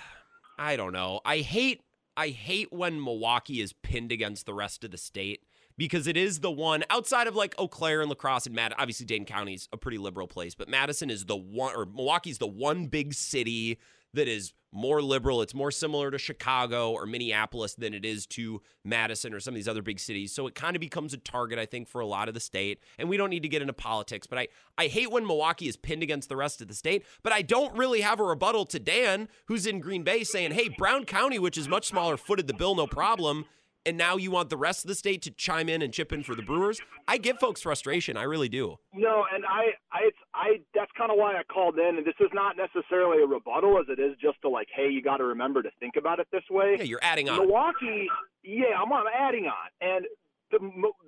I 0.59 0.75
don't 0.75 0.93
know. 0.93 1.21
I 1.25 1.39
hate 1.39 1.81
I 2.17 2.29
hate 2.29 2.71
when 2.71 3.03
Milwaukee 3.03 3.61
is 3.61 3.73
pinned 3.73 4.11
against 4.11 4.45
the 4.45 4.53
rest 4.53 4.83
of 4.83 4.91
the 4.91 4.97
state 4.97 5.41
because 5.77 6.07
it 6.07 6.15
is 6.15 6.39
the 6.39 6.51
one 6.51 6.83
outside 6.89 7.27
of 7.27 7.35
like 7.35 7.53
Eau 7.57 7.67
Claire 7.67 8.01
and 8.01 8.09
La 8.09 8.15
Crosse 8.15 8.45
and 8.45 8.55
Mad 8.55 8.73
obviously 8.77 9.05
Dane 9.05 9.25
County's 9.25 9.67
a 9.73 9.77
pretty 9.77 9.97
liberal 9.97 10.27
place, 10.27 10.55
but 10.55 10.69
Madison 10.69 11.09
is 11.09 11.25
the 11.25 11.35
one 11.35 11.75
or 11.75 11.85
Milwaukee's 11.85 12.37
the 12.37 12.47
one 12.47 12.87
big 12.87 13.13
city 13.13 13.77
that 14.15 14.27
is 14.27 14.53
more 14.75 15.01
liberal. 15.01 15.41
It's 15.41 15.53
more 15.53 15.71
similar 15.71 16.11
to 16.11 16.17
Chicago 16.17 16.91
or 16.91 17.05
Minneapolis 17.05 17.75
than 17.75 17.93
it 17.93 18.03
is 18.03 18.25
to 18.27 18.61
Madison 18.83 19.33
or 19.33 19.39
some 19.39 19.53
of 19.53 19.55
these 19.55 19.69
other 19.69 19.81
big 19.81 19.99
cities. 19.99 20.33
So 20.33 20.47
it 20.47 20.55
kind 20.55 20.75
of 20.75 20.81
becomes 20.81 21.13
a 21.13 21.17
target, 21.17 21.57
I 21.57 21.65
think, 21.65 21.87
for 21.87 22.01
a 22.01 22.05
lot 22.05 22.27
of 22.27 22.33
the 22.33 22.41
state. 22.41 22.81
And 22.99 23.07
we 23.07 23.15
don't 23.15 23.29
need 23.29 23.43
to 23.43 23.49
get 23.49 23.61
into 23.61 23.73
politics, 23.73 24.27
but 24.27 24.37
I, 24.37 24.47
I 24.77 24.87
hate 24.87 25.11
when 25.11 25.25
Milwaukee 25.25 25.69
is 25.69 25.77
pinned 25.77 26.03
against 26.03 26.27
the 26.27 26.35
rest 26.35 26.61
of 26.61 26.67
the 26.67 26.73
state. 26.73 27.05
But 27.23 27.31
I 27.31 27.41
don't 27.41 27.77
really 27.77 28.01
have 28.01 28.19
a 28.19 28.23
rebuttal 28.23 28.65
to 28.65 28.79
Dan, 28.79 29.29
who's 29.45 29.65
in 29.65 29.79
Green 29.79 30.03
Bay, 30.03 30.25
saying, 30.25 30.51
hey, 30.51 30.67
Brown 30.67 31.05
County, 31.05 31.39
which 31.39 31.57
is 31.57 31.69
much 31.69 31.87
smaller, 31.87 32.17
footed 32.17 32.47
the 32.47 32.53
bill, 32.53 32.75
no 32.75 32.85
problem. 32.85 33.45
And 33.85 33.97
now 33.97 34.17
you 34.17 34.31
want 34.31 34.49
the 34.49 34.57
rest 34.57 34.83
of 34.83 34.87
the 34.87 34.95
state 34.95 35.21
to 35.23 35.31
chime 35.31 35.69
in 35.69 35.81
and 35.81 35.93
chip 35.93 36.11
in 36.11 36.23
for 36.23 36.33
the 36.33 36.41
Brewers. 36.41 36.81
I 37.07 37.17
get 37.17 37.39
folks 37.39 37.61
frustration. 37.61 38.17
I 38.17 38.23
really 38.23 38.49
do. 38.49 38.77
No, 38.93 39.25
and 39.31 39.45
I, 39.45 39.73
I, 39.91 39.99
it's, 40.05 40.17
I. 40.33 40.59
That's 40.73 40.91
kind 40.97 41.11
of 41.11 41.17
why 41.17 41.35
I 41.35 41.43
called 41.43 41.77
in. 41.77 41.97
And 41.97 42.05
this 42.05 42.15
is 42.19 42.29
not 42.33 42.55
necessarily 42.57 43.21
a 43.21 43.27
rebuttal, 43.27 43.77
as 43.79 43.85
it 43.89 44.01
is 44.01 44.15
just 44.19 44.41
to 44.41 44.49
like, 44.49 44.67
hey, 44.75 44.89
you 44.89 45.01
got 45.03 45.17
to 45.17 45.25
remember 45.25 45.61
to 45.61 45.69
think 45.79 45.95
about 45.97 46.19
it 46.19 46.27
this 46.31 46.43
way. 46.49 46.75
Yeah, 46.77 46.83
you're 46.83 46.99
adding 47.03 47.29
on. 47.29 47.39
Milwaukee, 47.39 48.07
yeah, 48.43 48.75
I'm, 48.81 48.91
I'm 48.91 49.05
adding 49.15 49.45
on, 49.45 49.69
and 49.81 50.05
the 50.51 50.59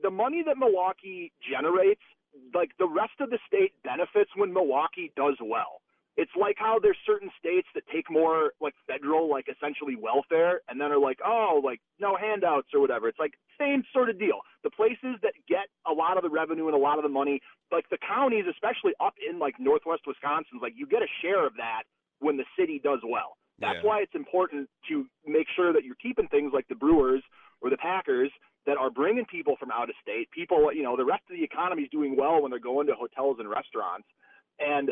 the 0.04 0.12
money 0.12 0.44
that 0.46 0.58
Milwaukee 0.58 1.32
generates, 1.50 2.02
like 2.54 2.72
the 2.80 2.88
rest 2.88 3.14
of 3.20 3.30
the 3.30 3.40
state 3.48 3.74
benefits 3.84 4.32
when 4.36 4.54
Milwaukee 4.54 5.12
does 5.16 5.36
well. 5.42 5.82
It's 6.18 6.32
like 6.36 6.56
how 6.58 6.80
there's 6.80 6.98
certain 7.06 7.30
states 7.38 7.68
that 7.76 7.84
take 7.94 8.10
more 8.10 8.52
like 8.60 8.74
federal, 8.88 9.30
like 9.30 9.46
essentially 9.48 9.96
welfare, 9.96 10.62
and 10.68 10.82
then 10.82 10.92
are 10.92 11.00
like, 11.00 11.20
oh, 11.24 11.62
like 11.64 11.80
no 12.00 12.18
handouts 12.18 12.70
or 12.74 12.82
whatever. 12.82 13.08
It's 13.08 13.20
like 13.20 13.36
same 13.60 13.84
sort 13.94 14.10
of 14.10 14.18
deal. 14.20 14.40
The 14.64 14.72
places 14.72 15.22
that 15.22 15.34
get 15.48 15.70
a 15.86 15.94
lot 15.94 16.18
of 16.18 16.24
the 16.24 16.30
revenue 16.30 16.66
and 16.66 16.76
a 16.76 16.80
lot 16.80 16.98
of 16.98 17.04
the 17.04 17.10
money, 17.10 17.40
like 17.72 17.88
the 17.90 18.00
counties, 18.00 18.46
especially 18.50 18.94
up 19.00 19.14
in 19.22 19.38
like 19.38 19.60
northwest 19.60 20.02
Wisconsin, 20.08 20.58
like 20.62 20.74
you 20.76 20.88
get 20.88 21.04
a 21.04 21.08
share 21.22 21.46
of 21.46 21.54
that 21.58 21.84
when 22.20 22.36
the 22.36 22.46
city 22.58 22.82
does 22.84 23.00
well. 23.06 23.38
That's 23.60 23.82
Yeah. 23.84 23.88
why 23.88 24.02
it's 24.02 24.16
important 24.16 24.70
to 24.90 25.08
make 25.26 25.48
sure 25.56 25.72
that 25.72 25.84
you're 25.84 25.96
keeping 26.02 26.28
things 26.30 26.52
like 26.52 26.68
the 26.68 26.76
Brewers 26.76 27.24
or 27.62 27.70
the 27.70 27.78
Packers 27.78 28.32
that 28.66 28.78
are 28.78 28.90
bringing 28.90 29.26
people 29.26 29.56
from 29.58 29.72
out 29.72 29.90
of 29.90 29.96
state. 30.02 30.30
People, 30.32 30.74
you 30.74 30.84
know, 30.84 30.96
the 30.98 31.06
rest 31.06 31.24
of 31.30 31.38
the 31.38 31.44
economy 31.44 31.84
is 31.84 31.90
doing 31.90 32.16
well 32.16 32.42
when 32.42 32.50
they're 32.52 32.60
going 32.60 32.88
to 32.88 32.96
hotels 32.96 33.38
and 33.40 33.48
restaurants. 33.50 34.08
And 34.60 34.92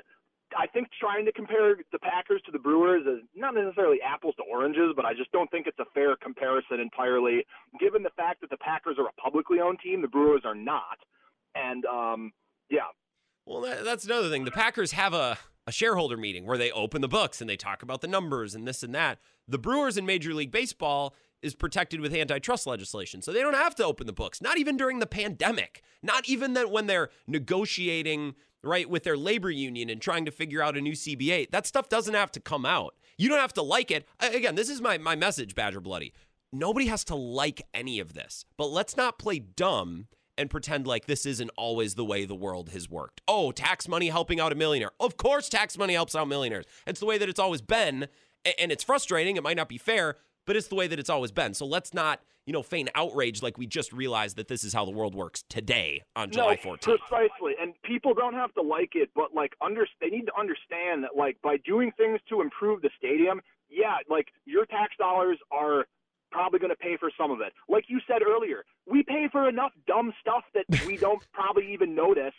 I 0.57 0.67
think 0.67 0.87
trying 0.99 1.25
to 1.25 1.31
compare 1.31 1.75
the 1.91 1.99
Packers 1.99 2.41
to 2.45 2.51
the 2.51 2.59
Brewers 2.59 3.05
is 3.05 3.27
not 3.35 3.55
necessarily 3.55 3.97
apples 4.01 4.35
to 4.37 4.43
oranges, 4.43 4.93
but 4.95 5.05
I 5.05 5.13
just 5.13 5.31
don't 5.31 5.49
think 5.51 5.67
it's 5.67 5.79
a 5.79 5.85
fair 5.93 6.15
comparison 6.15 6.79
entirely, 6.79 7.45
given 7.79 8.03
the 8.03 8.09
fact 8.15 8.41
that 8.41 8.49
the 8.49 8.57
Packers 8.57 8.97
are 8.97 9.07
a 9.07 9.13
publicly 9.21 9.59
owned 9.59 9.79
team, 9.83 10.01
the 10.01 10.07
Brewers 10.07 10.41
are 10.45 10.55
not. 10.55 10.99
And 11.55 11.85
um, 11.85 12.31
yeah, 12.69 12.87
Well, 13.45 13.61
that, 13.61 13.83
that's 13.83 14.05
another 14.05 14.29
thing. 14.29 14.45
The 14.45 14.51
Packers 14.51 14.93
have 14.93 15.13
a, 15.13 15.37
a 15.67 15.71
shareholder 15.71 16.17
meeting 16.17 16.45
where 16.45 16.57
they 16.57 16.71
open 16.71 17.01
the 17.01 17.07
books 17.07 17.41
and 17.41 17.49
they 17.49 17.57
talk 17.57 17.83
about 17.83 18.01
the 18.01 18.07
numbers 18.07 18.55
and 18.55 18.67
this 18.67 18.83
and 18.83 18.93
that. 18.95 19.19
The 19.47 19.57
Brewers 19.57 19.97
in 19.97 20.05
Major 20.05 20.33
League 20.33 20.51
Baseball 20.51 21.13
is 21.45 21.55
protected 21.55 22.01
with 22.01 22.13
antitrust 22.13 22.67
legislation, 22.67 23.21
so 23.21 23.31
they 23.31 23.41
don't 23.41 23.53
have 23.53 23.75
to 23.75 23.85
open 23.85 24.07
the 24.07 24.13
books. 24.13 24.41
Not 24.41 24.57
even 24.57 24.75
during 24.75 24.99
the 24.99 25.05
pandemic. 25.05 25.81
Not 26.03 26.27
even 26.27 26.53
that 26.53 26.71
when 26.71 26.87
they're 26.87 27.09
negotiating 27.27 28.35
right 28.63 28.89
with 28.89 29.03
their 29.03 29.15
labor 29.15 29.51
union 29.51 29.89
and 29.89 30.01
trying 30.01 30.25
to 30.25 30.31
figure 30.31 30.61
out 30.61 30.75
a 30.75 30.81
new 30.81 30.93
CBA. 30.93 31.51
That 31.51 31.67
stuff 31.67 31.87
doesn't 31.87 32.15
have 32.15 32.31
to 32.31 32.39
come 32.39 32.65
out. 32.65 32.95
You 33.17 33.29
don't 33.29 33.39
have 33.39 33.53
to 33.53 33.61
like 33.61 33.91
it. 33.91 34.07
Again, 34.19 34.55
this 34.55 34.69
is 34.69 34.81
my 34.81 34.97
my 34.97 35.15
message, 35.15 35.53
Badger 35.55 35.79
Bloody. 35.81 36.13
nobody 36.51 36.87
has 36.87 37.03
to 37.05 37.15
like 37.15 37.61
any 37.73 37.99
of 37.99 38.13
this. 38.13 38.45
But 38.57 38.67
let's 38.67 38.97
not 38.97 39.19
play 39.19 39.39
dumb 39.39 40.07
and 40.37 40.49
pretend 40.49 40.85
like 40.87 41.05
this 41.05 41.25
isn't 41.25 41.51
always 41.55 41.95
the 41.95 42.03
way 42.05 42.25
the 42.25 42.35
world 42.35 42.69
has 42.69 42.89
worked. 42.89 43.21
Oh, 43.27 43.51
tax 43.51 43.87
money 43.87 44.07
helping 44.09 44.39
out 44.39 44.51
a 44.51 44.55
millionaire. 44.55 44.91
Of 44.99 45.15
course, 45.17 45.47
tax 45.47 45.77
money 45.77 45.93
helps 45.93 46.15
out 46.15 46.27
millionaires. 46.27 46.65
It's 46.85 46.99
the 46.99 47.05
way 47.05 47.17
that 47.17 47.29
it's 47.29 47.39
always 47.39 47.61
been. 47.61 48.07
And 48.59 48.71
it's 48.71 48.83
frustrating. 48.83 49.37
It 49.37 49.43
might 49.43 49.57
not 49.57 49.69
be 49.69 49.79
fair, 49.79 50.17
but 50.45 50.55
it's 50.55 50.67
the 50.67 50.75
way 50.75 50.87
that 50.87 50.99
it's 50.99 51.09
always 51.09 51.31
been. 51.31 51.53
So 51.53 51.65
let's 51.65 51.93
not, 51.93 52.21
you 52.45 52.53
know, 52.53 52.63
feign 52.63 52.89
outrage 52.95 53.41
like 53.41 53.57
we 53.57 53.65
just 53.67 53.91
realized 53.91 54.37
that 54.37 54.47
this 54.47 54.63
is 54.63 54.73
how 54.73 54.85
the 54.85 54.91
world 54.91 55.15
works 55.15 55.43
today 55.49 56.03
on 56.15 56.29
July 56.31 56.57
no, 56.63 56.71
14th. 56.71 56.81
Precisely. 56.99 57.53
And 57.59 57.73
people 57.83 58.13
don't 58.13 58.33
have 58.35 58.53
to 58.53 58.61
like 58.61 58.91
it, 58.93 59.09
but 59.15 59.33
like 59.33 59.53
under 59.61 59.87
they 59.99 60.07
need 60.09 60.25
to 60.27 60.39
understand 60.39 61.03
that 61.03 61.15
like 61.17 61.37
by 61.41 61.57
doing 61.57 61.91
things 61.97 62.19
to 62.29 62.41
improve 62.41 62.81
the 62.81 62.89
stadium, 62.97 63.41
yeah, 63.69 63.97
like 64.09 64.27
your 64.45 64.65
tax 64.65 64.93
dollars 64.97 65.37
are 65.51 65.85
probably 66.31 66.59
going 66.59 66.69
to 66.69 66.75
pay 66.75 66.97
for 66.97 67.09
some 67.17 67.31
of 67.31 67.39
it. 67.41 67.53
Like 67.67 67.85
you 67.87 67.99
said 68.07 68.21
earlier, 68.21 68.65
we 68.85 69.03
pay 69.03 69.27
for 69.31 69.47
enough 69.49 69.71
dumb 69.87 70.13
stuff 70.21 70.43
that 70.53 70.65
we 70.85 70.97
don't 71.05 71.23
probably 71.33 71.73
even 71.73 71.95
notice, 71.95 72.33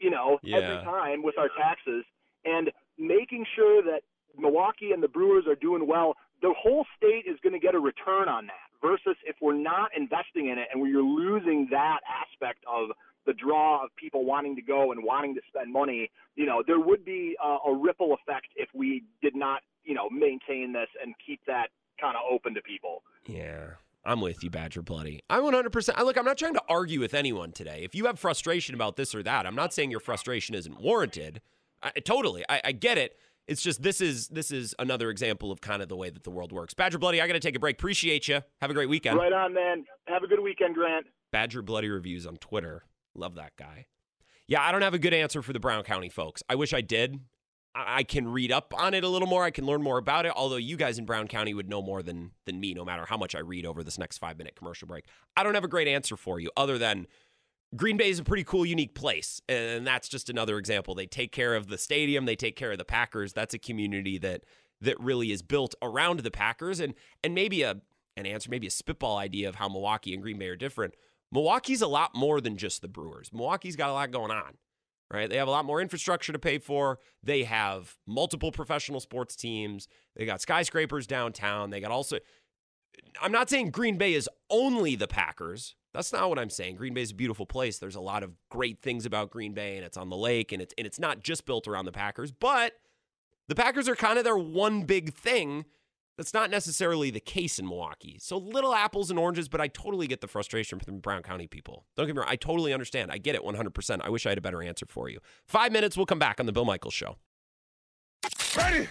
you 0.00 0.10
know, 0.10 0.38
Yeah. 0.42 0.56
every 0.58 0.84
time 0.84 1.22
with 1.22 1.38
our 1.38 1.50
taxes 1.56 2.04
and 2.44 2.72
making 2.98 3.46
sure 3.54 3.82
that 3.82 4.02
Milwaukee 4.36 4.90
and 4.92 5.02
the 5.02 5.08
Brewers 5.08 5.44
are 5.46 5.54
doing 5.54 5.86
well, 5.86 6.16
the 6.44 6.52
whole 6.62 6.84
state 6.94 7.24
is 7.26 7.38
going 7.42 7.54
to 7.54 7.58
get 7.58 7.74
a 7.74 7.80
return 7.80 8.28
on 8.28 8.46
that 8.46 8.68
versus 8.82 9.16
if 9.24 9.34
we're 9.40 9.56
not 9.56 9.90
investing 9.96 10.50
in 10.50 10.58
it 10.58 10.68
and 10.70 10.82
we're 10.82 11.00
losing 11.00 11.66
that 11.70 12.00
aspect 12.06 12.58
of 12.70 12.90
the 13.24 13.32
draw 13.32 13.82
of 13.82 13.88
people 13.96 14.26
wanting 14.26 14.54
to 14.54 14.60
go 14.60 14.92
and 14.92 15.02
wanting 15.02 15.34
to 15.34 15.40
spend 15.48 15.72
money, 15.72 16.10
you 16.36 16.44
know, 16.44 16.62
there 16.66 16.78
would 16.78 17.02
be 17.02 17.34
uh, 17.42 17.56
a 17.66 17.74
ripple 17.74 18.12
effect 18.12 18.48
if 18.56 18.68
we 18.74 19.02
did 19.22 19.34
not, 19.34 19.62
you 19.84 19.94
know, 19.94 20.10
maintain 20.10 20.74
this 20.74 20.88
and 21.02 21.14
keep 21.26 21.40
that 21.46 21.68
kind 21.98 22.14
of 22.14 22.22
open 22.30 22.52
to 22.52 22.60
people. 22.60 23.02
Yeah. 23.26 23.80
I'm 24.04 24.20
with 24.20 24.44
you, 24.44 24.50
Badger 24.50 24.82
Bloody. 24.82 25.22
I'm 25.30 25.44
100%. 25.44 25.94
I- 25.96 26.02
Look, 26.02 26.18
I'm 26.18 26.26
not 26.26 26.36
trying 26.36 26.52
to 26.52 26.62
argue 26.68 27.00
with 27.00 27.14
anyone 27.14 27.52
today. 27.52 27.80
If 27.84 27.94
you 27.94 28.04
have 28.04 28.18
frustration 28.18 28.74
about 28.74 28.96
this 28.96 29.14
or 29.14 29.22
that, 29.22 29.46
I'm 29.46 29.54
not 29.54 29.72
saying 29.72 29.90
your 29.90 30.00
frustration 30.00 30.54
isn't 30.54 30.78
warranted. 30.78 31.40
I, 31.82 31.90
totally, 32.00 32.44
I, 32.50 32.60
I 32.66 32.72
get 32.72 32.98
it. 32.98 33.16
It's 33.46 33.62
just 33.62 33.82
this 33.82 34.00
is 34.00 34.28
this 34.28 34.50
is 34.50 34.74
another 34.78 35.10
example 35.10 35.52
of 35.52 35.60
kind 35.60 35.82
of 35.82 35.88
the 35.88 35.96
way 35.96 36.10
that 36.10 36.24
the 36.24 36.30
world 36.30 36.52
works. 36.52 36.72
Badger 36.74 36.98
Bloody, 36.98 37.20
I 37.20 37.26
got 37.26 37.34
to 37.34 37.40
take 37.40 37.56
a 37.56 37.60
break. 37.60 37.76
Appreciate 37.76 38.26
you. 38.28 38.40
Have 38.60 38.70
a 38.70 38.74
great 38.74 38.88
weekend. 38.88 39.18
Right 39.18 39.32
on, 39.32 39.52
man. 39.52 39.84
Have 40.06 40.22
a 40.22 40.26
good 40.26 40.40
weekend, 40.40 40.74
Grant. 40.74 41.06
Badger 41.30 41.62
Bloody 41.62 41.88
Reviews 41.88 42.26
on 42.26 42.36
Twitter. 42.36 42.84
Love 43.14 43.34
that 43.34 43.56
guy. 43.56 43.86
Yeah, 44.46 44.62
I 44.62 44.72
don't 44.72 44.82
have 44.82 44.94
a 44.94 44.98
good 44.98 45.14
answer 45.14 45.42
for 45.42 45.52
the 45.52 45.60
Brown 45.60 45.84
County 45.84 46.08
folks. 46.08 46.42
I 46.48 46.54
wish 46.54 46.72
I 46.72 46.80
did. 46.80 47.18
I 47.74 47.96
I 47.96 48.02
can 48.04 48.28
read 48.28 48.52
up 48.52 48.72
on 48.76 48.94
it 48.94 49.04
a 49.04 49.08
little 49.08 49.28
more. 49.28 49.44
I 49.44 49.50
can 49.50 49.66
learn 49.66 49.82
more 49.82 49.98
about 49.98 50.26
it. 50.26 50.32
Although 50.34 50.56
you 50.56 50.76
guys 50.76 50.98
in 50.98 51.04
Brown 51.04 51.28
County 51.28 51.54
would 51.54 51.68
know 51.68 51.82
more 51.82 52.02
than 52.02 52.30
than 52.46 52.60
me, 52.60 52.72
no 52.72 52.84
matter 52.84 53.04
how 53.04 53.16
much 53.16 53.34
I 53.34 53.40
read 53.40 53.66
over 53.66 53.82
this 53.82 53.98
next 53.98 54.18
five 54.18 54.38
minute 54.38 54.56
commercial 54.56 54.88
break. 54.88 55.04
I 55.36 55.42
don't 55.42 55.54
have 55.54 55.64
a 55.64 55.68
great 55.68 55.88
answer 55.88 56.16
for 56.16 56.40
you, 56.40 56.50
other 56.56 56.78
than 56.78 57.06
Green 57.76 57.96
Bay 57.96 58.10
is 58.10 58.18
a 58.18 58.24
pretty 58.24 58.44
cool, 58.44 58.64
unique 58.64 58.94
place, 58.94 59.40
and 59.48 59.86
that's 59.86 60.08
just 60.08 60.30
another 60.30 60.58
example. 60.58 60.94
They 60.94 61.06
take 61.06 61.32
care 61.32 61.54
of 61.54 61.66
the 61.68 61.78
stadium. 61.78 62.24
They 62.24 62.36
take 62.36 62.56
care 62.56 62.72
of 62.72 62.78
the 62.78 62.84
Packers. 62.84 63.32
That's 63.32 63.54
a 63.54 63.58
community 63.58 64.18
that 64.18 64.42
that 64.80 65.00
really 65.00 65.32
is 65.32 65.42
built 65.42 65.74
around 65.82 66.20
the 66.20 66.30
Packers, 66.30 66.80
and 66.80 66.94
and 67.22 67.34
maybe 67.34 67.62
a 67.62 67.80
an 68.16 68.26
answer, 68.26 68.48
maybe 68.48 68.66
a 68.66 68.70
spitball 68.70 69.16
idea 69.16 69.48
of 69.48 69.56
how 69.56 69.68
Milwaukee 69.68 70.14
and 70.14 70.22
Green 70.22 70.38
Bay 70.38 70.48
are 70.48 70.56
different. 70.56 70.94
Milwaukee's 71.32 71.82
a 71.82 71.88
lot 71.88 72.14
more 72.14 72.40
than 72.40 72.56
just 72.56 72.80
the 72.80 72.86
Brewers. 72.86 73.30
Milwaukee's 73.32 73.74
got 73.74 73.90
a 73.90 73.92
lot 73.92 74.12
going 74.12 74.30
on 74.30 74.54
right? 75.12 75.30
They 75.30 75.36
have 75.36 75.48
a 75.48 75.52
lot 75.52 75.64
more 75.64 75.80
infrastructure 75.80 76.32
to 76.32 76.38
pay 76.38 76.58
for. 76.58 76.98
They 77.22 77.44
have 77.44 77.96
multiple 78.06 78.50
professional 78.50 79.00
sports 79.00 79.36
teams. 79.36 79.86
They 80.16 80.26
got 80.26 80.40
skyscrapers 80.40 81.06
downtown. 81.06 81.70
They 81.70 81.80
got 81.80 81.90
also. 81.90 82.18
I'm 83.20 83.32
not 83.32 83.50
saying 83.50 83.70
Green 83.70 83.96
Bay 83.96 84.14
is 84.14 84.28
only 84.50 84.96
the 84.96 85.06
Packers. 85.08 85.74
That's 85.94 86.12
not 86.12 86.28
what 86.28 86.40
I'm 86.40 86.50
saying. 86.50 86.74
Green 86.74 86.92
Bay 86.92 87.02
is 87.02 87.12
a 87.12 87.14
beautiful 87.14 87.46
place. 87.46 87.78
There's 87.78 87.94
a 87.94 88.00
lot 88.00 88.24
of 88.24 88.32
great 88.50 88.82
things 88.82 89.06
about 89.06 89.30
Green 89.30 89.54
Bay, 89.54 89.76
and 89.76 89.86
it's 89.86 89.96
on 89.96 90.10
the 90.10 90.16
lake, 90.16 90.50
and 90.50 90.60
it's 90.60 90.74
and 90.76 90.86
it's 90.86 90.98
not 90.98 91.22
just 91.22 91.46
built 91.46 91.68
around 91.68 91.84
the 91.84 91.92
Packers, 91.92 92.32
but 92.32 92.72
the 93.46 93.54
Packers 93.54 93.88
are 93.88 93.94
kind 93.94 94.18
of 94.18 94.24
their 94.24 94.36
one 94.36 94.82
big 94.82 95.14
thing. 95.14 95.64
That's 96.16 96.34
not 96.34 96.50
necessarily 96.50 97.10
the 97.10 97.20
case 97.20 97.58
in 97.58 97.66
Milwaukee. 97.66 98.18
So 98.20 98.36
little 98.36 98.72
apples 98.74 99.10
and 99.10 99.18
oranges, 99.18 99.48
but 99.48 99.60
I 99.60 99.66
totally 99.66 100.06
get 100.06 100.20
the 100.20 100.28
frustration 100.28 100.78
from 100.78 100.94
the 100.94 101.00
Brown 101.00 101.22
County 101.22 101.48
people. 101.48 101.86
Don't 101.96 102.06
get 102.06 102.14
me 102.14 102.20
wrong. 102.20 102.28
I 102.30 102.36
totally 102.36 102.72
understand. 102.72 103.10
I 103.10 103.18
get 103.18 103.34
it 103.34 103.42
100%. 103.42 104.00
I 104.00 104.10
wish 104.10 104.24
I 104.24 104.28
had 104.28 104.38
a 104.38 104.40
better 104.40 104.62
answer 104.62 104.86
for 104.88 105.08
you. 105.08 105.18
Five 105.44 105.72
minutes, 105.72 105.96
we'll 105.96 106.06
come 106.06 106.20
back 106.20 106.38
on 106.38 106.46
the 106.46 106.52
Bill 106.52 106.64
Michaels 106.64 106.94
Show. 106.94 107.16
Ready? 108.56 108.88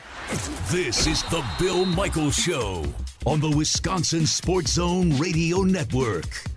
This 0.69 1.07
is 1.07 1.23
the 1.23 1.45
Bill 1.57 1.85
Michaels 1.85 2.35
Show 2.35 2.83
on 3.25 3.39
the 3.39 3.49
Wisconsin 3.49 4.27
Sports 4.27 4.73
Zone 4.73 5.17
Radio 5.17 5.61
Network. 5.61 6.52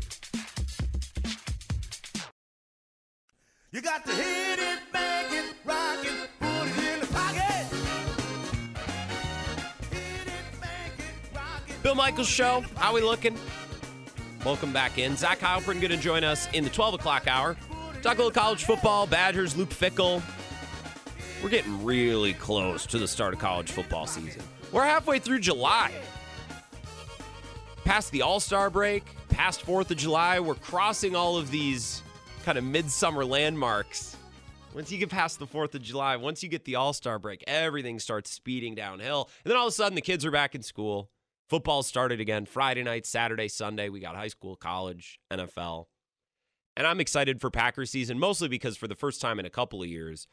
You 3.77 3.83
got 3.83 4.07
to 4.07 4.11
hit 4.11 4.59
it, 4.59 4.79
bang 4.91 5.27
it, 5.35 5.55
rock 5.67 5.99
it, 6.03 6.31
put 6.41 6.67
it 6.67 6.95
in 6.95 7.01
the 7.01 7.07
pocket. 7.09 7.67
Bill 11.83 11.95
Michaels 11.95 12.27
Show. 12.27 12.65
How 12.77 12.95
we 12.95 13.03
looking? 13.03 13.37
Welcome 14.47 14.73
back 14.73 14.97
in. 14.97 15.15
Zach 15.15 15.41
Heilprin 15.41 15.79
going 15.79 15.91
to 15.91 15.99
join 15.99 16.25
us 16.25 16.49
in 16.55 16.65
the 16.65 16.71
12 16.71 16.95
o'clock 16.95 17.27
hour. 17.29 17.55
Talk 18.01 18.15
a 18.15 18.23
little 18.23 18.31
college 18.31 18.65
football, 18.65 19.07
Badgers, 19.07 19.59
Luke 19.59 19.69
Fickell. 19.69 20.23
We're 21.43 21.51
getting 21.51 21.85
really 21.85 22.33
close 22.33 22.87
to 22.87 22.99
the 22.99 23.07
start 23.07 23.35
of 23.35 23.41
college 23.41 23.71
football 23.71 24.07
season. 24.07 24.43
We're 24.73 24.87
halfway 24.87 25.19
through 25.19 25.41
July. 25.41 25.93
Past 27.85 28.11
the 28.11 28.23
All 28.23 28.41
Star 28.41 28.71
break, 28.71 29.05
past 29.29 29.67
4th 29.67 29.91
of 29.91 29.99
July, 29.99 30.41
we're 30.41 30.55
crossing 30.55 31.15
all 31.15 31.37
of 31.37 31.51
these 31.51 32.01
kind 32.47 32.59
of 32.59 32.63
midsummer 32.63 33.25
landmarks. 33.25 34.17
Once 34.73 34.93
you 34.93 34.99
get 34.99 35.11
past 35.11 35.41
the 35.41 35.47
4th 35.49 35.75
of 35.75 35.83
July, 35.83 36.15
once 36.15 36.45
you 36.45 36.49
get 36.49 36.65
the 36.65 36.77
All 36.77 36.93
Star 36.93 37.19
break, 37.19 37.43
everything 37.49 37.99
starts 37.99 38.31
speeding 38.31 38.77
downhill. 38.77 39.29
And 39.45 39.51
then 39.51 39.59
all 39.59 39.67
of 39.67 39.73
a 39.73 39.75
sudden, 39.75 39.97
the 39.97 40.01
kids 40.01 40.25
are 40.25 40.31
back 40.31 40.55
in 40.55 40.63
school. 40.63 41.11
Football 41.49 41.83
started 41.83 42.21
again 42.21 42.47
Friday 42.47 42.85
night, 42.85 43.05
Saturday, 43.05 43.49
Sunday. 43.49 43.89
We 43.89 43.99
got 43.99 44.15
high 44.15 44.29
school, 44.29 44.55
college, 44.55 45.19
NFL. 45.29 45.87
And 46.77 46.87
I'm 46.87 47.01
excited 47.01 47.41
for 47.41 47.51
Packers 47.51 47.91
season, 47.91 48.17
mostly 48.17 48.47
because 48.47 48.77
for 48.77 48.87
the 48.87 48.95
first 48.95 49.21
time 49.21 49.41
in 49.41 49.47
a 49.47 49.51
couple 49.51 49.83
of 49.83 49.89
years, 49.89 50.29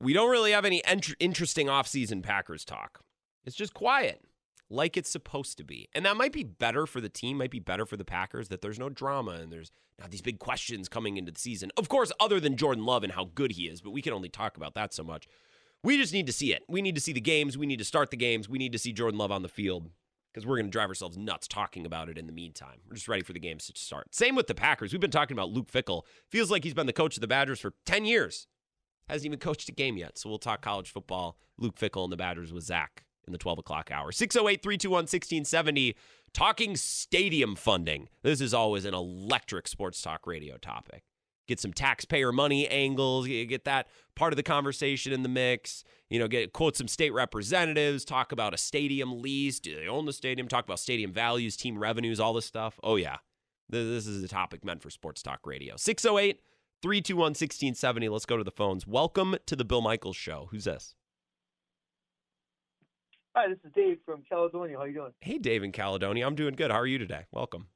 we 0.00 0.14
don't 0.14 0.30
really 0.30 0.52
have 0.52 0.64
any 0.64 0.82
ent- 0.86 1.16
interesting 1.20 1.66
offseason 1.66 2.22
Packers 2.22 2.64
talk. 2.64 3.00
It's 3.44 3.56
just 3.56 3.74
quiet, 3.74 4.22
like 4.68 4.96
it's 4.96 5.10
supposed 5.10 5.56
to 5.58 5.64
be. 5.64 5.88
And 5.94 6.04
that 6.04 6.16
might 6.16 6.32
be 6.32 6.42
better 6.42 6.86
for 6.86 7.00
the 7.00 7.08
team, 7.08 7.38
might 7.38 7.50
be 7.50 7.60
better 7.60 7.86
for 7.86 7.96
the 7.96 8.04
Packers 8.04 8.48
that 8.48 8.62
there's 8.62 8.78
no 8.78 8.88
drama 8.88 9.32
and 9.32 9.52
there's 9.52 9.70
not 9.98 10.10
these 10.10 10.22
big 10.22 10.38
questions 10.38 10.88
coming 10.88 11.16
into 11.16 11.32
the 11.32 11.38
season. 11.38 11.70
Of 11.76 11.88
course, 11.88 12.12
other 12.20 12.40
than 12.40 12.56
Jordan 12.56 12.84
Love 12.84 13.04
and 13.04 13.12
how 13.12 13.30
good 13.34 13.52
he 13.52 13.64
is, 13.64 13.80
but 13.80 13.90
we 13.90 14.02
can 14.02 14.12
only 14.12 14.28
talk 14.28 14.56
about 14.56 14.74
that 14.74 14.92
so 14.92 15.04
much. 15.04 15.28
We 15.82 15.96
just 15.96 16.12
need 16.12 16.26
to 16.26 16.32
see 16.32 16.52
it. 16.52 16.64
We 16.68 16.82
need 16.82 16.96
to 16.96 17.00
see 17.00 17.12
the 17.12 17.20
games. 17.20 17.56
We 17.56 17.66
need 17.66 17.78
to 17.78 17.84
start 17.84 18.10
the 18.10 18.16
games. 18.16 18.48
We 18.48 18.58
need 18.58 18.72
to 18.72 18.78
see 18.78 18.92
Jordan 18.92 19.18
Love 19.18 19.30
on 19.30 19.42
the 19.42 19.48
field 19.48 19.90
because 20.32 20.46
we're 20.46 20.56
going 20.56 20.66
to 20.66 20.70
drive 20.70 20.88
ourselves 20.88 21.16
nuts 21.16 21.46
talking 21.46 21.86
about 21.86 22.08
it 22.08 22.18
in 22.18 22.26
the 22.26 22.32
meantime. 22.32 22.80
We're 22.86 22.96
just 22.96 23.08
ready 23.08 23.22
for 23.22 23.32
the 23.32 23.38
games 23.38 23.66
to 23.68 23.80
start. 23.80 24.14
Same 24.14 24.34
with 24.34 24.48
the 24.48 24.54
Packers. 24.54 24.92
We've 24.92 25.00
been 25.00 25.10
talking 25.10 25.36
about 25.36 25.50
Luke 25.50 25.70
Fickell. 25.70 26.02
Feels 26.28 26.50
like 26.50 26.64
he's 26.64 26.74
been 26.74 26.86
the 26.86 26.92
coach 26.92 27.16
of 27.16 27.20
the 27.20 27.28
Badgers 27.28 27.60
for 27.60 27.72
10 27.86 28.04
years. 28.04 28.48
Hasn't 29.08 29.26
even 29.26 29.38
coached 29.38 29.68
a 29.68 29.72
game 29.72 29.96
yet. 29.96 30.18
So 30.18 30.28
we'll 30.28 30.38
talk 30.38 30.60
college 30.60 30.90
football, 30.90 31.38
Luke 31.56 31.76
Fickell 31.76 32.04
and 32.04 32.12
the 32.12 32.16
Badgers 32.16 32.52
with 32.52 32.64
Zach 32.64 33.05
in 33.26 33.32
the 33.32 33.38
12 33.38 33.58
o'clock 33.58 33.90
hour. 33.90 34.12
608 34.12 34.62
321 34.62 35.02
1670. 35.02 35.96
Talking 36.32 36.76
stadium 36.76 37.56
funding. 37.56 38.08
This 38.22 38.40
is 38.40 38.52
always 38.52 38.84
an 38.84 38.94
electric 38.94 39.68
sports 39.68 40.00
talk 40.02 40.26
radio 40.26 40.56
topic. 40.58 41.02
Get 41.46 41.60
some 41.60 41.72
taxpayer 41.72 42.32
money 42.32 42.66
angles, 42.66 43.28
get 43.28 43.64
that 43.64 43.86
part 44.16 44.32
of 44.32 44.36
the 44.36 44.42
conversation 44.42 45.12
in 45.12 45.22
the 45.22 45.28
mix. 45.28 45.84
You 46.10 46.18
know, 46.18 46.26
get 46.26 46.52
quote 46.52 46.76
some 46.76 46.88
state 46.88 47.12
representatives, 47.12 48.04
talk 48.04 48.32
about 48.32 48.52
a 48.52 48.56
stadium 48.56 49.22
lease. 49.22 49.60
Do 49.60 49.76
they 49.76 49.86
own 49.86 50.06
the 50.06 50.12
stadium? 50.12 50.48
Talk 50.48 50.64
about 50.64 50.80
stadium 50.80 51.12
values, 51.12 51.56
team 51.56 51.78
revenues, 51.78 52.18
all 52.18 52.32
this 52.32 52.46
stuff. 52.46 52.80
Oh, 52.82 52.96
yeah. 52.96 53.18
This 53.68 54.06
is 54.06 54.22
a 54.22 54.28
topic 54.28 54.64
meant 54.64 54.82
for 54.82 54.90
sports 54.90 55.22
talk 55.22 55.46
radio. 55.46 55.76
608 55.76 56.40
321 56.82 57.24
1670. 57.30 58.08
Let's 58.08 58.26
go 58.26 58.36
to 58.36 58.44
the 58.44 58.50
phones. 58.50 58.86
Welcome 58.86 59.36
to 59.46 59.56
the 59.56 59.64
Bill 59.64 59.80
Michaels 59.80 60.16
Show. 60.16 60.48
Who's 60.50 60.64
this? 60.64 60.94
Hi, 63.36 63.48
this 63.48 63.58
is 63.66 63.72
Dave 63.74 63.98
from 64.06 64.22
Caledonia. 64.26 64.78
How 64.78 64.84
you 64.84 64.94
doing? 64.94 65.12
Hey, 65.20 65.36
Dave 65.36 65.62
in 65.62 65.70
Caledonia. 65.70 66.26
I'm 66.26 66.36
doing 66.36 66.54
good. 66.54 66.70
How 66.70 66.78
are 66.78 66.86
you 66.86 66.96
today? 66.96 67.26
Welcome. 67.32 67.66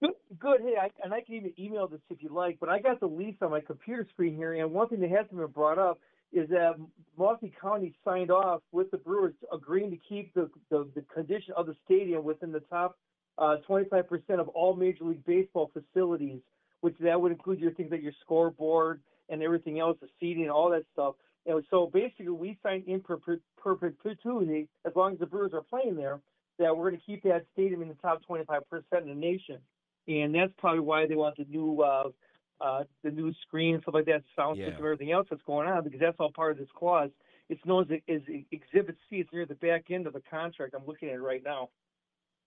Good. 0.00 0.10
Good. 0.40 0.60
Hey, 0.60 0.74
I, 0.76 0.90
and 1.04 1.14
I 1.14 1.20
can 1.20 1.36
even 1.36 1.52
email 1.56 1.86
this 1.86 2.00
if 2.10 2.20
you 2.20 2.30
like, 2.30 2.58
but 2.58 2.68
I 2.68 2.80
got 2.80 2.98
the 2.98 3.06
lease 3.06 3.36
on 3.42 3.52
my 3.52 3.60
computer 3.60 4.04
screen 4.12 4.34
here, 4.34 4.54
and 4.54 4.72
one 4.72 4.88
thing 4.88 4.98
that 4.98 5.10
hasn't 5.10 5.36
been 5.36 5.46
brought 5.46 5.78
up 5.78 6.00
is 6.32 6.48
that 6.48 6.72
Milwaukee 7.16 7.52
County 7.62 7.94
signed 8.04 8.32
off 8.32 8.62
with 8.72 8.90
the 8.90 8.96
Brewers 8.96 9.34
agreeing 9.52 9.92
to 9.92 9.98
keep 10.08 10.34
the, 10.34 10.50
the, 10.68 10.88
the 10.96 11.02
condition 11.02 11.54
of 11.56 11.66
the 11.66 11.76
stadium 11.84 12.24
within 12.24 12.50
the 12.50 12.58
top 12.58 12.98
uh, 13.38 13.58
25% 13.68 14.02
of 14.40 14.48
all 14.48 14.74
Major 14.74 15.04
League 15.04 15.24
Baseball 15.24 15.70
facilities, 15.72 16.40
which 16.80 16.96
that 16.98 17.20
would 17.20 17.30
include 17.30 17.60
your 17.60 17.70
things 17.74 17.92
like 17.92 18.02
your 18.02 18.14
scoreboard 18.20 19.00
and 19.28 19.44
everything 19.44 19.78
else, 19.78 19.96
the 20.00 20.08
seating, 20.18 20.50
all 20.50 20.70
that 20.70 20.82
stuff. 20.92 21.14
And 21.46 21.64
so 21.70 21.90
basically, 21.92 22.28
we 22.28 22.58
signed 22.62 22.84
in 22.86 23.00
per- 23.00 23.16
per- 23.16 23.40
perpetuity 23.56 24.68
as 24.86 24.92
long 24.94 25.14
as 25.14 25.18
the 25.18 25.26
Brewers 25.26 25.52
are 25.54 25.62
playing 25.62 25.96
there 25.96 26.20
that 26.58 26.76
we're 26.76 26.90
going 26.90 27.00
to 27.00 27.06
keep 27.06 27.22
that 27.24 27.44
stadium 27.52 27.82
in 27.82 27.88
the 27.88 27.94
top 27.94 28.20
25% 28.28 28.62
in 29.02 29.08
the 29.08 29.14
nation, 29.14 29.58
and 30.06 30.34
that's 30.34 30.52
probably 30.58 30.80
why 30.80 31.06
they 31.06 31.16
want 31.16 31.36
the 31.36 31.46
new 31.48 31.80
uh, 31.80 32.10
uh, 32.60 32.84
the 33.02 33.10
new 33.10 33.32
screen 33.46 33.74
and 33.74 33.82
stuff 33.82 33.94
like 33.94 34.04
that, 34.04 34.22
sound 34.36 34.56
Yeah. 34.56 34.66
system, 34.66 34.84
everything 34.84 35.10
else 35.10 35.26
that's 35.28 35.42
going 35.42 35.66
on, 35.66 35.82
because 35.82 35.98
that's 35.98 36.16
all 36.20 36.30
part 36.30 36.52
of 36.52 36.58
this 36.58 36.68
clause. 36.76 37.10
It's 37.48 37.64
known 37.66 37.90
as, 37.90 38.00
as 38.08 38.22
Exhibit 38.52 38.96
C. 39.10 39.16
It's 39.16 39.32
near 39.32 39.46
the 39.46 39.56
back 39.56 39.90
end 39.90 40.06
of 40.06 40.12
the 40.12 40.22
contract. 40.30 40.74
I'm 40.78 40.86
looking 40.86 41.08
at 41.08 41.16
it 41.16 41.20
right 41.20 41.42
now. 41.44 41.70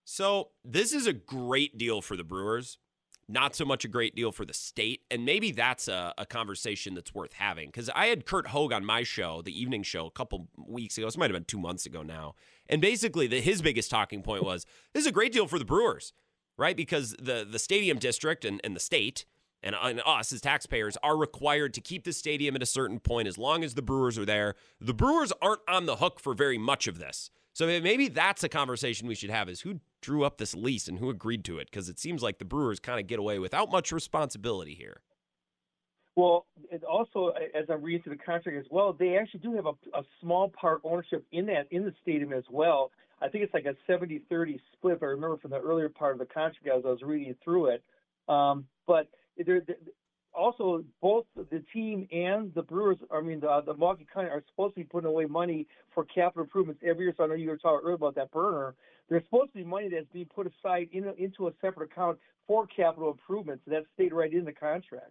So 0.04 0.50
this 0.64 0.94
is 0.94 1.06
a 1.06 1.12
great 1.12 1.76
deal 1.76 2.00
for 2.00 2.16
the 2.16 2.24
Brewers. 2.24 2.78
Not 3.28 3.56
so 3.56 3.64
much 3.64 3.84
a 3.84 3.88
great 3.88 4.14
deal 4.14 4.30
for 4.30 4.44
the 4.44 4.54
state. 4.54 5.02
And 5.10 5.24
maybe 5.24 5.50
that's 5.50 5.88
a, 5.88 6.14
a 6.16 6.24
conversation 6.24 6.94
that's 6.94 7.12
worth 7.12 7.32
having. 7.32 7.68
Because 7.68 7.90
I 7.94 8.06
had 8.06 8.24
Kurt 8.24 8.48
Hogue 8.48 8.72
on 8.72 8.84
my 8.84 9.02
show, 9.02 9.42
the 9.42 9.60
evening 9.60 9.82
show, 9.82 10.06
a 10.06 10.10
couple 10.10 10.46
weeks 10.56 10.96
ago. 10.96 11.08
This 11.08 11.16
might 11.16 11.30
have 11.30 11.34
been 11.34 11.44
two 11.44 11.58
months 11.58 11.86
ago 11.86 12.02
now. 12.02 12.34
And 12.68 12.80
basically, 12.80 13.26
the, 13.26 13.40
his 13.40 13.62
biggest 13.62 13.90
talking 13.90 14.22
point 14.22 14.44
was 14.44 14.64
this 14.92 15.02
is 15.02 15.08
a 15.08 15.12
great 15.12 15.32
deal 15.32 15.48
for 15.48 15.58
the 15.58 15.64
Brewers, 15.64 16.12
right? 16.56 16.76
Because 16.76 17.16
the, 17.20 17.46
the 17.48 17.58
stadium 17.58 17.98
district 17.98 18.44
and, 18.44 18.60
and 18.62 18.76
the 18.76 18.80
state 18.80 19.24
and, 19.62 19.74
and 19.82 20.00
us 20.06 20.32
as 20.32 20.40
taxpayers 20.40 20.96
are 21.02 21.16
required 21.16 21.74
to 21.74 21.80
keep 21.80 22.04
the 22.04 22.12
stadium 22.12 22.54
at 22.54 22.62
a 22.62 22.66
certain 22.66 23.00
point 23.00 23.26
as 23.26 23.36
long 23.36 23.64
as 23.64 23.74
the 23.74 23.82
Brewers 23.82 24.18
are 24.18 24.24
there. 24.24 24.54
The 24.80 24.94
Brewers 24.94 25.32
aren't 25.42 25.62
on 25.68 25.86
the 25.86 25.96
hook 25.96 26.20
for 26.20 26.34
very 26.34 26.58
much 26.58 26.86
of 26.86 26.98
this. 26.98 27.30
So 27.56 27.66
maybe 27.66 28.08
that's 28.08 28.44
a 28.44 28.50
conversation 28.50 29.08
we 29.08 29.14
should 29.14 29.30
have 29.30 29.48
is 29.48 29.62
who 29.62 29.80
drew 30.02 30.24
up 30.24 30.36
this 30.36 30.54
lease 30.54 30.88
and 30.88 30.98
who 30.98 31.08
agreed 31.08 31.42
to 31.46 31.56
it 31.56 31.70
because 31.70 31.88
it 31.88 31.98
seems 31.98 32.22
like 32.22 32.38
the 32.38 32.44
Brewers 32.44 32.78
kind 32.78 33.00
of 33.00 33.06
get 33.06 33.18
away 33.18 33.38
without 33.38 33.72
much 33.72 33.92
responsibility 33.92 34.74
here. 34.74 35.00
Well, 36.16 36.44
it 36.70 36.84
also, 36.84 37.32
as 37.54 37.64
I'm 37.70 37.80
reading 37.82 38.02
through 38.02 38.16
the 38.16 38.22
contract 38.22 38.58
as 38.58 38.66
well, 38.70 38.92
they 38.92 39.16
actually 39.16 39.40
do 39.40 39.54
have 39.54 39.64
a, 39.64 39.70
a 39.94 40.02
small 40.20 40.50
part 40.50 40.82
ownership 40.84 41.24
in 41.32 41.46
that 41.46 41.66
in 41.70 41.86
the 41.86 41.94
stadium 42.02 42.34
as 42.34 42.44
well. 42.50 42.90
I 43.22 43.28
think 43.28 43.42
it's 43.42 43.54
like 43.54 43.64
a 43.64 43.74
70-30 43.90 44.60
split. 44.74 44.96
If 44.96 45.02
I 45.02 45.06
remember 45.06 45.38
from 45.38 45.52
the 45.52 45.58
earlier 45.58 45.88
part 45.88 46.12
of 46.12 46.18
the 46.18 46.26
contract 46.26 46.68
as 46.68 46.84
I 46.84 46.88
was 46.88 47.00
reading 47.00 47.34
through 47.42 47.68
it. 47.68 47.82
Um, 48.28 48.66
but 48.86 49.08
there, 49.46 49.62
also 50.36 50.84
both 51.00 51.24
the 51.36 51.62
team 51.72 52.06
and 52.12 52.52
the 52.54 52.62
Brewers, 52.62 52.98
I 53.10 53.20
mean 53.20 53.40
the 53.40 53.62
the 53.64 53.72
Milwaukee 53.72 54.06
County, 54.12 54.28
are 54.28 54.42
supposed 54.50 54.74
to 54.74 54.80
be 54.80 54.84
putting 54.84 55.08
away 55.08 55.24
money 55.24 55.66
for 55.94 56.04
capital 56.04 56.44
improvements 56.44 56.82
every 56.84 57.04
year. 57.04 57.14
So 57.16 57.24
I 57.24 57.26
know 57.28 57.34
you 57.34 57.48
were 57.48 57.56
talking 57.56 57.80
earlier 57.84 57.94
about 57.94 58.14
that 58.16 58.30
burner. 58.30 58.74
There's 59.08 59.24
supposed 59.24 59.52
to 59.52 59.58
be 59.58 59.64
money 59.64 59.88
that's 59.88 60.06
being 60.12 60.28
put 60.34 60.46
aside 60.46 60.88
in, 60.92 61.04
into 61.18 61.48
a 61.48 61.52
separate 61.60 61.90
account 61.92 62.18
for 62.46 62.66
capital 62.66 63.10
improvements. 63.10 63.62
That's 63.66 63.86
stayed 63.94 64.12
right 64.12 64.32
in 64.32 64.44
the 64.44 64.52
contract. 64.52 65.10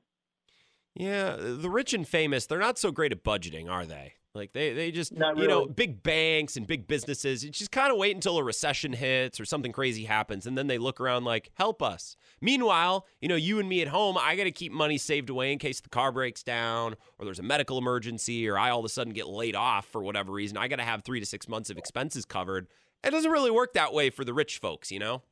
Yeah, 0.96 1.36
the 1.38 1.70
rich 1.70 1.93
and 1.93 2.08
famous, 2.08 2.46
they're 2.46 2.60
not 2.60 2.78
so 2.78 2.91
great 2.91 3.12
at 3.12 3.24
budgeting, 3.24 3.70
are 3.70 3.86
they? 3.86 4.14
Like 4.34 4.52
they 4.52 4.74
they 4.74 4.91
just 4.91 5.14
Not 5.14 5.38
you 5.38 5.48
know, 5.48 5.66
big 5.66 6.04
banks 6.04 6.58
and 6.58 6.68
big 6.68 6.88
businesses, 6.88 7.43
you 7.43 7.52
just 7.52 7.72
kind 7.72 7.91
of 7.91 7.98
wait 7.98 8.16
until 8.16 8.38
a 8.38 8.43
recession 8.43 8.91
hits 8.91 9.39
or 9.39 9.46
something 9.46 9.72
crazy 9.72 10.04
happens 10.04 10.46
and 10.46 10.58
then 10.58 10.68
they 10.68 10.78
look 10.78 11.00
around 11.00 11.24
like, 11.24 11.52
"Help 11.54 11.82
us." 11.82 12.18
Meanwhile, 12.41 13.06
you 13.22 13.30
know, 13.30 13.36
you 13.36 13.60
and 13.60 13.70
me 13.70 13.82
at 13.82 13.88
home, 13.88 14.18
I 14.18 14.36
got 14.36 14.43
to 14.43 14.52
keep 14.52 14.74
money 14.74 14.98
saved 14.98 15.30
away 15.30 15.54
in 15.54 15.60
case 15.60 15.80
the 15.80 15.89
car 15.89 16.12
breaks 16.12 16.43
down 16.43 16.96
or 17.18 17.26
there's 17.26 17.39
a 17.39 17.43
medical 17.43 17.78
emergency 17.78 18.48
or 18.48 18.58
I 18.58 18.72
all 18.72 18.80
of 18.80 18.86
a 18.86 18.89
sudden 18.89 19.14
get 19.14 19.28
laid 19.28 19.56
off 19.56 19.86
for 19.86 20.04
whatever 20.04 20.34
reason. 20.34 20.58
I 20.58 20.68
got 20.68 20.78
to 20.78 20.84
have 20.84 21.04
3 21.04 21.22
to 21.22 21.26
6 21.26 21.48
months 21.48 21.70
of 21.70 21.78
expenses 21.78 22.26
covered. 22.26 22.68
It 23.06 23.12
doesn't 23.12 23.32
really 23.32 23.52
work 23.52 23.74
that 23.74 23.93
way 23.93 24.10
for 24.10 24.26
the 24.26 24.34
rich 24.34 24.58
folks, 24.58 24.91
you 24.91 25.00
know? 25.00 25.24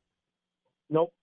Nope. 0.90 1.14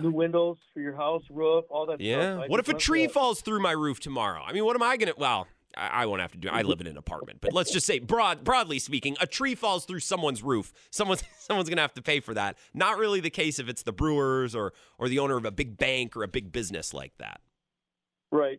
New 0.00 0.10
windows 0.10 0.58
for 0.74 0.80
your 0.80 0.96
house, 0.96 1.22
roof, 1.30 1.64
all 1.70 1.86
that 1.86 2.00
Yeah. 2.00 2.38
stuff. 2.38 2.48
What 2.48 2.60
if 2.60 2.68
a 2.68 2.74
tree 2.74 3.04
it. 3.04 3.12
falls 3.12 3.40
through 3.40 3.60
my 3.60 3.70
roof 3.72 4.00
tomorrow? 4.00 4.42
I 4.44 4.52
mean, 4.52 4.64
what 4.64 4.74
am 4.76 4.82
I 4.82 4.96
gonna? 4.96 5.12
Well, 5.16 5.46
I, 5.76 6.02
I 6.02 6.06
won't 6.06 6.20
have 6.20 6.32
to 6.32 6.38
do. 6.38 6.48
I 6.48 6.62
live 6.62 6.80
in 6.80 6.86
an 6.86 6.96
apartment, 6.96 7.40
but 7.40 7.52
let's 7.52 7.70
just 7.72 7.86
say, 7.86 7.98
broad, 8.00 8.42
broadly 8.44 8.78
speaking, 8.78 9.16
a 9.20 9.26
tree 9.26 9.54
falls 9.54 9.84
through 9.84 10.00
someone's 10.00 10.42
roof. 10.42 10.72
Someone's 10.90 11.22
someone's 11.38 11.68
gonna 11.68 11.82
have 11.82 11.94
to 11.94 12.02
pay 12.02 12.20
for 12.20 12.34
that. 12.34 12.58
Not 12.74 12.98
really 12.98 13.20
the 13.20 13.30
case 13.30 13.58
if 13.58 13.68
it's 13.68 13.82
the 13.82 13.92
Brewers 13.92 14.54
or 14.54 14.72
or 14.98 15.08
the 15.08 15.18
owner 15.20 15.36
of 15.36 15.44
a 15.44 15.52
big 15.52 15.76
bank 15.76 16.16
or 16.16 16.22
a 16.24 16.28
big 16.28 16.50
business 16.52 16.92
like 16.92 17.12
that. 17.18 17.40
Right. 18.32 18.58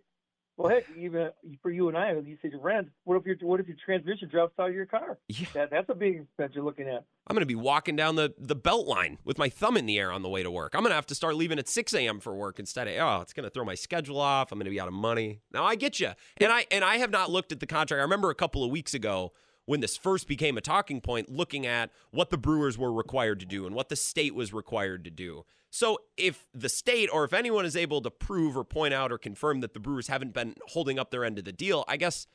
Well, 0.57 0.69
heck, 0.69 0.85
even 0.97 1.29
for 1.61 1.69
you 1.69 1.87
and 1.87 1.95
I, 1.95 2.13
you 2.13 2.35
said 2.41 2.51
you 2.51 2.59
rent. 2.59 2.89
What 3.03 3.15
if 3.15 3.25
your 3.25 3.35
what 3.47 3.59
if 3.59 3.67
your 3.67 3.77
transmission 3.85 4.27
drops 4.27 4.57
out 4.59 4.69
of 4.69 4.75
your 4.75 4.87
car? 4.87 5.19
Yeah. 5.27 5.45
That, 5.53 5.69
that's 5.69 5.89
a 5.89 5.93
big 5.93 6.21
expense 6.21 6.53
you're 6.55 6.63
looking 6.63 6.87
at. 6.87 7.03
I'm 7.27 7.35
gonna 7.35 7.45
be 7.45 7.53
walking 7.53 7.95
down 7.95 8.15
the 8.15 8.33
the 8.39 8.55
belt 8.55 8.87
line 8.87 9.19
with 9.23 9.37
my 9.37 9.49
thumb 9.49 9.77
in 9.77 9.85
the 9.85 9.99
air 9.99 10.11
on 10.11 10.23
the 10.23 10.29
way 10.29 10.41
to 10.41 10.49
work. 10.49 10.73
I'm 10.73 10.81
gonna 10.81 10.95
have 10.95 11.05
to 11.07 11.15
start 11.15 11.35
leaving 11.35 11.59
at 11.59 11.67
6 11.67 11.93
a.m. 11.93 12.19
for 12.19 12.35
work 12.35 12.57
instead 12.57 12.87
of 12.87 12.95
oh, 12.97 13.21
it's 13.21 13.33
gonna 13.33 13.51
throw 13.51 13.65
my 13.65 13.75
schedule 13.75 14.19
off. 14.19 14.51
I'm 14.51 14.57
gonna 14.57 14.71
be 14.71 14.79
out 14.79 14.87
of 14.87 14.95
money. 14.95 15.41
Now 15.53 15.63
I 15.63 15.75
get 15.75 15.99
you, 15.99 16.11
and 16.37 16.51
I 16.51 16.65
and 16.71 16.83
I 16.83 16.97
have 16.97 17.11
not 17.11 17.29
looked 17.29 17.51
at 17.51 17.59
the 17.59 17.67
contract. 17.67 17.99
I 17.99 18.03
remember 18.03 18.31
a 18.31 18.35
couple 18.35 18.63
of 18.63 18.71
weeks 18.71 18.95
ago 18.95 19.33
when 19.67 19.81
this 19.81 19.95
first 19.97 20.27
became 20.27 20.57
a 20.57 20.61
talking 20.61 21.01
point, 21.01 21.29
looking 21.29 21.67
at 21.67 21.91
what 22.11 22.31
the 22.31 22.37
Brewers 22.37 22.77
were 22.77 22.91
required 22.91 23.39
to 23.41 23.45
do 23.45 23.67
and 23.67 23.75
what 23.75 23.89
the 23.89 23.95
state 23.95 24.33
was 24.33 24.53
required 24.53 25.03
to 25.03 25.11
do. 25.11 25.45
So 25.69 25.99
if 26.15 26.47
the 26.53 26.69
state 26.69 27.09
or 27.11 27.25
if 27.25 27.33
anyone 27.33 27.65
is 27.65 27.75
able 27.75 28.01
to 28.01 28.09
prove 28.09 28.57
or 28.57 28.63
point 28.63 28.93
out 28.93 29.11
or 29.11 29.17
confirm 29.17 29.59
that 29.59 29.73
the 29.73 29.81
Brewers 29.81 30.07
haven't 30.07 30.33
been 30.33 30.55
holding 30.69 30.97
up 30.97 31.11
their 31.11 31.25
end 31.25 31.37
of 31.37 31.43
the 31.43 31.51
deal, 31.51 31.83
I 31.87 31.97
guess 31.97 32.27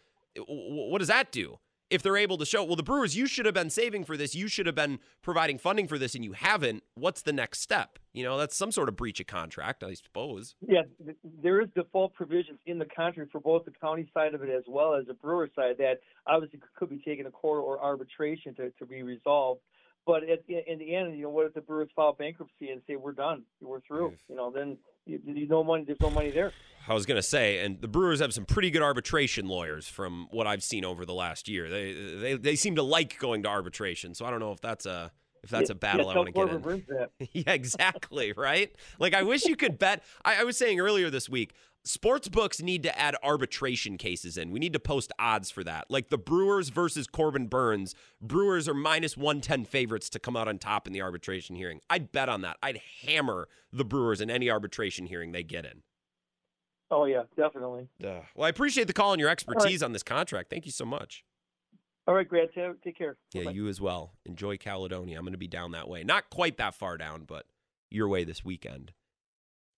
what 0.46 0.98
does 0.98 1.08
that 1.08 1.32
do? 1.32 1.58
If 1.92 2.02
they're 2.02 2.16
able 2.16 2.38
to 2.38 2.46
show, 2.46 2.64
well, 2.64 2.74
the 2.74 2.82
Brewers, 2.82 3.14
you 3.18 3.26
should 3.26 3.44
have 3.44 3.54
been 3.54 3.68
saving 3.68 4.04
for 4.04 4.16
this, 4.16 4.34
you 4.34 4.48
should 4.48 4.64
have 4.64 4.74
been 4.74 4.98
providing 5.20 5.58
funding 5.58 5.86
for 5.86 5.98
this, 5.98 6.14
and 6.14 6.24
you 6.24 6.32
haven't. 6.32 6.84
What's 6.94 7.20
the 7.20 7.34
next 7.34 7.60
step? 7.60 7.98
You 8.14 8.24
know, 8.24 8.38
that's 8.38 8.56
some 8.56 8.72
sort 8.72 8.88
of 8.88 8.96
breach 8.96 9.20
of 9.20 9.26
contract, 9.26 9.84
I 9.84 9.92
suppose. 9.92 10.54
Yeah, 10.66 10.84
there 11.42 11.60
is 11.60 11.68
default 11.74 12.14
provisions 12.14 12.60
in 12.64 12.78
the 12.78 12.86
contract 12.86 13.30
for 13.30 13.42
both 13.42 13.66
the 13.66 13.72
county 13.72 14.08
side 14.14 14.32
of 14.32 14.42
it 14.42 14.48
as 14.48 14.64
well 14.66 14.94
as 14.94 15.06
the 15.06 15.12
brewer 15.12 15.50
side 15.54 15.76
that 15.80 15.98
obviously 16.26 16.60
could 16.78 16.88
be 16.88 17.02
taken 17.04 17.26
to 17.26 17.30
court 17.30 17.62
or 17.62 17.78
arbitration 17.78 18.54
to, 18.54 18.70
to 18.78 18.86
be 18.86 19.02
resolved. 19.02 19.60
But 20.04 20.24
at, 20.24 20.40
in 20.48 20.78
the 20.78 20.94
end, 20.94 21.16
you 21.16 21.24
know, 21.24 21.30
what 21.30 21.46
if 21.46 21.54
the 21.54 21.60
Brewers 21.60 21.88
file 21.94 22.12
bankruptcy 22.12 22.70
and 22.70 22.82
say 22.86 22.96
we're 22.96 23.12
done, 23.12 23.44
we're 23.60 23.80
through? 23.80 24.10
Mm. 24.10 24.16
You 24.28 24.36
know, 24.36 24.50
then 24.50 24.76
you, 25.06 25.20
you 25.24 25.46
no 25.46 25.62
money, 25.62 25.84
there's 25.84 26.00
no 26.00 26.10
money 26.10 26.30
there. 26.30 26.52
I 26.88 26.94
was 26.94 27.06
going 27.06 27.16
to 27.16 27.22
say, 27.22 27.64
and 27.64 27.80
the 27.80 27.86
Brewers 27.86 28.20
have 28.20 28.34
some 28.34 28.44
pretty 28.44 28.70
good 28.70 28.82
arbitration 28.82 29.46
lawyers 29.46 29.86
from 29.86 30.26
what 30.32 30.48
I've 30.48 30.64
seen 30.64 30.84
over 30.84 31.04
the 31.04 31.14
last 31.14 31.48
year. 31.48 31.68
They 31.68 31.92
they 31.92 32.34
they 32.34 32.56
seem 32.56 32.74
to 32.76 32.82
like 32.82 33.18
going 33.18 33.44
to 33.44 33.48
arbitration, 33.48 34.14
so 34.14 34.24
I 34.24 34.30
don't 34.30 34.40
know 34.40 34.52
if 34.52 34.60
that's 34.60 34.86
a 34.86 35.12
if 35.42 35.50
that's 35.50 35.70
a 35.70 35.74
battle 35.74 36.08
I 36.08 36.16
want 36.16 36.26
to 36.26 36.32
get 36.32 36.42
in. 36.42 36.48
Corbin 36.48 36.62
Burnes 36.62 36.84
that. 36.88 37.10
yeah, 37.32 37.52
exactly, 37.52 38.32
right? 38.32 38.72
Like 38.98 39.14
I 39.14 39.22
wish 39.22 39.44
you 39.44 39.56
could 39.56 39.78
bet. 39.78 40.02
I, 40.24 40.40
I 40.40 40.44
was 40.44 40.56
saying 40.56 40.80
earlier 40.80 41.10
this 41.10 41.28
week, 41.28 41.54
sports 41.84 42.28
books 42.28 42.62
need 42.62 42.82
to 42.84 42.98
add 42.98 43.16
arbitration 43.22 43.98
cases 43.98 44.36
in. 44.36 44.50
We 44.50 44.60
need 44.60 44.72
to 44.72 44.80
post 44.80 45.12
odds 45.18 45.50
for 45.50 45.64
that. 45.64 45.90
Like 45.90 46.10
the 46.10 46.18
Brewers 46.18 46.68
versus 46.68 47.06
Corbin 47.06 47.48
Burnes. 47.48 47.94
Brewers 48.20 48.68
are 48.68 48.74
minus 48.74 49.16
110 49.16 49.64
favorites 49.64 50.08
to 50.10 50.18
come 50.18 50.36
out 50.36 50.48
on 50.48 50.58
top 50.58 50.86
in 50.86 50.92
the 50.92 51.02
arbitration 51.02 51.56
hearing. 51.56 51.80
I'd 51.90 52.12
bet 52.12 52.28
on 52.28 52.42
that. 52.42 52.56
I'd 52.62 52.80
hammer 53.04 53.48
the 53.72 53.84
Brewers 53.84 54.20
in 54.20 54.30
any 54.30 54.50
arbitration 54.50 55.06
hearing 55.06 55.32
they 55.32 55.42
get 55.42 55.64
in. 55.64 55.82
Oh 56.90 57.06
yeah, 57.06 57.22
definitely. 57.36 57.88
Well, 58.36 58.46
I 58.46 58.50
appreciate 58.50 58.86
the 58.86 58.92
call 58.92 59.12
and 59.12 59.20
your 59.20 59.30
expertise 59.30 59.82
on 59.82 59.92
this 59.92 60.02
contract. 60.02 60.50
Thank 60.50 60.66
you 60.66 60.72
so 60.72 60.84
much. 60.84 61.24
All 62.06 62.14
right, 62.14 62.28
Grant, 62.28 62.50
take 62.82 62.98
care. 62.98 63.16
Yeah, 63.32 63.50
you 63.50 63.68
as 63.68 63.80
well. 63.80 64.14
Enjoy 64.26 64.56
Caledonia. 64.56 65.16
I'm 65.16 65.24
going 65.24 65.32
to 65.32 65.38
be 65.38 65.46
down 65.46 65.70
that 65.72 65.88
way. 65.88 66.02
Not 66.02 66.30
quite 66.30 66.56
that 66.56 66.74
far 66.74 66.96
down, 66.96 67.24
but 67.24 67.46
your 67.90 68.08
way 68.08 68.24
this 68.24 68.44
weekend. 68.44 68.92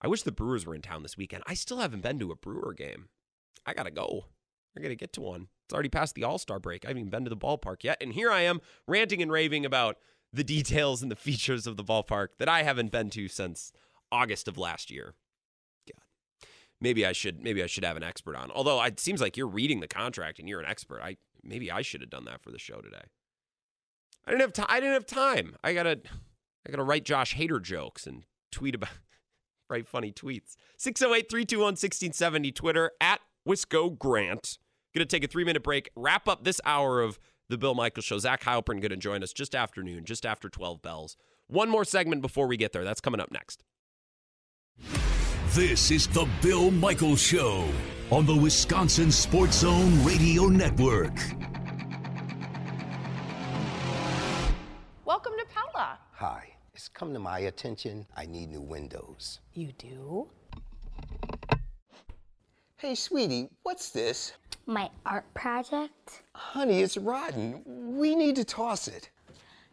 I 0.00 0.08
wish 0.08 0.22
the 0.22 0.32
Brewers 0.32 0.64
were 0.64 0.74
in 0.74 0.82
town 0.82 1.02
this 1.02 1.16
weekend. 1.16 1.44
I 1.46 1.54
still 1.54 1.78
haven't 1.78 2.02
been 2.02 2.18
to 2.20 2.30
a 2.30 2.36
Brewer 2.36 2.72
game. 2.72 3.08
I 3.66 3.74
got 3.74 3.84
to 3.84 3.90
go. 3.90 4.26
I 4.76 4.80
got 4.80 4.88
to 4.88 4.96
get 4.96 5.12
to 5.14 5.20
one. 5.20 5.48
It's 5.66 5.74
already 5.74 5.88
past 5.88 6.14
the 6.14 6.24
All 6.24 6.38
Star 6.38 6.58
break. 6.58 6.84
I 6.84 6.88
haven't 6.88 7.00
even 7.00 7.10
been 7.10 7.24
to 7.24 7.30
the 7.30 7.36
ballpark 7.36 7.84
yet. 7.84 7.98
And 8.00 8.12
here 8.12 8.30
I 8.30 8.42
am 8.42 8.60
ranting 8.86 9.22
and 9.22 9.30
raving 9.30 9.64
about 9.64 9.96
the 10.32 10.44
details 10.44 11.02
and 11.02 11.10
the 11.10 11.16
features 11.16 11.66
of 11.66 11.76
the 11.76 11.84
ballpark 11.84 12.28
that 12.38 12.48
I 12.48 12.62
haven't 12.62 12.90
been 12.90 13.10
to 13.10 13.28
since 13.28 13.72
August 14.10 14.48
of 14.48 14.58
last 14.58 14.90
year. 14.90 15.14
God. 15.86 16.48
Maybe 16.80 17.06
I 17.06 17.12
should 17.12 17.42
maybe 17.42 17.62
I 17.62 17.66
should 17.66 17.84
have 17.84 17.96
an 17.96 18.02
expert 18.02 18.36
on. 18.36 18.50
Although 18.50 18.82
it 18.82 19.00
seems 19.00 19.20
like 19.20 19.36
you're 19.36 19.46
reading 19.46 19.80
the 19.80 19.88
contract 19.88 20.38
and 20.38 20.48
you're 20.48 20.60
an 20.60 20.66
expert. 20.66 21.00
I 21.02 21.16
maybe 21.44 21.70
I 21.70 21.82
should 21.82 22.00
have 22.00 22.10
done 22.10 22.24
that 22.24 22.42
for 22.42 22.50
the 22.50 22.58
show 22.58 22.80
today. 22.80 23.02
I 24.26 24.30
didn't 24.30 24.42
have 24.42 24.52
time. 24.52 24.66
I 24.68 24.80
didn't 24.80 24.94
have 24.94 25.06
time. 25.06 25.56
I 25.62 25.74
gotta 25.74 26.00
I 26.66 26.70
gotta 26.70 26.82
write 26.82 27.04
Josh 27.04 27.36
Hader 27.36 27.62
jokes 27.62 28.06
and 28.06 28.24
tweet 28.50 28.74
about 28.74 28.90
write 29.70 29.88
funny 29.88 30.12
tweets. 30.12 30.56
608-321-1670 30.78 32.54
Twitter 32.54 32.90
at 33.00 33.20
Wisco 33.46 33.96
Grant. 33.96 34.58
Gonna 34.94 35.06
take 35.06 35.24
a 35.24 35.28
three 35.28 35.44
minute 35.44 35.62
break. 35.62 35.90
Wrap 35.96 36.28
up 36.28 36.44
this 36.44 36.60
hour 36.64 37.02
of 37.02 37.18
the 37.48 37.58
Bill 37.58 37.74
Michaels 37.74 38.04
show. 38.04 38.18
Zach 38.18 38.42
Heilprin 38.42 38.80
gonna 38.80 38.96
join 38.96 39.22
us 39.22 39.32
just 39.32 39.54
after 39.54 39.82
noon, 39.82 40.04
just 40.04 40.24
after 40.24 40.48
12 40.48 40.80
bells. 40.80 41.16
One 41.48 41.68
more 41.68 41.84
segment 41.84 42.22
before 42.22 42.46
we 42.46 42.56
get 42.56 42.72
there. 42.72 42.84
That's 42.84 43.00
coming 43.00 43.20
up 43.20 43.30
next. 43.30 43.62
This 45.48 45.90
is 45.90 46.08
the 46.08 46.26
Bill 46.42 46.70
Michaels 46.70 47.20
Show 47.20 47.68
on 48.10 48.26
the 48.26 48.34
Wisconsin 48.34 49.10
Sports 49.10 49.58
Zone 49.60 50.04
Radio 50.04 50.44
Network. 50.46 51.14
Welcome 55.04 55.32
to 55.38 55.46
Pella. 55.52 55.98
Hi. 56.12 56.50
It's 56.74 56.88
come 56.88 57.14
to 57.14 57.18
my 57.18 57.40
attention 57.40 58.04
I 58.16 58.26
need 58.26 58.50
new 58.50 58.60
windows. 58.60 59.40
You 59.54 59.72
do? 59.78 60.28
Hey, 62.76 62.94
sweetie, 62.94 63.48
what's 63.62 63.90
this? 63.90 64.32
My 64.66 64.90
art 65.06 65.24
project? 65.32 66.22
Honey, 66.34 66.82
it's 66.82 66.98
rotten. 66.98 67.62
We 67.96 68.14
need 68.14 68.36
to 68.36 68.44
toss 68.44 68.86
it. 68.86 69.08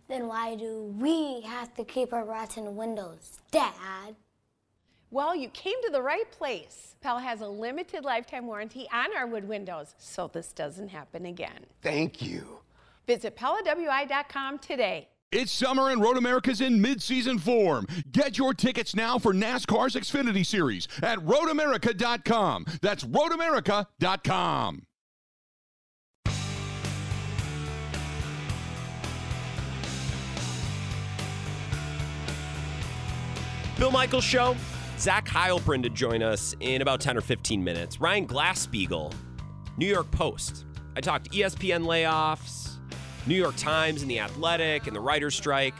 Then 0.07 0.27
why 0.27 0.55
do 0.55 0.93
we 0.97 1.41
have 1.41 1.73
to 1.75 1.83
keep 1.83 2.13
our 2.13 2.23
rotten 2.23 2.75
windows, 2.75 3.39
Dad? 3.51 4.15
Well, 5.11 5.35
you 5.35 5.49
came 5.49 5.75
to 5.83 5.91
the 5.91 6.01
right 6.01 6.29
place. 6.31 6.95
Pell 7.01 7.19
has 7.19 7.41
a 7.41 7.47
limited 7.47 8.05
lifetime 8.05 8.47
warranty 8.47 8.87
on 8.93 9.15
our 9.15 9.27
wood 9.27 9.45
windows, 9.45 9.93
so 9.97 10.29
this 10.31 10.53
doesn't 10.53 10.87
happen 10.87 11.25
again. 11.25 11.65
Thank 11.81 12.21
you. 12.21 12.59
Visit 13.05 13.35
PellaWI.com 13.35 14.59
today. 14.59 15.09
It's 15.33 15.51
summer 15.51 15.89
and 15.89 16.01
Road 16.01 16.17
America's 16.17 16.61
in 16.61 16.81
mid-season 16.81 17.39
form. 17.39 17.87
Get 18.11 18.37
your 18.37 18.53
tickets 18.53 18.95
now 18.95 19.17
for 19.17 19.33
NASCAR's 19.33 19.95
Xfinity 19.95 20.45
Series 20.45 20.87
at 21.03 21.19
roadamerica.com. 21.19 22.65
That's 22.81 23.03
roadamerica.com. 23.03 24.83
Bill 33.77 33.91
Michaels 33.91 34.23
Show. 34.23 34.55
Zach 35.01 35.25
Heilprin 35.25 35.81
to 35.81 35.89
join 35.89 36.21
us 36.21 36.55
in 36.59 36.83
about 36.83 37.01
10 37.01 37.17
or 37.17 37.21
15 37.21 37.63
minutes. 37.63 37.99
Ryan 37.99 38.27
Glasspiegel, 38.27 39.11
New 39.75 39.87
York 39.87 40.11
Post. 40.11 40.65
I 40.95 41.01
talked 41.01 41.31
ESPN 41.31 41.85
layoffs, 41.87 42.75
New 43.25 43.33
York 43.33 43.55
Times 43.55 44.03
and 44.03 44.11
the 44.11 44.19
Athletic 44.19 44.85
and 44.85 44.95
the 44.95 44.99
writer's 44.99 45.33
strike. 45.33 45.73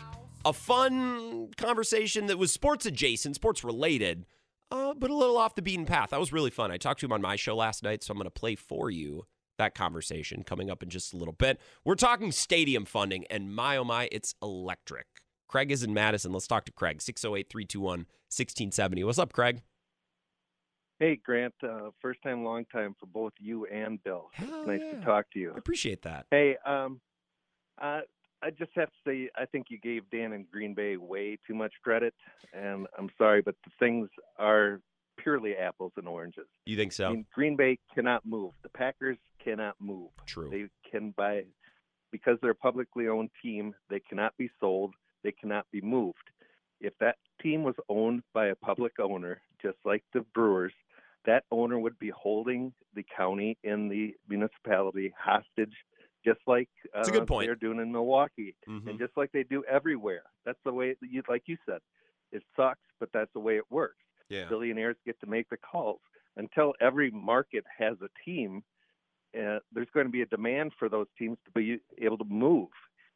A 0.44 0.52
fun 0.52 1.50
conversation 1.56 2.26
that 2.26 2.40
was 2.40 2.52
sports 2.52 2.88
adjacent, 2.88 3.36
sports 3.36 3.64
related, 3.64 4.26
uh, 4.72 4.96
but 4.96 5.12
a 5.12 5.16
little 5.16 5.38
off 5.38 5.54
the 5.54 5.62
beaten 5.62 5.86
path. 5.86 6.10
That 6.10 6.20
was 6.20 6.34
really 6.34 6.50
fun. 6.50 6.72
I 6.72 6.78
talked 6.78 7.02
to 7.02 7.06
him 7.06 7.14
on 7.14 7.22
my 7.22 7.36
show 7.36 7.56
last 7.56 7.84
night, 7.84 8.04
so 8.04 8.14
I'm 8.14 8.18
going 8.18 8.24
to 8.24 8.32
play 8.32 8.56
for 8.56 8.90
you 8.90 9.28
that 9.60 9.76
conversation 9.76 10.42
coming 10.42 10.72
up 10.72 10.82
in 10.82 10.90
just 10.90 11.14
a 11.14 11.18
little 11.18 11.36
bit. 11.36 11.62
We're 11.86 11.94
talking 11.94 12.32
stadium 12.32 12.86
funding, 12.86 13.26
and 13.30 13.54
my 13.54 13.78
oh 13.78 13.84
my, 13.84 14.10
it's 14.12 14.34
electric. 14.42 15.06
Craig 15.52 15.70
is 15.70 15.84
in 15.84 15.94
Madison. 15.94 16.32
Let's 16.32 16.48
talk 16.48 16.64
to 16.66 16.72
Craig. 16.72 17.02
608 17.02 17.50
321 17.50 18.00
1670. 18.00 19.04
What's 19.04 19.20
up, 19.20 19.34
Craig? 19.34 19.62
Hey, 20.98 21.20
Grant. 21.22 21.54
Uh, 21.62 21.90
first 22.02 22.24
time, 22.24 22.46
long 22.46 22.64
time 22.72 22.96
for 22.98 23.06
both 23.08 23.34
you 23.38 23.66
and 23.66 24.02
Bill. 24.02 24.30
Hell 24.32 24.66
nice 24.66 24.80
yeah. 24.82 25.00
to 25.00 25.06
talk 25.06 25.26
to 25.34 25.40
you. 25.40 25.52
I 25.54 25.58
appreciate 25.58 26.04
that. 26.04 26.28
Hey, 26.32 26.56
um, 26.66 27.02
uh, 27.82 28.00
I 28.42 28.50
just 28.52 28.72
have 28.76 28.88
to 28.88 28.96
say, 29.06 29.30
I 29.36 29.46
think 29.46 29.68
you 29.70 29.78
gave 29.78 30.10
Dan 30.10 30.32
and 30.32 30.50
Green 30.50 30.74
Bay 30.74 30.96
way 30.96 31.38
too 31.46 31.54
much 31.54 31.74
credit, 31.84 32.14
and 32.54 32.88
I'm 32.98 33.10
sorry, 33.18 33.42
but 33.42 33.56
the 33.66 33.72
things 33.78 34.08
are 34.40 34.80
purely 35.18 35.56
apples 35.58 35.92
and 35.98 36.08
oranges. 36.08 36.48
You 36.66 36.78
think 36.78 36.94
so? 36.94 37.10
I 37.10 37.12
mean, 37.12 37.26
Green 37.34 37.58
Bay 37.58 37.78
cannot 37.94 38.26
move. 38.26 38.54
The 38.64 38.70
Packers 38.70 39.18
cannot 39.44 39.76
move. 39.82 40.12
True. 40.26 40.50
They 40.50 40.68
can 40.90 41.14
buy 41.18 41.44
because 42.12 42.38
they're 42.42 42.52
a 42.52 42.56
publicly 42.56 43.10
owned 43.10 43.32
team. 43.44 43.74
They 43.90 44.00
cannot 44.00 44.38
be 44.38 44.50
sold. 44.62 44.94
They 45.24 45.32
cannot 45.32 45.66
be 45.72 45.82
moved. 45.82 46.30
If 46.80 46.94
that 47.00 47.18
team 47.42 47.64
was 47.64 47.76
owned 47.90 48.24
by 48.34 48.48
a 48.48 48.56
public 48.56 49.00
owner, 49.00 49.42
just 49.62 49.78
like 49.86 50.04
the 50.14 50.22
Brewers, 50.34 50.74
that 51.26 51.44
owner 51.52 51.78
would 51.80 51.98
be 52.00 52.10
holding 52.10 52.74
the 52.96 53.04
county 53.16 53.58
and 53.64 53.92
the 53.92 54.16
municipality 54.28 55.14
hostage, 55.18 55.76
just 56.26 56.40
like 56.48 56.70
uh, 56.96 57.02
a 57.02 57.12
good 57.12 57.28
point. 57.28 57.48
they're 57.48 57.56
doing 57.56 57.80
in 57.80 57.92
Milwaukee, 57.92 58.56
Mhm. 58.68 58.90
and 58.90 59.00
just 59.00 59.16
like 59.16 59.32
they 59.32 59.44
do 59.44 59.64
everywhere. 59.66 60.24
That's 60.46 60.60
the 60.66 60.74
way, 60.74 60.96
you, 61.02 61.22
like 61.30 61.44
you 61.48 61.58
said, 61.66 61.82
it 62.32 62.44
sucks, 62.56 62.82
but 63.00 63.10
that's 63.14 63.32
the 63.34 63.40
way 63.40 63.58
it 63.58 63.70
works 63.70 63.98
Yeah. 64.30 64.48
billionaires 64.48 64.98
get 65.06 65.20
to 65.20 65.28
make 65.28 65.48
the 65.50 65.58
calls. 65.58 66.02
Until 66.38 66.74
every 66.80 67.12
market 67.12 67.66
has 67.78 67.98
a 68.02 68.10
team, 68.26 68.64
uh, 69.38 69.60
there's 69.72 69.90
going 69.94 70.06
to 70.08 70.12
be 70.12 70.22
a 70.22 70.26
demand 70.28 70.74
for 70.80 70.90
those 70.90 71.08
teams 71.18 71.38
to 71.46 71.52
be 71.52 71.80
able 72.00 72.18
to 72.18 72.26
move. 72.26 72.70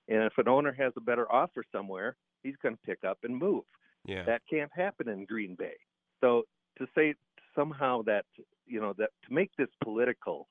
And 0.07 0.23
if 0.23 0.33
an 0.37 0.47
owner 0.47 0.71
has 0.73 0.93
a 0.97 1.01
better 1.01 1.31
offer 1.31 1.63
somewhere, 1.71 2.15
he's 2.43 2.55
going 2.61 2.75
to 2.75 2.81
pick 2.85 3.03
up 3.03 3.19
and 3.23 3.35
move. 3.35 3.63
Yeah. 4.05 4.23
That 4.25 4.41
can't 4.49 4.71
happen 4.73 5.09
in 5.09 5.25
Green 5.25 5.55
Bay. 5.55 5.73
So 6.21 6.43
to 6.77 6.87
say 6.95 7.15
somehow 7.55 8.01
that 8.03 8.25
you 8.67 8.79
know 8.79 8.93
that 8.97 9.09
to 9.27 9.33
make 9.33 9.51
this 9.57 9.69
political 9.83 10.47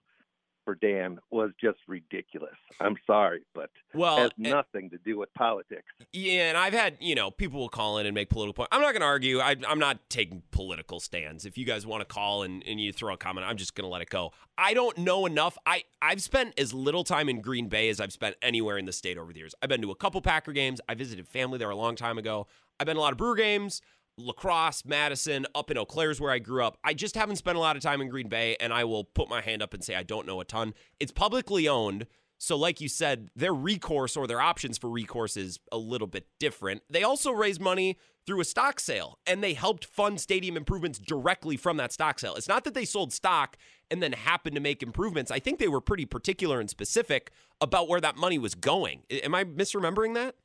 for 0.64 0.74
Dan 0.74 1.18
was 1.30 1.50
just 1.60 1.78
ridiculous. 1.86 2.54
I'm 2.80 2.96
sorry, 3.06 3.42
but 3.54 3.70
Well, 3.92 4.16
has 4.18 4.30
and- 4.36 4.46
nothing 4.50 4.90
to 4.90 4.98
do 4.98 5.18
with 5.18 5.32
politics. 5.34 5.84
Yeah, 6.12 6.48
and 6.50 6.56
I've 6.58 6.72
had, 6.72 6.96
you 7.00 7.14
know, 7.14 7.30
people 7.30 7.60
will 7.60 7.68
call 7.68 7.98
in 7.98 8.06
and 8.06 8.14
make 8.14 8.30
political 8.30 8.54
points. 8.54 8.68
I'm 8.72 8.80
not 8.80 8.92
going 8.92 9.00
to 9.00 9.06
argue. 9.06 9.40
I, 9.40 9.56
I'm 9.68 9.78
not 9.78 10.08
taking 10.08 10.42
political 10.50 11.00
stands. 11.00 11.44
If 11.46 11.58
you 11.58 11.64
guys 11.64 11.86
want 11.86 12.00
to 12.06 12.12
call 12.12 12.42
and, 12.42 12.62
and 12.66 12.80
you 12.80 12.92
throw 12.92 13.14
a 13.14 13.16
comment, 13.16 13.46
I'm 13.46 13.56
just 13.56 13.74
going 13.74 13.84
to 13.84 13.88
let 13.92 14.02
it 14.02 14.10
go. 14.10 14.32
I 14.56 14.74
don't 14.74 14.96
know 14.98 15.26
enough. 15.26 15.58
I, 15.66 15.84
I've 16.00 16.22
spent 16.22 16.58
as 16.58 16.72
little 16.72 17.04
time 17.04 17.28
in 17.28 17.40
Green 17.40 17.68
Bay 17.68 17.88
as 17.88 18.00
I've 18.00 18.12
spent 18.12 18.36
anywhere 18.42 18.78
in 18.78 18.84
the 18.84 18.92
state 18.92 19.18
over 19.18 19.32
the 19.32 19.38
years. 19.40 19.54
I've 19.62 19.68
been 19.68 19.82
to 19.82 19.90
a 19.90 19.96
couple 19.96 20.20
Packer 20.20 20.52
games. 20.52 20.80
I 20.88 20.94
visited 20.94 21.26
family 21.28 21.58
there 21.58 21.70
a 21.70 21.76
long 21.76 21.96
time 21.96 22.18
ago. 22.18 22.46
I've 22.80 22.86
been 22.86 22.96
to 22.96 23.00
a 23.00 23.02
lot 23.02 23.12
of 23.12 23.18
Brewer 23.18 23.36
games, 23.36 23.80
La 24.16 24.32
Crosse, 24.32 24.84
Madison, 24.84 25.46
up 25.54 25.70
in 25.70 25.78
Eau 25.78 25.84
Claire's 25.84 26.20
where 26.20 26.30
I 26.30 26.38
grew 26.38 26.64
up. 26.64 26.78
I 26.84 26.94
just 26.94 27.16
haven't 27.16 27.36
spent 27.36 27.56
a 27.56 27.60
lot 27.60 27.76
of 27.76 27.82
time 27.82 28.00
in 28.00 28.08
Green 28.08 28.28
Bay, 28.28 28.56
and 28.60 28.72
I 28.72 28.84
will 28.84 29.04
put 29.04 29.28
my 29.28 29.40
hand 29.40 29.62
up 29.62 29.74
and 29.74 29.82
say 29.82 29.94
I 29.94 30.02
don't 30.02 30.26
know 30.26 30.40
a 30.40 30.44
ton. 30.44 30.74
It's 31.00 31.12
publicly 31.12 31.68
owned. 31.68 32.06
So, 32.38 32.56
like 32.56 32.80
you 32.80 32.88
said, 32.88 33.30
their 33.34 33.54
recourse 33.54 34.16
or 34.16 34.26
their 34.26 34.40
options 34.40 34.76
for 34.76 34.90
recourse 34.90 35.36
is 35.36 35.58
a 35.72 35.78
little 35.78 36.06
bit 36.06 36.26
different. 36.38 36.82
They 36.90 37.02
also 37.02 37.30
raised 37.30 37.60
money 37.60 37.96
through 38.26 38.40
a 38.40 38.44
stock 38.44 38.80
sale 38.80 39.18
and 39.26 39.42
they 39.42 39.54
helped 39.54 39.84
fund 39.84 40.20
stadium 40.20 40.56
improvements 40.56 40.98
directly 40.98 41.56
from 41.56 41.76
that 41.76 41.92
stock 41.92 42.18
sale. 42.18 42.34
It's 42.34 42.48
not 42.48 42.64
that 42.64 42.74
they 42.74 42.84
sold 42.84 43.12
stock 43.12 43.56
and 43.90 44.02
then 44.02 44.12
happened 44.12 44.56
to 44.56 44.60
make 44.60 44.82
improvements. 44.82 45.30
I 45.30 45.38
think 45.38 45.58
they 45.58 45.68
were 45.68 45.80
pretty 45.80 46.06
particular 46.06 46.60
and 46.60 46.68
specific 46.68 47.30
about 47.60 47.88
where 47.88 48.00
that 48.00 48.16
money 48.16 48.38
was 48.38 48.54
going. 48.54 49.02
Am 49.10 49.34
I 49.34 49.44
misremembering 49.44 50.14
that? 50.14 50.36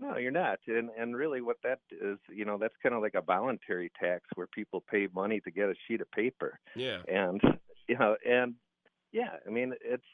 No, 0.00 0.16
you're 0.16 0.30
not. 0.30 0.58
And 0.66 0.90
and 0.98 1.16
really 1.16 1.40
what 1.40 1.56
that 1.62 1.80
is, 1.90 2.18
you 2.28 2.44
know, 2.44 2.58
that's 2.58 2.74
kind 2.82 2.94
of 2.94 3.02
like 3.02 3.14
a 3.14 3.20
voluntary 3.22 3.90
tax 4.00 4.24
where 4.34 4.46
people 4.46 4.84
pay 4.90 5.08
money 5.14 5.40
to 5.40 5.50
get 5.50 5.68
a 5.68 5.74
sheet 5.86 6.00
of 6.00 6.10
paper. 6.10 6.58
Yeah. 6.74 6.98
And 7.08 7.40
you 7.88 7.96
know, 7.98 8.16
and 8.28 8.54
yeah, 9.12 9.36
I 9.46 9.50
mean, 9.50 9.74
it's 9.82 10.04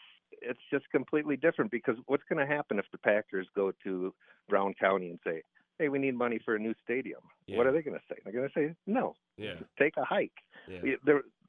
it's 0.40 0.60
just 0.70 0.88
completely 0.90 1.36
different 1.36 1.70
because 1.70 1.96
what's 2.06 2.22
going 2.28 2.46
to 2.46 2.54
happen 2.54 2.78
if 2.78 2.86
the 2.92 2.98
Packers 2.98 3.46
go 3.54 3.72
to 3.84 4.14
Brown 4.48 4.74
County 4.74 5.10
and 5.10 5.18
say, 5.24 5.42
"Hey, 5.78 5.88
we 5.88 5.98
need 5.98 6.14
money 6.14 6.38
for 6.44 6.54
a 6.54 6.58
new 6.58 6.74
stadium." 6.84 7.20
Yeah. 7.46 7.58
What 7.58 7.66
are 7.66 7.72
they 7.72 7.82
going 7.82 7.98
to 7.98 8.04
say? 8.08 8.18
They're 8.24 8.32
going 8.32 8.48
to 8.48 8.54
say, 8.54 8.74
"No, 8.86 9.14
Yeah. 9.36 9.54
take 9.78 9.96
a 9.96 10.04
hike." 10.04 10.32
Yeah. 10.68 10.80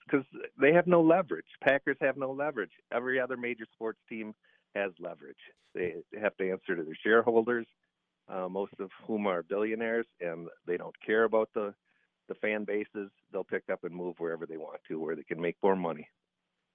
Because 0.06 0.26
they 0.60 0.74
have 0.74 0.86
no 0.86 1.02
leverage. 1.02 1.46
Packers 1.62 1.98
have 2.02 2.18
no 2.18 2.32
leverage. 2.32 2.72
Every 2.92 3.20
other 3.22 3.38
major 3.38 3.66
sports 3.74 4.00
team 4.10 4.36
has 4.76 4.92
leverage. 5.00 5.38
They 5.74 5.96
have 6.22 6.36
to 6.38 6.52
answer 6.52 6.76
to 6.76 6.84
their 6.84 6.98
shareholders, 7.02 7.66
uh, 8.30 8.48
most 8.50 8.74
of 8.80 8.90
whom 9.06 9.28
are 9.28 9.44
billionaires, 9.44 10.06
and 10.22 10.48
they 10.66 10.78
don't 10.78 10.96
care 11.06 11.24
about 11.24 11.50
the 11.54 11.74
the 12.30 12.36
fan 12.36 12.64
bases. 12.64 13.12
They'll 13.32 13.44
pick 13.44 13.64
up 13.72 13.84
and 13.84 13.94
move 13.94 14.16
wherever 14.18 14.46
they 14.46 14.58
want 14.58 14.80
to, 14.88 15.00
where 15.00 15.16
they 15.16 15.24
can 15.24 15.42
make 15.42 15.58
more 15.62 15.76
money. 15.76 16.08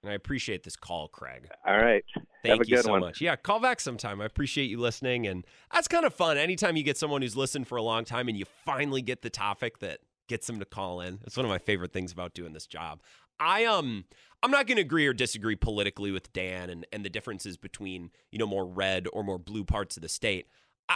And 0.03 0.11
I 0.11 0.15
appreciate 0.15 0.63
this 0.63 0.75
call, 0.75 1.07
Craig. 1.07 1.49
All 1.65 1.77
right. 1.77 2.05
Thank 2.43 2.69
you 2.69 2.77
so 2.77 2.91
one. 2.91 3.01
much. 3.01 3.19
Yeah, 3.19 3.35
call 3.35 3.59
back 3.59 3.81
sometime. 3.81 4.21
I 4.21 4.25
appreciate 4.25 4.69
you 4.69 4.79
listening. 4.79 5.27
And 5.27 5.45
that's 5.73 5.87
kind 5.89 6.05
of 6.05 6.13
fun. 6.13 6.37
Anytime 6.37 6.77
you 6.77 6.83
get 6.83 6.97
someone 6.97 7.21
who's 7.21 7.35
listened 7.35 7.67
for 7.67 7.77
a 7.77 7.81
long 7.81 8.05
time 8.05 8.29
and 8.29 8.37
you 8.37 8.45
finally 8.63 9.01
get 9.01 9.23
the 9.23 9.29
topic 9.29 9.79
that 9.79 9.99
gets 10.29 10.47
them 10.47 10.59
to 10.59 10.65
call 10.65 11.01
in. 11.01 11.19
It's 11.25 11.35
one 11.35 11.45
of 11.45 11.49
my 11.49 11.57
favorite 11.57 11.91
things 11.91 12.13
about 12.13 12.33
doing 12.33 12.53
this 12.53 12.67
job. 12.67 13.01
I 13.39 13.65
um 13.65 14.05
I'm 14.41 14.51
not 14.51 14.67
gonna 14.67 14.81
agree 14.81 15.05
or 15.05 15.13
disagree 15.13 15.57
politically 15.57 16.11
with 16.11 16.31
Dan 16.31 16.69
and, 16.69 16.85
and 16.93 17.03
the 17.03 17.09
differences 17.09 17.57
between, 17.57 18.11
you 18.31 18.37
know, 18.37 18.47
more 18.47 18.65
red 18.65 19.07
or 19.11 19.23
more 19.23 19.39
blue 19.39 19.65
parts 19.65 19.97
of 19.97 20.01
the 20.01 20.09
state. 20.09 20.47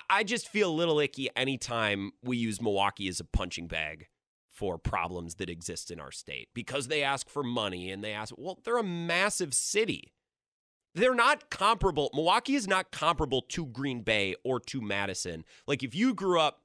I, 0.10 0.24
just 0.24 0.48
feel 0.48 0.72
a 0.72 0.74
little 0.74 1.00
icky 1.00 1.30
anytime 1.36 2.14
we 2.24 2.38
use 2.38 2.62
Milwaukee 2.62 3.08
as 3.08 3.20
a 3.20 3.26
punching 3.26 3.68
bag 3.68 4.08
for 4.50 4.78
problems 4.78 5.36
that 5.36 5.50
exist 5.50 5.92
in 5.92 6.00
our 6.00 6.12
state 6.12 6.50
because 6.54 6.88
they 6.88 7.04
ask 7.04 7.30
for 7.30 7.44
money 7.44 7.92
and 7.92 8.04
they 8.04 8.12
ask, 8.12 8.34
well, 8.38 8.60
they're 8.64 8.78
a 8.78 8.84
massive 8.84 9.54
city. 9.54 10.14
They're 10.96 11.16
not 11.16 11.50
comparable. 11.50 12.10
Milwaukee 12.14 12.56
is 12.56 12.68
not 12.68 12.92
comparable 12.92 13.42
to 13.50 13.66
Green 13.66 14.02
Bay 14.02 14.36
or 14.44 14.60
to 14.62 14.82
Madison. 14.82 15.44
Like 15.68 15.84
if 15.84 15.96
you 15.96 16.14
grew 16.14 16.40
up, 16.40 16.62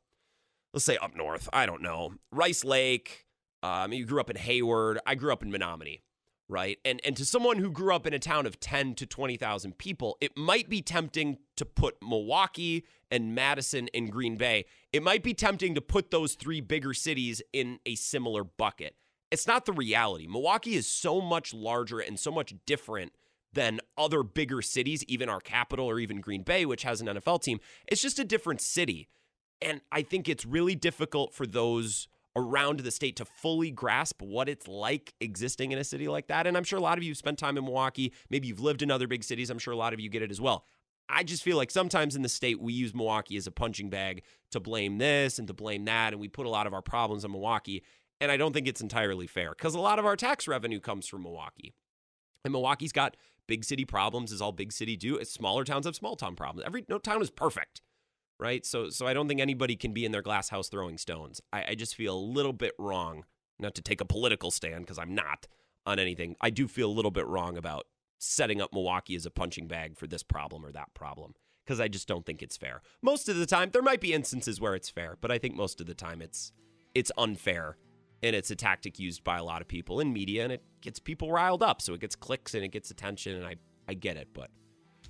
let's 0.72 0.85
say 0.85 0.97
up 0.99 1.14
north, 1.16 1.49
I 1.53 1.66
don't 1.66 1.83
know, 1.83 2.14
Rice 2.31 2.64
Lake, 2.64 3.26
um, 3.62 3.93
you 3.93 4.05
grew 4.05 4.20
up 4.20 4.31
in 4.31 4.37
Hayward, 4.37 5.01
I 5.07 5.14
grew 5.14 5.33
up 5.33 5.43
in 5.43 5.51
Menomonie, 5.51 6.01
right? 6.49 6.78
And 6.84 7.01
and 7.05 7.16
to 7.16 7.24
someone 7.24 7.59
who 7.59 7.70
grew 7.70 7.94
up 7.94 8.07
in 8.07 8.14
a 8.14 8.18
town 8.18 8.46
of 8.46 8.59
10 8.61 8.94
to 8.96 9.07
20,000 9.07 9.78
people, 9.78 10.16
it 10.20 10.36
might 10.36 10.68
be 10.68 10.82
tempting 10.82 11.38
to 11.57 11.64
put 11.64 11.96
Milwaukee 12.03 12.84
and 13.11 13.34
Madison 13.34 13.88
and 13.94 14.11
Green 14.11 14.36
Bay. 14.36 14.64
It 14.92 15.03
might 15.03 15.22
be 15.22 15.34
tempting 15.34 15.74
to 15.74 15.80
put 15.80 16.11
those 16.11 16.34
three 16.34 16.61
bigger 16.61 16.94
cities 16.94 17.42
in 17.53 17.78
a 17.86 17.94
similar 17.94 18.44
bucket. 18.44 18.94
It's 19.30 19.46
not 19.46 19.66
the 19.66 19.72
reality. 19.72 20.26
Milwaukee 20.26 20.74
is 20.74 20.86
so 20.86 21.20
much 21.20 21.53
larger 21.53 22.01
and 22.01 22.18
so 22.18 22.30
much 22.30 22.55
different 22.66 23.12
than 23.53 23.80
other 23.96 24.22
bigger 24.22 24.62
cities, 24.62 25.05
even 25.05 25.28
our 25.28 25.40
capital 25.40 25.86
or 25.86 25.99
even 25.99 26.20
Green 26.20 26.42
Bay, 26.42 26.64
which 26.64 26.82
has 26.82 27.01
an 27.01 27.09
NFL 27.09 27.42
team. 27.42 27.61
It's 27.86 28.03
just 28.03 28.18
a 28.18 28.24
different 28.24 28.61
city. 28.61 29.09
And 29.61 29.80
I 29.90 30.03
think 30.03 30.28
it's 30.28 30.46
really 30.46 30.74
difficult 30.74 31.34
for 31.34 31.46
those 31.46 32.09
around 32.39 32.80
the 32.80 32.91
state 32.91 33.16
to 33.16 33.24
fully 33.24 33.70
grasp 33.70 34.22
what 34.22 34.49
it's 34.49 34.68
like 34.68 35.14
existing 35.20 35.72
in 35.72 35.78
a 35.78 35.84
city 35.84 36.09
like 36.09 36.28
that. 36.28 36.47
And 36.47 36.57
I'm 36.57 36.64
sure 36.64 36.78
a 36.78 36.82
lot 36.82 36.99
of 36.99 37.05
you 37.05 37.11
have 37.11 37.18
spent 37.18 37.39
time 37.39 37.59
in 37.59 37.64
Milwaukee. 37.64 38.12
Maybe 38.30 38.49
you've 38.49 38.61
lived 38.61 38.82
in 38.82 38.91
other 38.91 39.07
big 39.07 39.24
cities. 39.24 39.51
I'm 39.51 39.59
sure 39.59 39.74
a 39.74 39.76
lot 39.76 39.93
of 39.93 40.01
you 40.01 40.09
get 40.09 40.22
it 40.22 40.30
as 40.30 40.41
well. 40.41 40.64
I 41.09 41.24
just 41.24 41.43
feel 41.43 41.57
like 41.57 41.70
sometimes 41.70 42.16
in 42.16 42.22
the 42.22 42.28
state 42.28 42.61
we 42.61 42.72
use 42.72 42.95
Milwaukee 42.95 43.36
as 43.36 43.47
a 43.47 43.51
punching 43.51 43.89
bag 43.89 44.22
to 44.51 44.61
blame 44.61 44.99
this 44.99 45.39
and 45.39 45.49
to 45.49 45.55
blame 45.55 45.86
that, 45.86 46.12
and 46.12 46.20
we 46.20 46.28
put 46.28 46.47
a 46.47 46.51
lot 46.51 46.66
of 46.66 46.74
our 46.74 46.82
problems 46.82 47.24
on 47.24 47.32
Milwaukee. 47.32 47.82
And 48.20 48.30
I 48.30 48.36
don't 48.36 48.53
think 48.53 48.68
it's 48.68 48.80
entirely 48.80 49.26
fair 49.26 49.51
because 49.51 49.74
a 49.74 49.80
lot 49.80 49.99
of 49.99 50.05
our 50.05 50.16
tax 50.16 50.47
revenue 50.47 50.80
comes 50.80 51.07
from 51.07 51.22
Milwaukee. 51.22 51.72
And 52.45 52.53
Milwaukee's 52.53 52.93
got 52.93 53.16
big 53.47 53.64
city 53.64 53.84
problems, 53.84 54.32
as 54.32 54.43
all 54.43 54.53
big 54.53 54.72
city 54.72 54.97
do. 54.97 55.22
Smaller 55.24 55.64
towns 55.64 55.86
have 55.86 55.97
small 55.97 56.14
town 56.14 56.36
problems. 56.36 56.64
Every 56.66 56.84
no 56.89 56.99
town 56.99 57.22
is 57.22 57.30
perfect, 57.30 57.80
right? 58.39 58.64
So, 58.64 58.91
so 58.91 59.07
I 59.07 59.14
don't 59.14 59.28
think 59.28 59.41
anybody 59.41 59.76
can 59.76 59.93
be 59.93 60.05
in 60.05 60.12
their 60.12 60.22
glass 60.22 60.49
house 60.49 60.68
throwing 60.68 60.99
stones. 60.99 61.41
I, 61.53 61.64
I 61.68 61.74
just 61.74 61.95
feel 61.95 62.16
a 62.16 62.18
little 62.18 62.53
bit 62.53 62.72
wrong, 62.78 63.24
not 63.59 63.74
to 63.74 63.82
take 63.82 64.01
a 64.01 64.05
political 64.05 64.51
stand 64.51 64.84
because 64.84 64.99
I'm 64.99 65.14
not 65.14 65.47
on 65.86 65.99
anything. 65.99 66.36
I 66.41 66.51
do 66.51 66.68
feel 66.68 66.89
a 66.89 66.93
little 66.93 67.11
bit 67.11 67.26
wrong 67.26 67.57
about 67.57 67.86
setting 68.18 68.61
up 68.61 68.72
Milwaukee 68.72 69.16
as 69.16 69.26
a 69.26 69.30
punching 69.30 69.68
bag 69.68 69.97
for 69.97 70.07
this 70.07 70.22
problem 70.22 70.64
or 70.64 70.72
that 70.72 70.93
problem 70.95 71.34
because 71.64 71.80
I 71.80 71.89
just 71.89 72.09
don't 72.09 72.26
think 72.26 72.43
it's 72.43 72.57
fair. 72.57 72.82
Most 73.03 73.28
of 73.28 73.36
the 73.36 73.47
time, 73.47 73.70
there 73.72 73.82
might 73.82 74.01
be 74.01 74.12
instances 74.12 74.61
where 74.61 74.74
it's 74.74 74.91
fair, 74.91 75.16
but 75.20 75.30
I 75.30 75.39
think 75.39 75.55
most 75.55 75.80
of 75.80 75.86
the 75.86 75.95
time 75.95 76.22
it's 76.22 76.53
it's 76.95 77.12
unfair 77.18 77.76
and 78.22 78.34
it's 78.34 78.51
a 78.51 78.57
tactic 78.57 78.99
used 78.99 79.22
by 79.24 79.39
a 79.39 79.45
lot 79.45 79.61
of 79.61 79.68
people 79.68 80.01
in 80.01 80.12
media 80.12 80.45
and 80.45 80.53
it 80.53 80.62
gets 80.80 80.99
people 80.99 81.30
riled 81.30 81.62
up 81.62 81.80
so 81.80 81.95
it 81.95 82.01
gets 82.01 82.16
clicks 82.16 82.55
and 82.55 82.64
it 82.64 82.68
gets 82.68 82.91
attention 82.91 83.36
and 83.36 83.47
i, 83.47 83.57
I 83.89 83.95
get 83.95 84.16
it 84.16 84.28
but 84.32 84.51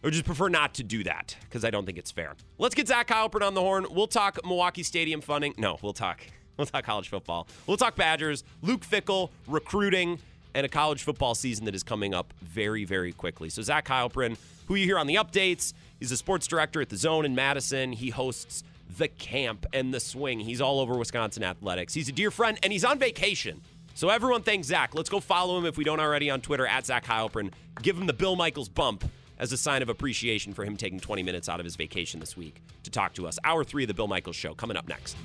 i 0.02 0.06
would 0.06 0.12
just 0.12 0.24
prefer 0.24 0.48
not 0.48 0.74
to 0.74 0.82
do 0.82 1.02
that 1.04 1.36
because 1.42 1.64
i 1.64 1.70
don't 1.70 1.86
think 1.86 1.98
it's 1.98 2.10
fair 2.10 2.34
let's 2.58 2.74
get 2.74 2.88
zach 2.88 3.08
Heilprin 3.08 3.46
on 3.46 3.54
the 3.54 3.60
horn 3.60 3.86
we'll 3.90 4.06
talk 4.06 4.38
milwaukee 4.44 4.82
stadium 4.82 5.20
funding 5.20 5.54
no 5.56 5.78
we'll 5.82 5.92
talk 5.92 6.20
we'll 6.56 6.66
talk 6.66 6.84
college 6.84 7.08
football 7.08 7.46
we'll 7.66 7.76
talk 7.76 7.96
badgers 7.96 8.44
luke 8.62 8.84
Fickell, 8.86 9.30
recruiting 9.46 10.18
and 10.54 10.64
a 10.64 10.68
college 10.68 11.02
football 11.02 11.34
season 11.34 11.64
that 11.66 11.74
is 11.74 11.82
coming 11.82 12.14
up 12.14 12.32
very 12.42 12.84
very 12.84 13.12
quickly 13.12 13.48
so 13.48 13.62
zach 13.62 13.86
Heilprin 13.86 14.36
who 14.66 14.74
you 14.74 14.84
hear 14.84 14.98
on 14.98 15.06
the 15.06 15.16
updates 15.16 15.72
he's 15.98 16.12
a 16.12 16.16
sports 16.16 16.46
director 16.46 16.80
at 16.80 16.88
the 16.88 16.96
zone 16.96 17.24
in 17.24 17.34
madison 17.34 17.92
he 17.92 18.10
hosts 18.10 18.64
the 18.96 19.08
camp 19.08 19.66
and 19.72 19.92
the 19.92 20.00
swing. 20.00 20.40
He's 20.40 20.60
all 20.60 20.80
over 20.80 20.96
Wisconsin 20.96 21.42
athletics. 21.42 21.94
He's 21.94 22.08
a 22.08 22.12
dear 22.12 22.30
friend 22.30 22.58
and 22.62 22.72
he's 22.72 22.84
on 22.84 22.98
vacation. 22.98 23.60
So 23.94 24.08
everyone 24.08 24.42
thanks 24.42 24.68
Zach. 24.68 24.94
Let's 24.94 25.08
go 25.08 25.20
follow 25.20 25.58
him 25.58 25.66
if 25.66 25.76
we 25.76 25.84
don't 25.84 26.00
already 26.00 26.30
on 26.30 26.40
Twitter 26.40 26.66
at 26.66 26.86
Zach 26.86 27.04
Heilprin. 27.04 27.52
Give 27.82 27.96
him 27.96 28.06
the 28.06 28.12
Bill 28.12 28.36
Michaels 28.36 28.68
bump 28.68 29.04
as 29.38 29.52
a 29.52 29.56
sign 29.56 29.82
of 29.82 29.88
appreciation 29.88 30.52
for 30.52 30.64
him 30.64 30.76
taking 30.76 31.00
20 31.00 31.22
minutes 31.22 31.48
out 31.48 31.60
of 31.60 31.64
his 31.64 31.76
vacation 31.76 32.20
this 32.20 32.36
week 32.36 32.60
to 32.82 32.90
talk 32.90 33.14
to 33.14 33.26
us. 33.26 33.38
Hour 33.44 33.64
three 33.64 33.84
of 33.84 33.88
the 33.88 33.94
Bill 33.94 34.08
Michaels 34.08 34.36
Show 34.36 34.54
coming 34.54 34.76
up 34.76 34.88
next. 34.88 35.16